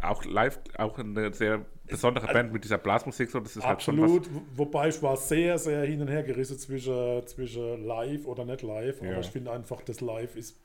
[0.00, 3.30] Auch live, auch eine sehr besondere Band mit dieser Blasmusik.
[3.30, 6.22] So, das ist halt schon Absolut, wo- wobei ich war sehr, sehr hin und her
[6.22, 9.00] gerissen zwischen, zwischen live oder nicht live.
[9.02, 9.10] Ja.
[9.12, 10.56] Aber ich finde einfach, das Live ist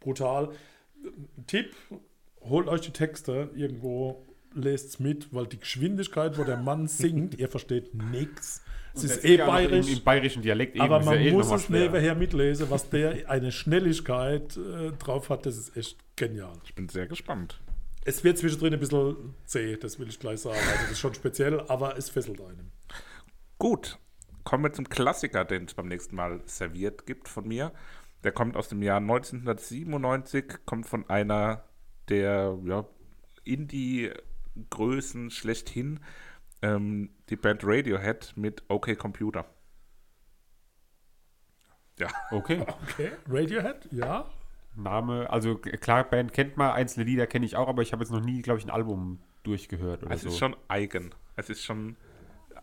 [0.00, 0.50] brutal.
[1.46, 1.74] Tipp,
[2.42, 4.24] holt euch die Texte irgendwo,
[4.54, 8.62] lest es mit, weil die Geschwindigkeit, wo der Mann singt, ihr versteht nichts.
[8.92, 9.88] Es Das ist eh ja bayerisch.
[9.88, 10.82] Im, im bayerischen Dialekt eben.
[10.84, 15.30] Aber ist ja man eh muss es nebenher mitlesen, was der eine Schnelligkeit äh, drauf
[15.30, 16.50] hat, das ist echt genial.
[16.56, 16.62] was.
[16.64, 17.60] Ich bin sehr gespannt.
[18.04, 20.56] Es wird zwischendrin ein bisschen zäh, das will ich gleich sagen.
[20.58, 22.72] Also das ist schon speziell, aber es fesselt einem.
[23.58, 23.98] Gut,
[24.44, 27.72] kommen wir zum Klassiker, den es beim nächsten Mal serviert gibt von mir.
[28.24, 31.64] Der kommt aus dem Jahr 1997, kommt von einer
[32.08, 32.86] der ja,
[33.44, 36.00] Indie-Größen schlechthin,
[36.62, 39.46] ähm, die Band Radiohead mit OK Computer.
[41.98, 42.64] Ja, Okay.
[42.82, 44.30] Okay, Radiohead, ja.
[44.82, 48.10] Name, also klar, Band kennt man, einzelne Lieder kenne ich auch, aber ich habe jetzt
[48.10, 50.28] noch nie, glaube ich, ein Album durchgehört oder es so.
[50.28, 51.14] ist schon eigen.
[51.36, 51.96] Es ist schon,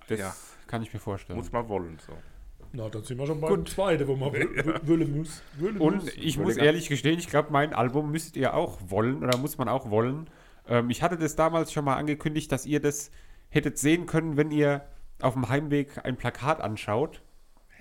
[0.07, 0.35] das ja,
[0.67, 1.37] kann ich mir vorstellen.
[1.37, 1.97] muss man wollen.
[2.05, 2.13] So.
[2.73, 4.33] Na, dann sind wir schon beim zweiten, wo man
[4.83, 5.41] wollen muss.
[5.57, 6.13] Wollen Und muss.
[6.15, 9.69] ich muss ehrlich gestehen, ich glaube, mein Album müsstet ihr auch wollen oder muss man
[9.69, 10.29] auch wollen.
[10.67, 13.11] Ähm, ich hatte das damals schon mal angekündigt, dass ihr das
[13.49, 14.85] hättet sehen können, wenn ihr
[15.21, 17.21] auf dem Heimweg ein Plakat anschaut.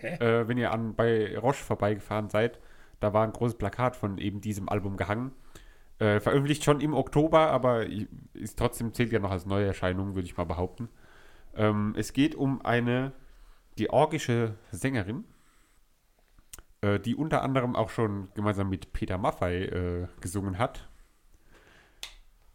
[0.02, 2.58] Äh, wenn ihr an, bei Roche vorbeigefahren seid,
[3.01, 5.32] da war ein großes Plakat von eben diesem Album gehangen.
[5.98, 7.86] Äh, veröffentlicht schon im Oktober, aber
[8.35, 10.89] ist trotzdem zählt ja noch als Neuerscheinung, würde ich mal behaupten.
[11.55, 13.12] Ähm, es geht um eine
[13.77, 15.24] georgische Sängerin,
[16.82, 20.89] äh, die unter anderem auch schon gemeinsam mit Peter Maffay äh, gesungen hat.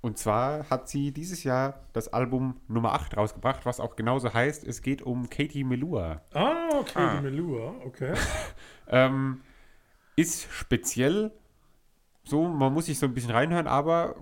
[0.02, 4.64] Und zwar hat sie dieses Jahr das Album Nummer 8 rausgebracht, was auch genauso heißt,
[4.64, 6.22] es geht um Katie Melua.
[6.34, 8.14] Ah, okay, die Melua, okay.
[8.94, 9.42] Ähm,
[10.22, 11.32] ist speziell
[12.24, 14.16] so, man muss sich so ein bisschen reinhören, aber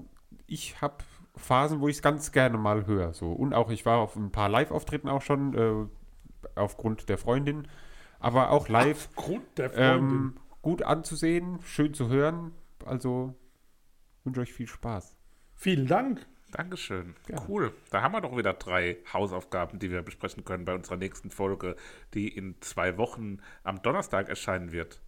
[0.48, 1.04] ich habe
[1.36, 3.14] Phasen, wo ich es ganz gerne mal höre.
[3.14, 3.32] So.
[3.32, 5.88] Und auch, ich war auf ein paar Live-Auftritten auch schon, äh,
[6.56, 7.68] aufgrund der Freundin,
[8.20, 10.10] aber auch live Grund der Freundin.
[10.10, 12.52] ähm, gut anzusehen, schön zu hören.
[12.86, 13.36] Also
[14.24, 15.18] wünsche euch viel Spaß.
[15.56, 16.26] Vielen Dank.
[16.52, 17.16] Dankeschön.
[17.48, 17.74] Cool.
[17.92, 21.76] Da haben wir doch wieder drei Hausaufgaben, die wir besprechen können bei unserer nächsten Folge,
[22.14, 25.00] die in zwei Wochen am Donnerstag erscheinen wird.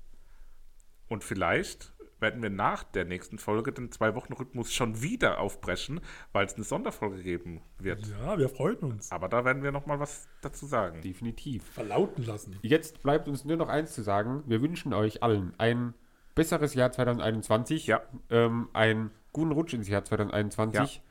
[1.12, 6.00] Und vielleicht werden wir nach der nächsten Folge den Zwei-Wochen-Rhythmus schon wieder aufbrechen,
[6.32, 8.08] weil es eine Sonderfolge geben wird.
[8.08, 9.12] Ja, wir freuen uns.
[9.12, 11.02] Aber da werden wir noch mal was dazu sagen.
[11.02, 11.66] Definitiv.
[11.66, 12.58] Verlauten lassen.
[12.62, 14.44] Jetzt bleibt uns nur noch eins zu sagen.
[14.46, 15.96] Wir wünschen euch allen ein
[16.34, 17.88] besseres Jahr 2021.
[17.88, 18.04] Ja.
[18.30, 21.02] Ähm, einen guten Rutsch ins Jahr 2021.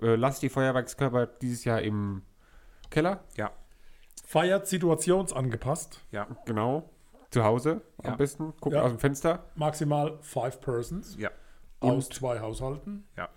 [0.00, 2.22] Äh, lasst die Feuerwerkskörper dieses Jahr im
[2.90, 3.24] Keller.
[3.36, 3.50] Ja,
[4.24, 6.00] Feiert situationsangepasst.
[6.12, 6.88] ja, Genau.
[7.32, 8.10] Zu Hause Ja.
[8.12, 8.52] am besten.
[8.60, 8.82] Guckt Ja.
[8.82, 9.44] aus dem Fenster.
[9.56, 11.30] Maximal five persons ja,
[11.80, 13.04] aus zwei Haushalten.
[13.16, 13.28] ja.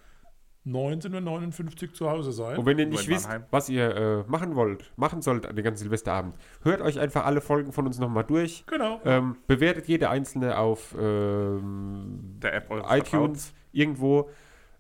[0.68, 2.58] 1959 zu Hause sein.
[2.58, 5.84] Und wenn ihr nicht wisst, was ihr äh, machen wollt, machen sollt an den ganzen
[5.84, 8.66] Silvesterabend, hört euch einfach alle Folgen von uns nochmal durch.
[8.66, 9.00] Genau.
[9.06, 14.30] Ähm, bewertet jede einzelne auf ähm, Der App eures iTunes irgendwo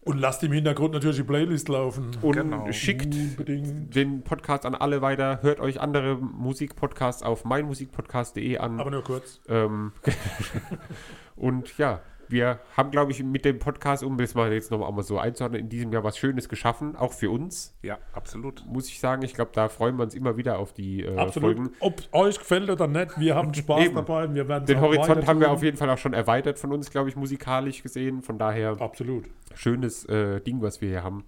[0.05, 2.11] Und lasst im Hintergrund natürlich die Playlist laufen.
[2.21, 2.71] und Genau.
[2.71, 3.95] schickt Unbedingt.
[3.95, 5.39] den Podcast an alle weiter.
[5.41, 8.79] Hört euch andere Musikpodcasts auf meinmusikpodcast.de an.
[8.79, 9.41] Aber nur kurz.
[9.49, 9.93] Ähm,
[11.35, 15.17] und ja, wir haben, glaube ich, mit dem Podcast, um das mal jetzt nochmal so
[15.19, 18.63] einzuordnen, in diesem Jahr was Schönes geschaffen, auch für uns, Ja, absolut.
[18.65, 19.21] muss ich sagen.
[19.23, 21.55] Ich glaube, da freuen wir uns immer wieder auf die äh, Absolut.
[21.55, 21.71] Folgen.
[21.79, 23.95] Ob euch gefällt oder nicht, wir haben Spaß Eben.
[23.95, 24.33] dabei.
[24.33, 27.09] Wir werden Den Horizont haben wir auf jeden Fall auch schon erweitert von uns, glaube
[27.09, 28.21] ich, musikalisch gesehen.
[28.21, 29.25] Von daher Absolut.
[29.53, 31.23] schönes äh, Ding, was wir hier haben.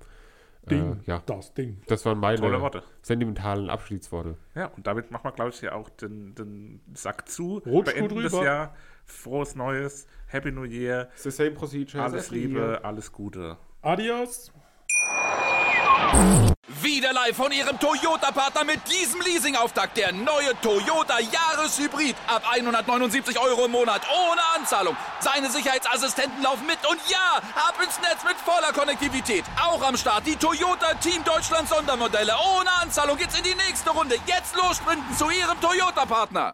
[0.69, 0.97] Ding.
[1.05, 1.79] Äh, ja, Das Ding.
[1.87, 2.83] das waren meine Tolle Worte.
[3.01, 4.35] sentimentalen Abschiedsworte.
[4.53, 7.59] Ja, und damit machen wir, glaube ich, hier auch den, den Sack zu.
[7.65, 8.43] Rutsch Beenden gut das rüber.
[8.43, 8.75] Jahr.
[9.07, 10.05] Frohes Neues.
[10.27, 11.09] Happy New Year.
[11.13, 12.01] It's the same procedure.
[12.01, 12.85] Alles Liebe, year.
[12.85, 13.57] alles Gute.
[13.81, 14.51] Adios.
[16.81, 19.97] Wieder live von Ihrem Toyota-Partner mit diesem Leasing-Auftakt.
[19.97, 22.15] Der neue Toyota Jahreshybrid.
[22.27, 24.01] Ab 179 Euro im Monat.
[24.09, 24.95] Ohne Anzahlung.
[25.19, 26.77] Seine Sicherheitsassistenten laufen mit.
[26.89, 29.43] Und ja, ab ins Netz mit voller Konnektivität.
[29.61, 32.33] Auch am Start die Toyota Team Deutschland Sondermodelle.
[32.57, 34.15] Ohne Anzahlung geht's in die nächste Runde.
[34.25, 36.53] Jetzt los sprinten zu Ihrem Toyota-Partner.